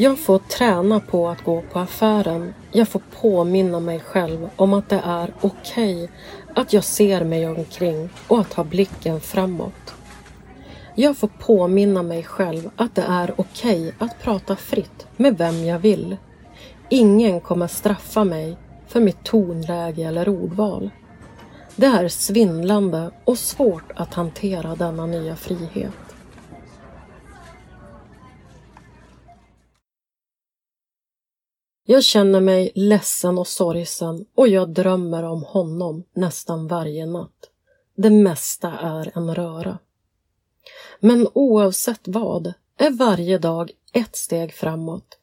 Jag 0.00 0.18
får 0.18 0.38
träna 0.38 1.00
på 1.00 1.28
att 1.28 1.44
gå 1.44 1.62
på 1.72 1.78
affären. 1.78 2.54
Jag 2.72 2.88
får 2.88 3.02
påminna 3.20 3.80
mig 3.80 4.00
själv 4.00 4.50
om 4.56 4.74
att 4.74 4.88
det 4.88 5.00
är 5.04 5.34
okej 5.40 6.04
okay 6.04 6.08
att 6.54 6.72
jag 6.72 6.84
ser 6.84 7.24
mig 7.24 7.48
omkring 7.48 8.08
och 8.28 8.40
att 8.40 8.52
ha 8.52 8.64
blicken 8.64 9.20
framåt. 9.20 9.94
Jag 10.94 11.16
får 11.16 11.28
påminna 11.28 12.02
mig 12.02 12.22
själv 12.22 12.70
att 12.76 12.94
det 12.94 13.04
är 13.08 13.34
okej 13.36 13.88
okay 13.88 13.92
att 13.98 14.22
prata 14.22 14.56
fritt 14.56 15.06
med 15.16 15.38
vem 15.38 15.64
jag 15.64 15.78
vill. 15.78 16.16
Ingen 16.88 17.40
kommer 17.40 17.66
straffa 17.66 18.24
mig 18.24 18.56
för 18.88 19.00
mitt 19.00 19.24
tonläge 19.24 20.02
eller 20.02 20.28
ordval. 20.28 20.90
Det 21.76 21.86
är 21.86 22.08
svindlande 22.08 23.10
och 23.24 23.38
svårt 23.38 23.92
att 23.96 24.14
hantera 24.14 24.74
denna 24.74 25.06
nya 25.06 25.36
frihet. 25.36 25.92
Jag 31.90 32.04
känner 32.04 32.40
mig 32.40 32.72
ledsen 32.74 33.38
och 33.38 33.46
sorgsen 33.46 34.26
och 34.34 34.48
jag 34.48 34.68
drömmer 34.68 35.22
om 35.22 35.42
honom 35.44 36.04
nästan 36.12 36.66
varje 36.68 37.06
natt. 37.06 37.50
Det 37.96 38.10
mesta 38.10 38.68
är 38.68 39.12
en 39.14 39.34
röra. 39.34 39.78
Men 41.00 41.28
oavsett 41.34 42.00
vad 42.04 42.52
är 42.76 42.90
varje 42.90 43.38
dag 43.38 43.70
ett 43.92 44.16
steg 44.16 44.52
framåt. 44.52 45.18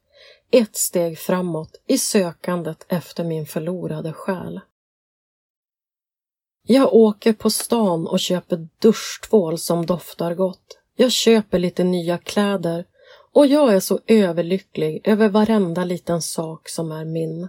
Ett 0.51 0.75
steg 0.75 1.19
framåt 1.19 1.81
i 1.87 1.97
sökandet 1.97 2.85
efter 2.87 3.23
min 3.23 3.45
förlorade 3.45 4.13
själ. 4.13 4.59
Jag 6.63 6.93
åker 6.93 7.33
på 7.33 7.49
stan 7.49 8.07
och 8.07 8.19
köper 8.19 8.67
duschtvål 8.79 9.57
som 9.57 9.85
doftar 9.85 10.35
gott. 10.35 10.79
Jag 10.95 11.11
köper 11.11 11.59
lite 11.59 11.83
nya 11.83 12.17
kläder 12.17 12.85
och 13.37 13.47
jag 13.47 13.73
är 13.73 13.79
så 13.79 13.99
överlycklig 14.07 15.01
över 15.03 15.29
varenda 15.29 15.83
liten 15.83 16.21
sak 16.21 16.69
som 16.69 16.91
är 16.91 17.05
min. 17.05 17.47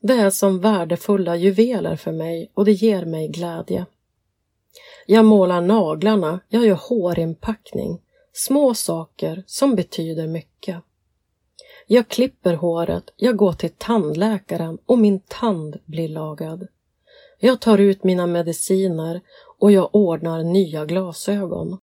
Det 0.00 0.12
är 0.12 0.30
som 0.30 0.60
värdefulla 0.60 1.36
juveler 1.36 1.96
för 1.96 2.12
mig 2.12 2.50
och 2.54 2.64
det 2.64 2.72
ger 2.72 3.04
mig 3.04 3.28
glädje. 3.28 3.86
Jag 5.06 5.24
målar 5.24 5.60
naglarna, 5.60 6.40
jag 6.48 6.66
gör 6.66 6.74
hårinpackning, 6.74 8.00
små 8.32 8.74
saker 8.74 9.44
som 9.46 9.74
betyder 9.74 10.26
mycket. 10.26 10.82
Jag 11.86 12.08
klipper 12.08 12.54
håret, 12.54 13.10
jag 13.16 13.36
går 13.36 13.52
till 13.52 13.72
tandläkaren 13.78 14.78
och 14.86 14.98
min 14.98 15.20
tand 15.20 15.76
blir 15.84 16.08
lagad. 16.08 16.66
Jag 17.40 17.60
tar 17.60 17.78
ut 17.78 18.04
mina 18.04 18.26
mediciner 18.26 19.20
och 19.58 19.72
jag 19.72 19.94
ordnar 19.94 20.42
nya 20.42 20.84
glasögon. 20.84 21.78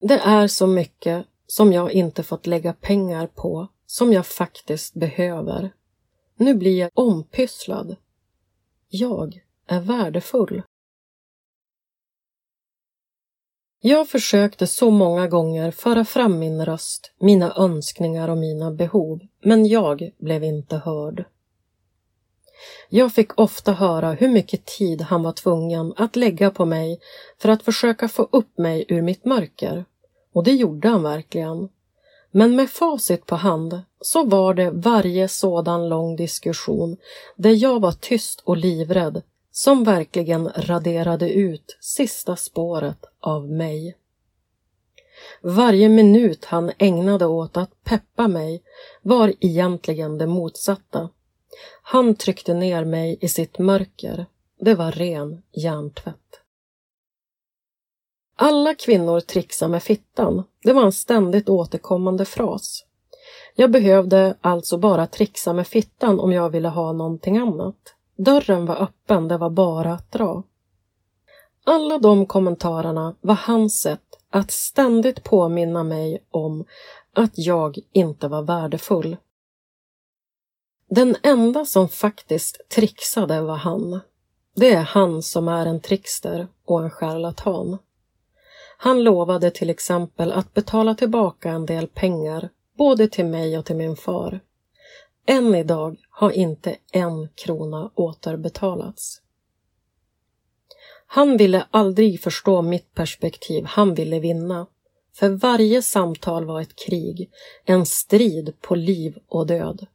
Det 0.00 0.18
är 0.18 0.46
så 0.46 0.66
mycket 0.66 1.26
som 1.46 1.72
jag 1.72 1.92
inte 1.92 2.22
fått 2.22 2.46
lägga 2.46 2.72
pengar 2.72 3.26
på 3.26 3.68
som 3.86 4.12
jag 4.12 4.26
faktiskt 4.26 4.94
behöver. 4.94 5.70
Nu 6.36 6.54
blir 6.54 6.78
jag 6.78 6.90
ompysslad. 6.94 7.96
Jag 8.88 9.44
är 9.66 9.80
värdefull. 9.80 10.62
Jag 13.80 14.08
försökte 14.08 14.66
så 14.66 14.90
många 14.90 15.28
gånger 15.28 15.70
föra 15.70 16.04
fram 16.04 16.38
min 16.38 16.64
röst, 16.64 17.12
mina 17.18 17.54
önskningar 17.56 18.28
och 18.28 18.38
mina 18.38 18.70
behov, 18.70 19.20
men 19.42 19.66
jag 19.66 20.10
blev 20.18 20.44
inte 20.44 20.76
hörd. 20.76 21.24
Jag 22.88 23.14
fick 23.14 23.40
ofta 23.40 23.72
höra 23.72 24.12
hur 24.12 24.28
mycket 24.28 24.66
tid 24.66 25.00
han 25.02 25.22
var 25.22 25.32
tvungen 25.32 25.94
att 25.96 26.16
lägga 26.16 26.50
på 26.50 26.64
mig 26.64 27.00
för 27.38 27.48
att 27.48 27.62
försöka 27.62 28.08
få 28.08 28.28
upp 28.32 28.58
mig 28.58 28.84
ur 28.88 29.02
mitt 29.02 29.24
mörker. 29.24 29.84
Och 30.34 30.44
det 30.44 30.52
gjorde 30.52 30.88
han 30.88 31.02
verkligen. 31.02 31.68
Men 32.30 32.56
med 32.56 32.70
facit 32.70 33.26
på 33.26 33.34
hand 33.34 33.82
så 34.00 34.24
var 34.24 34.54
det 34.54 34.70
varje 34.70 35.28
sådan 35.28 35.88
lång 35.88 36.16
diskussion 36.16 36.96
där 37.36 37.62
jag 37.62 37.80
var 37.80 37.92
tyst 37.92 38.40
och 38.44 38.56
livrädd 38.56 39.22
som 39.52 39.84
verkligen 39.84 40.48
raderade 40.56 41.32
ut 41.32 41.76
sista 41.80 42.36
spåret 42.36 43.04
av 43.20 43.50
mig. 43.50 43.96
Varje 45.42 45.88
minut 45.88 46.44
han 46.44 46.72
ägnade 46.78 47.26
åt 47.26 47.56
att 47.56 47.84
peppa 47.84 48.28
mig 48.28 48.62
var 49.02 49.32
egentligen 49.40 50.18
det 50.18 50.26
motsatta. 50.26 51.08
Han 51.82 52.14
tryckte 52.14 52.54
ner 52.54 52.84
mig 52.84 53.18
i 53.20 53.28
sitt 53.28 53.58
mörker. 53.58 54.26
Det 54.60 54.74
var 54.74 54.92
ren 54.92 55.42
hjärntvätt. 55.52 56.43
Alla 58.36 58.74
kvinnor 58.74 59.20
trixar 59.20 59.68
med 59.68 59.82
fittan. 59.82 60.44
Det 60.62 60.72
var 60.72 60.84
en 60.84 60.92
ständigt 60.92 61.48
återkommande 61.48 62.24
fras. 62.24 62.84
Jag 63.54 63.70
behövde 63.70 64.36
alltså 64.40 64.78
bara 64.78 65.06
trixa 65.06 65.52
med 65.52 65.66
fittan 65.66 66.20
om 66.20 66.32
jag 66.32 66.50
ville 66.50 66.68
ha 66.68 66.92
någonting 66.92 67.38
annat. 67.38 67.94
Dörren 68.16 68.66
var 68.66 68.82
öppen, 68.82 69.28
det 69.28 69.38
var 69.38 69.50
bara 69.50 69.92
att 69.92 70.12
dra. 70.12 70.42
Alla 71.64 71.98
de 71.98 72.26
kommentarerna 72.26 73.14
var 73.20 73.34
hans 73.34 73.80
sätt 73.80 74.00
att 74.30 74.50
ständigt 74.50 75.24
påminna 75.24 75.82
mig 75.82 76.24
om 76.30 76.64
att 77.12 77.32
jag 77.34 77.78
inte 77.92 78.28
var 78.28 78.42
värdefull. 78.42 79.16
Den 80.90 81.16
enda 81.22 81.64
som 81.64 81.88
faktiskt 81.88 82.68
trixade 82.68 83.40
var 83.40 83.56
han. 83.56 84.00
Det 84.54 84.72
är 84.72 84.82
han 84.82 85.22
som 85.22 85.48
är 85.48 85.66
en 85.66 85.80
trickster 85.80 86.48
och 86.64 86.82
en 86.82 86.90
charlatan. 86.90 87.78
Han 88.84 89.02
lovade 89.02 89.50
till 89.50 89.70
exempel 89.70 90.32
att 90.32 90.54
betala 90.54 90.94
tillbaka 90.94 91.50
en 91.50 91.66
del 91.66 91.86
pengar 91.86 92.48
både 92.78 93.08
till 93.08 93.24
mig 93.24 93.58
och 93.58 93.64
till 93.64 93.76
min 93.76 93.96
far. 93.96 94.40
Än 95.26 95.54
idag 95.54 95.96
har 96.10 96.30
inte 96.30 96.76
en 96.92 97.28
krona 97.34 97.90
återbetalats. 97.94 99.20
Han 101.06 101.36
ville 101.36 101.66
aldrig 101.70 102.20
förstå 102.20 102.62
mitt 102.62 102.94
perspektiv, 102.94 103.64
han 103.64 103.94
ville 103.94 104.20
vinna. 104.20 104.66
För 105.14 105.28
varje 105.28 105.82
samtal 105.82 106.44
var 106.44 106.60
ett 106.60 106.76
krig, 106.76 107.30
en 107.64 107.86
strid 107.86 108.52
på 108.60 108.74
liv 108.74 109.18
och 109.28 109.46
död. 109.46 109.86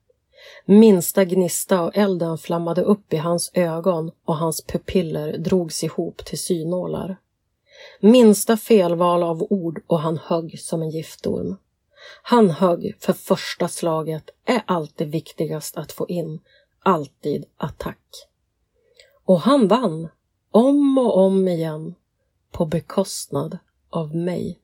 Minsta 0.65 1.25
gnista 1.25 1.79
av 1.79 1.91
elden 1.93 2.37
flammade 2.37 2.81
upp 2.81 3.13
i 3.13 3.17
hans 3.17 3.51
ögon 3.53 4.11
och 4.25 4.37
hans 4.37 4.65
pupiller 4.65 5.37
drogs 5.37 5.83
ihop 5.83 6.25
till 6.25 6.39
synålar. 6.39 7.17
Minsta 7.99 8.57
felval 8.57 9.23
av 9.23 9.47
ord 9.49 9.81
och 9.87 9.99
han 9.99 10.17
högg 10.17 10.59
som 10.59 10.81
en 10.81 10.89
giftorm. 10.89 11.57
Han 12.21 12.49
högg 12.49 12.95
för 12.99 13.13
första 13.13 13.67
slaget 13.67 14.29
är 14.45 14.61
alltid 14.65 15.11
viktigast 15.11 15.77
att 15.77 15.91
få 15.91 16.07
in, 16.07 16.39
alltid 16.83 17.45
attack. 17.57 18.27
Och 19.25 19.39
han 19.39 19.67
vann, 19.67 20.09
om 20.51 20.97
och 20.97 21.17
om 21.17 21.47
igen, 21.47 21.95
på 22.51 22.65
bekostnad 22.65 23.57
av 23.89 24.15
mig. 24.15 24.59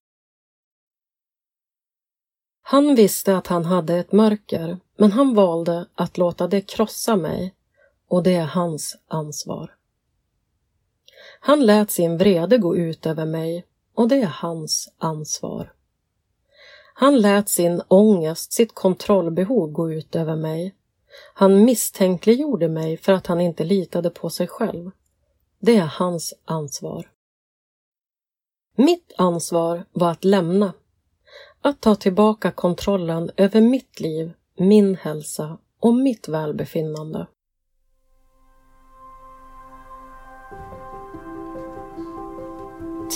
Han 2.61 2.95
visste 2.95 3.37
att 3.37 3.47
han 3.47 3.65
hade 3.65 3.95
ett 3.95 4.11
mörker, 4.11 4.79
men 4.97 5.11
han 5.11 5.33
valde 5.33 5.87
att 5.95 6.17
låta 6.17 6.47
det 6.47 6.61
krossa 6.61 7.15
mig 7.15 7.55
och 8.07 8.23
det 8.23 8.33
är 8.33 8.45
hans 8.45 8.97
ansvar. 9.07 9.75
Han 11.47 11.65
lät 11.65 11.91
sin 11.91 12.17
vrede 12.17 12.57
gå 12.57 12.75
ut 12.77 13.05
över 13.05 13.25
mig 13.25 13.65
och 13.95 14.07
det 14.07 14.21
är 14.21 14.25
hans 14.25 14.93
ansvar. 14.97 15.73
Han 16.93 17.21
lät 17.21 17.49
sin 17.49 17.81
ångest, 17.87 18.53
sitt 18.53 18.75
kontrollbehov 18.75 19.71
gå 19.71 19.91
ut 19.91 20.15
över 20.15 20.35
mig. 20.35 20.75
Han 21.33 21.65
misstänkliggjorde 21.65 22.67
mig 22.67 22.97
för 22.97 23.13
att 23.13 23.27
han 23.27 23.41
inte 23.41 23.63
litade 23.63 24.09
på 24.09 24.29
sig 24.29 24.47
själv. 24.47 24.91
Det 25.59 25.75
är 25.75 25.85
hans 25.85 26.33
ansvar. 26.45 27.11
Mitt 28.75 29.13
ansvar 29.17 29.85
var 29.91 30.11
att 30.11 30.23
lämna. 30.23 30.73
Att 31.61 31.81
ta 31.81 31.95
tillbaka 31.95 32.51
kontrollen 32.51 33.31
över 33.37 33.61
mitt 33.61 33.99
liv, 33.99 34.33
min 34.57 34.95
hälsa 34.95 35.57
och 35.79 35.93
mitt 35.93 36.27
välbefinnande. 36.27 37.27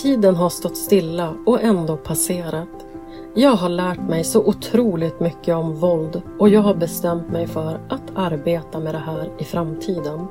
Tiden 0.01 0.35
har 0.35 0.49
stått 0.49 0.77
stilla 0.77 1.35
och 1.45 1.61
ändå 1.61 1.97
passerat. 1.97 2.85
Jag 3.35 3.55
har 3.55 3.69
lärt 3.69 4.09
mig 4.09 4.23
så 4.23 4.45
otroligt 4.45 5.19
mycket 5.19 5.55
om 5.55 5.75
våld 5.75 6.21
och 6.39 6.49
jag 6.49 6.61
har 6.61 6.73
bestämt 6.73 7.29
mig 7.29 7.47
för 7.47 7.79
att 7.89 8.01
arbeta 8.15 8.79
med 8.79 8.95
det 8.95 8.99
här 8.99 9.31
i 9.37 9.43
framtiden. 9.43 10.27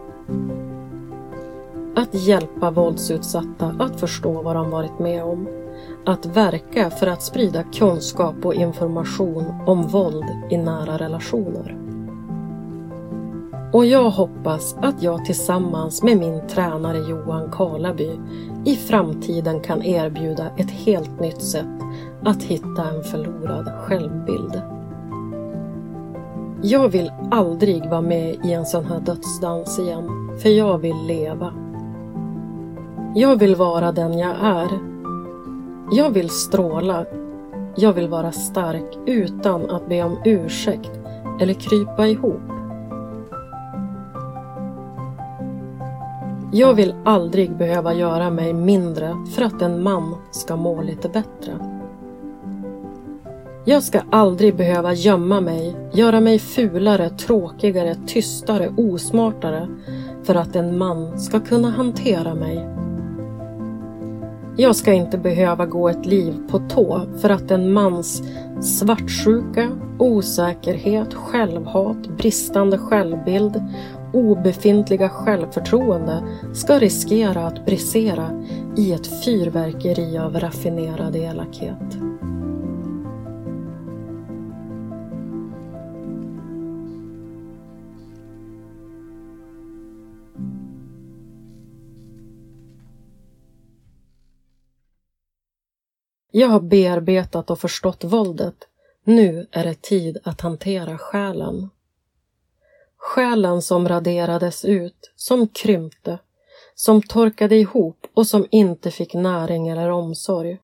Att 1.96 2.14
hjälpa 2.14 2.70
våldsutsatta 2.70 3.74
att 3.78 4.00
förstå 4.00 4.42
vad 4.42 4.56
de 4.56 4.70
varit 4.70 4.98
med 4.98 5.24
om. 5.24 5.48
Att 6.06 6.26
verka 6.26 6.90
för 6.90 7.06
att 7.06 7.22
sprida 7.22 7.62
kunskap 7.62 8.44
och 8.44 8.54
information 8.54 9.44
om 9.66 9.82
våld 9.82 10.26
i 10.50 10.56
nära 10.56 10.98
relationer. 10.98 11.88
Och 13.72 13.86
jag 13.86 14.10
hoppas 14.10 14.76
att 14.82 15.02
jag 15.02 15.24
tillsammans 15.24 16.02
med 16.02 16.18
min 16.18 16.46
tränare 16.48 16.98
Johan 16.98 17.50
Karlaby 17.50 18.10
i 18.64 18.76
framtiden 18.76 19.60
kan 19.60 19.82
erbjuda 19.82 20.50
ett 20.56 20.70
helt 20.70 21.20
nytt 21.20 21.42
sätt 21.42 21.66
att 22.24 22.42
hitta 22.42 22.88
en 22.88 23.02
förlorad 23.02 23.72
självbild. 23.80 24.62
Jag 26.62 26.88
vill 26.88 27.12
aldrig 27.30 27.90
vara 27.90 28.00
med 28.00 28.36
i 28.44 28.52
en 28.52 28.66
sån 28.66 28.84
här 28.84 29.00
dödsdans 29.00 29.78
igen, 29.78 30.08
för 30.42 30.48
jag 30.48 30.78
vill 30.78 31.06
leva. 31.06 31.52
Jag 33.14 33.36
vill 33.36 33.56
vara 33.56 33.92
den 33.92 34.18
jag 34.18 34.36
är. 34.40 34.68
Jag 35.92 36.10
vill 36.10 36.30
stråla. 36.30 37.04
Jag 37.76 37.92
vill 37.92 38.08
vara 38.08 38.32
stark 38.32 38.98
utan 39.06 39.70
att 39.70 39.88
be 39.88 40.02
om 40.02 40.18
ursäkt 40.24 41.00
eller 41.40 41.54
krypa 41.54 42.06
ihop. 42.06 42.57
Jag 46.52 46.74
vill 46.74 46.94
aldrig 47.04 47.56
behöva 47.56 47.94
göra 47.94 48.30
mig 48.30 48.52
mindre 48.52 49.14
för 49.34 49.42
att 49.42 49.62
en 49.62 49.82
man 49.82 50.14
ska 50.30 50.56
må 50.56 50.82
lite 50.82 51.08
bättre. 51.08 51.52
Jag 53.64 53.82
ska 53.82 54.00
aldrig 54.10 54.56
behöva 54.56 54.92
gömma 54.92 55.40
mig, 55.40 55.76
göra 55.92 56.20
mig 56.20 56.38
fulare, 56.38 57.10
tråkigare, 57.10 57.96
tystare, 58.06 58.68
osmartare 58.76 59.68
för 60.24 60.34
att 60.34 60.56
en 60.56 60.78
man 60.78 61.18
ska 61.18 61.40
kunna 61.40 61.70
hantera 61.70 62.34
mig. 62.34 62.68
Jag 64.56 64.76
ska 64.76 64.92
inte 64.92 65.18
behöva 65.18 65.66
gå 65.66 65.88
ett 65.88 66.06
liv 66.06 66.34
på 66.50 66.58
tå 66.58 67.00
för 67.20 67.30
att 67.30 67.50
en 67.50 67.72
mans 67.72 68.22
svartsjuka, 68.60 69.68
osäkerhet, 69.98 71.14
självhat, 71.14 72.08
bristande 72.18 72.78
självbild 72.78 73.62
obefintliga 74.12 75.09
självförtroende 75.09 76.22
ska 76.55 76.78
riskera 76.78 77.47
att 77.47 77.66
brisera 77.66 78.44
i 78.76 78.93
ett 78.93 79.24
fyrverkeri 79.24 80.18
av 80.18 80.40
raffinerad 80.40 81.16
elakhet. 81.16 81.98
Jag 96.30 96.48
har 96.48 96.60
bearbetat 96.60 97.51
och 97.51 97.59
förstått 97.59 98.05
våldet. 98.05 98.55
Nu 99.05 99.47
är 99.51 99.64
det 99.64 99.82
tid 99.82 100.18
att 100.24 100.40
hantera 100.40 100.98
själen. 100.98 101.68
Själen 103.09 103.62
som 103.62 103.89
raderades 103.89 104.64
ut, 104.64 105.12
som 105.16 105.48
krympte, 105.48 106.18
som 106.74 107.02
torkade 107.02 107.56
ihop 107.56 108.06
och 108.14 108.26
som 108.26 108.47
inte 108.51 108.90
fick 108.90 109.14
näring 109.14 109.68
eller 109.68 109.90
omsorg. 109.90 110.59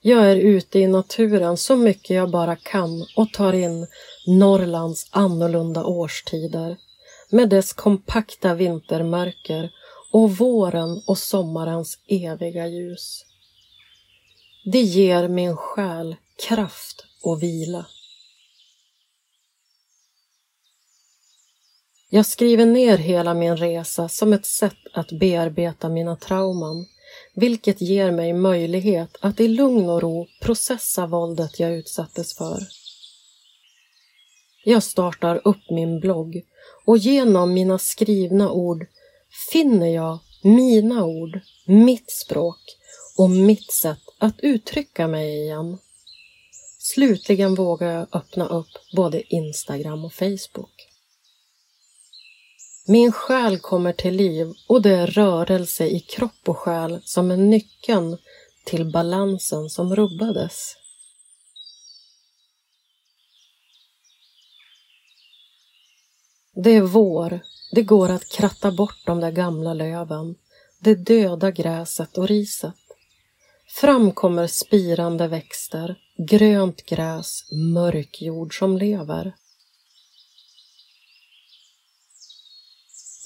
Jag 0.00 0.30
är 0.30 0.36
ute 0.36 0.78
i 0.78 0.86
naturen 0.86 1.56
så 1.56 1.76
mycket 1.76 2.10
jag 2.16 2.30
bara 2.30 2.56
kan 2.56 3.06
och 3.16 3.32
tar 3.32 3.52
in 3.52 3.86
Norrlands 4.26 5.08
annorlunda 5.10 5.84
årstider 5.84 6.76
med 7.30 7.48
dess 7.48 7.72
kompakta 7.72 8.54
vintermörker 8.54 9.70
och 10.10 10.36
våren 10.36 11.02
och 11.06 11.18
sommarens 11.18 11.98
eviga 12.06 12.66
ljus. 12.66 13.24
Det 14.64 14.82
ger 14.82 15.28
min 15.28 15.56
själ 15.56 16.16
kraft 16.48 17.04
och 17.22 17.42
vila. 17.42 17.86
Jag 22.12 22.26
skriver 22.26 22.66
ner 22.66 22.98
hela 22.98 23.34
min 23.34 23.56
resa 23.56 24.08
som 24.08 24.32
ett 24.32 24.46
sätt 24.46 24.76
att 24.92 25.12
bearbeta 25.12 25.88
mina 25.88 26.16
trauman, 26.16 26.86
vilket 27.34 27.80
ger 27.80 28.10
mig 28.10 28.32
möjlighet 28.32 29.16
att 29.20 29.40
i 29.40 29.48
lugn 29.48 29.88
och 29.88 30.02
ro 30.02 30.26
processa 30.40 31.06
våldet 31.06 31.60
jag 31.60 31.72
utsattes 31.72 32.34
för. 32.34 32.66
Jag 34.64 34.82
startar 34.82 35.40
upp 35.44 35.70
min 35.70 36.00
blogg 36.00 36.42
och 36.84 36.98
genom 36.98 37.54
mina 37.54 37.78
skrivna 37.78 38.50
ord 38.50 38.86
finner 39.52 39.94
jag 39.94 40.18
mina 40.42 41.04
ord, 41.04 41.40
mitt 41.66 42.10
språk 42.10 42.60
och 43.16 43.30
mitt 43.30 43.72
sätt 43.72 44.02
att 44.18 44.40
uttrycka 44.40 45.08
mig 45.08 45.42
igen. 45.42 45.78
Slutligen 46.78 47.54
vågar 47.54 47.90
jag 47.92 48.06
öppna 48.12 48.46
upp 48.46 48.70
både 48.96 49.34
Instagram 49.34 50.04
och 50.04 50.12
Facebook. 50.12 50.88
Min 52.86 53.12
själ 53.12 53.58
kommer 53.58 53.92
till 53.92 54.14
liv 54.14 54.52
och 54.68 54.82
det 54.82 54.90
är 54.90 55.06
rörelse 55.06 55.86
i 55.86 56.00
kropp 56.00 56.48
och 56.48 56.58
själ 56.58 57.00
som 57.04 57.30
är 57.30 57.36
nyckeln 57.36 58.18
till 58.64 58.92
balansen 58.92 59.70
som 59.70 59.96
rubbades. 59.96 60.76
Det 66.54 66.70
är 66.70 66.82
vår. 66.82 67.40
Det 67.70 67.82
går 67.82 68.08
att 68.08 68.28
kratta 68.28 68.70
bort 68.70 69.06
de 69.06 69.20
där 69.20 69.30
gamla 69.30 69.74
löven, 69.74 70.34
det 70.78 70.94
döda 70.94 71.50
gräset 71.50 72.18
och 72.18 72.28
riset. 72.28 72.74
Fram 73.80 74.12
kommer 74.12 74.46
spirande 74.46 75.28
växter, 75.28 75.98
grönt 76.28 76.86
gräs, 76.86 77.52
mörk 77.52 78.22
jord 78.22 78.58
som 78.58 78.78
lever. 78.78 79.34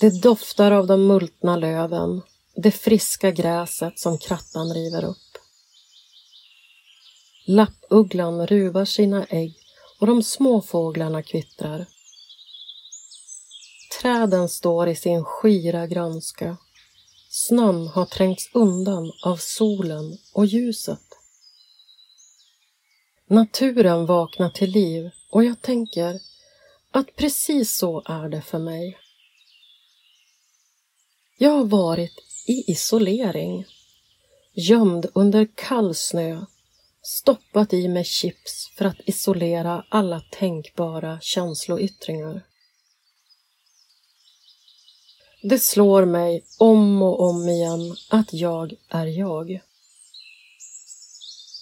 Det 0.01 0.23
doftar 0.23 0.73
av 0.73 0.87
de 0.87 1.07
multna 1.07 1.57
löven, 1.57 2.23
det 2.57 2.71
friska 2.71 3.31
gräset 3.31 3.99
som 3.99 4.19
krattan 4.19 4.75
river 4.75 5.05
upp. 5.05 5.39
Lappugglan 7.47 8.47
ruvar 8.47 8.85
sina 8.85 9.25
ägg 9.25 9.55
och 10.01 10.07
de 10.07 10.23
små 10.23 10.61
fåglarna 10.61 11.23
kvittrar. 11.23 11.87
Träden 14.01 14.49
står 14.49 14.89
i 14.89 14.97
sin 14.97 15.25
skira 15.25 15.87
grönska. 15.87 16.57
Snön 17.29 17.89
har 17.89 18.07
trängts 18.07 18.51
undan 18.55 19.13
av 19.25 19.37
solen 19.37 20.19
och 20.33 20.47
ljuset. 20.47 21.01
Naturen 23.27 24.07
vaknar 24.07 24.51
till 24.51 24.71
liv 24.71 25.11
och 25.31 25.45
jag 25.45 25.63
tänker 25.63 26.21
att 26.91 27.17
precis 27.17 27.77
så 27.77 28.03
är 28.07 28.29
det 28.29 28.43
för 28.43 28.59
mig. 28.59 28.99
Jag 31.39 31.51
har 31.51 31.65
varit 31.65 32.19
i 32.47 32.73
isolering, 32.73 33.65
gömd 34.55 35.07
under 35.15 35.49
kall 35.55 35.95
snö, 35.95 36.45
stoppat 37.03 37.73
i 37.73 37.89
mig 37.89 38.05
chips 38.05 38.71
för 38.77 38.85
att 38.85 39.01
isolera 39.07 39.85
alla 39.89 40.21
tänkbara 40.21 41.19
känsloyttringar. 41.21 42.43
Det 45.47 45.59
slår 45.59 46.05
mig 46.05 46.45
om 46.59 47.03
och 47.03 47.21
om 47.21 47.49
igen 47.49 47.97
att 48.11 48.33
jag 48.33 48.75
är 48.89 49.07
jag. 49.07 49.61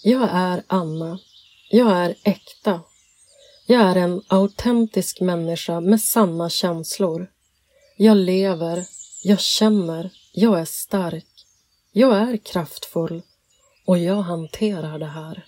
Jag 0.02 0.28
är 0.32 0.62
Anna. 0.66 1.18
Jag 1.70 1.90
är 1.90 2.14
äkta. 2.22 2.80
Jag 3.66 3.82
är 3.82 3.96
en 3.96 4.22
autentisk 4.28 5.20
människa 5.20 5.80
med 5.80 6.00
sanna 6.00 6.50
känslor. 6.50 7.30
Jag 7.96 8.16
lever, 8.16 8.86
jag 9.24 9.40
känner, 9.40 10.10
jag 10.32 10.60
är 10.60 10.64
stark. 10.64 11.46
Jag 11.92 12.16
är 12.16 12.36
kraftfull 12.36 13.22
och 13.86 13.98
jag 13.98 14.22
hanterar 14.22 14.98
det 14.98 15.06
här. 15.06 15.46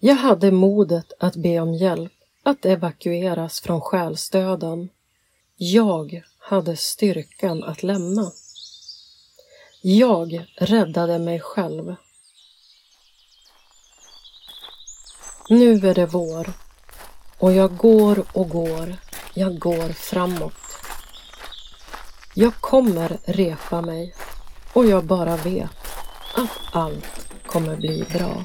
Jag 0.00 0.16
hade 0.16 0.50
modet 0.50 1.12
att 1.18 1.36
be 1.36 1.60
om 1.60 1.74
hjälp 1.74 2.17
att 2.48 2.64
evakueras 2.64 3.60
från 3.60 3.80
själsdöden. 3.80 4.88
Jag 5.56 6.22
hade 6.38 6.76
styrkan 6.76 7.64
att 7.64 7.82
lämna. 7.82 8.32
Jag 9.82 10.46
räddade 10.56 11.18
mig 11.18 11.40
själv. 11.40 11.94
Nu 15.48 15.88
är 15.88 15.94
det 15.94 16.06
vår 16.06 16.52
och 17.38 17.52
jag 17.52 17.76
går 17.76 18.24
och 18.32 18.48
går. 18.48 18.96
Jag 19.34 19.58
går 19.58 19.88
framåt. 19.88 20.52
Jag 22.34 22.54
kommer 22.54 23.18
repa 23.24 23.80
mig 23.80 24.14
och 24.72 24.86
jag 24.86 25.04
bara 25.04 25.36
vet 25.36 25.70
att 26.34 26.50
allt 26.72 27.30
kommer 27.46 27.76
bli 27.76 28.04
bra. 28.12 28.44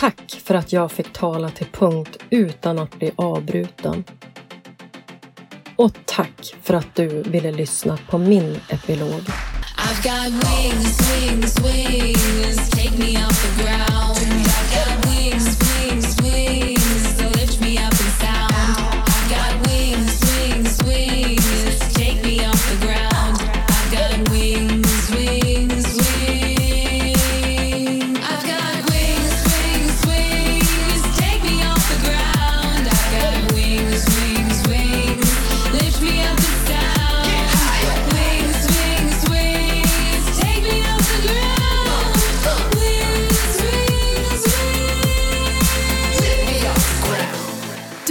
Tack 0.00 0.40
för 0.44 0.54
att 0.54 0.72
jag 0.72 0.92
fick 0.92 1.12
tala 1.12 1.50
till 1.50 1.66
punkt 1.66 2.16
utan 2.30 2.78
att 2.78 2.98
bli 2.98 3.10
avbruten. 3.16 4.04
Och 5.76 5.92
tack 6.04 6.54
för 6.62 6.74
att 6.74 6.94
du 6.94 7.22
ville 7.22 7.52
lyssna 7.52 7.98
på 8.10 8.18
min 8.18 8.60
epilog. 8.68 9.10
I've 9.10 10.02
got 10.02 10.32
wings, 10.32 11.00
wings, 11.10 11.58
wings, 11.60 12.70
take 12.70 12.98
me 12.98 13.26
off 13.26 13.56
the 13.56 13.62
ground. 13.62 13.99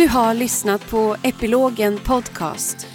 Har 0.09 0.33
lyssnat 0.33 0.89
på 0.89 1.15
Epilogen 1.23 1.99
Podcast. 1.99 2.87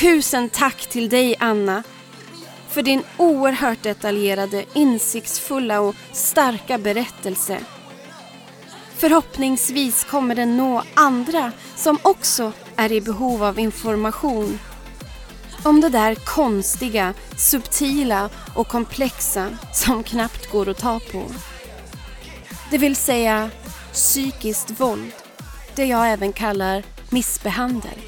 Tusen 0.00 0.48
tack 0.48 0.86
till 0.86 1.08
dig 1.08 1.36
Anna 1.38 1.82
för 2.68 2.82
din 2.82 3.02
oerhört 3.16 3.82
detaljerade, 3.82 4.64
insiktsfulla 4.72 5.80
och 5.80 5.94
starka 6.12 6.78
berättelse. 6.78 7.58
Förhoppningsvis 8.96 10.04
kommer 10.04 10.34
den 10.34 10.56
nå 10.56 10.82
andra 10.94 11.52
som 11.76 11.98
också 12.02 12.52
är 12.76 12.92
i 12.92 13.00
behov 13.00 13.44
av 13.44 13.58
information 13.58 14.58
om 15.64 15.80
det 15.80 15.88
där 15.88 16.14
konstiga, 16.14 17.14
subtila 17.36 18.30
och 18.54 18.68
komplexa 18.68 19.48
som 19.74 20.02
knappt 20.02 20.52
går 20.52 20.68
att 20.68 20.78
ta 20.78 21.00
på. 21.12 21.22
Det 22.70 22.78
vill 22.78 22.96
säga 22.96 23.50
psykiskt 23.92 24.80
våld, 24.80 25.12
det 25.76 25.84
jag 25.84 26.12
även 26.12 26.32
kallar 26.32 26.82
missbehandel. 27.10 27.98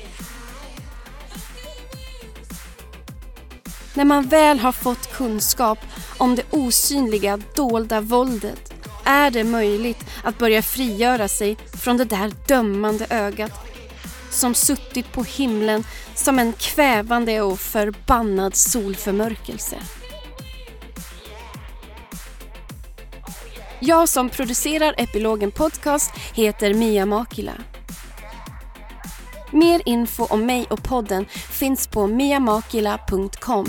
När 3.94 4.04
man 4.04 4.28
väl 4.28 4.58
har 4.58 4.72
fått 4.72 5.12
kunskap 5.12 5.78
om 6.18 6.34
det 6.34 6.42
osynliga, 6.50 7.38
dolda 7.54 8.00
våldet 8.00 8.74
är 9.04 9.30
det 9.30 9.44
möjligt 9.44 10.04
att 10.24 10.38
börja 10.38 10.62
frigöra 10.62 11.28
sig 11.28 11.56
från 11.82 11.96
det 11.96 12.04
där 12.04 12.32
dömande 12.48 13.06
ögat 13.10 13.52
som 14.30 14.54
suttit 14.54 15.12
på 15.12 15.24
himlen 15.24 15.84
som 16.14 16.38
en 16.38 16.52
kvävande 16.52 17.42
och 17.42 17.58
förbannad 17.60 18.56
solförmörkelse. 18.56 19.76
Jag 23.80 24.08
som 24.08 24.30
producerar 24.30 24.94
Epilogen 24.98 25.50
Podcast 25.50 26.10
heter 26.34 26.74
Mia 26.74 27.06
Makila. 27.06 27.52
Mer 29.52 29.82
info 29.86 30.24
om 30.24 30.46
mig 30.46 30.66
och 30.70 30.82
podden 30.82 31.26
finns 31.50 31.88
på 31.88 32.06
miamakila.com. 32.06 33.66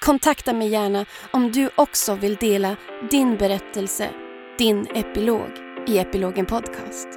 Kontakta 0.00 0.52
mig 0.52 0.68
gärna 0.68 1.06
om 1.30 1.52
du 1.52 1.70
också 1.76 2.14
vill 2.14 2.34
dela 2.36 2.76
din 3.10 3.36
berättelse, 3.36 4.10
din 4.58 4.86
epilog 4.94 5.50
i 5.88 5.98
Epilogen 5.98 6.46
Podcast. 6.46 7.08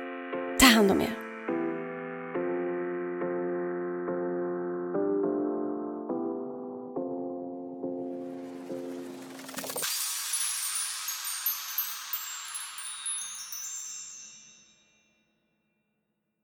Ta 0.60 0.66
hand 0.66 0.92
om 0.92 1.02
er. 1.02 1.23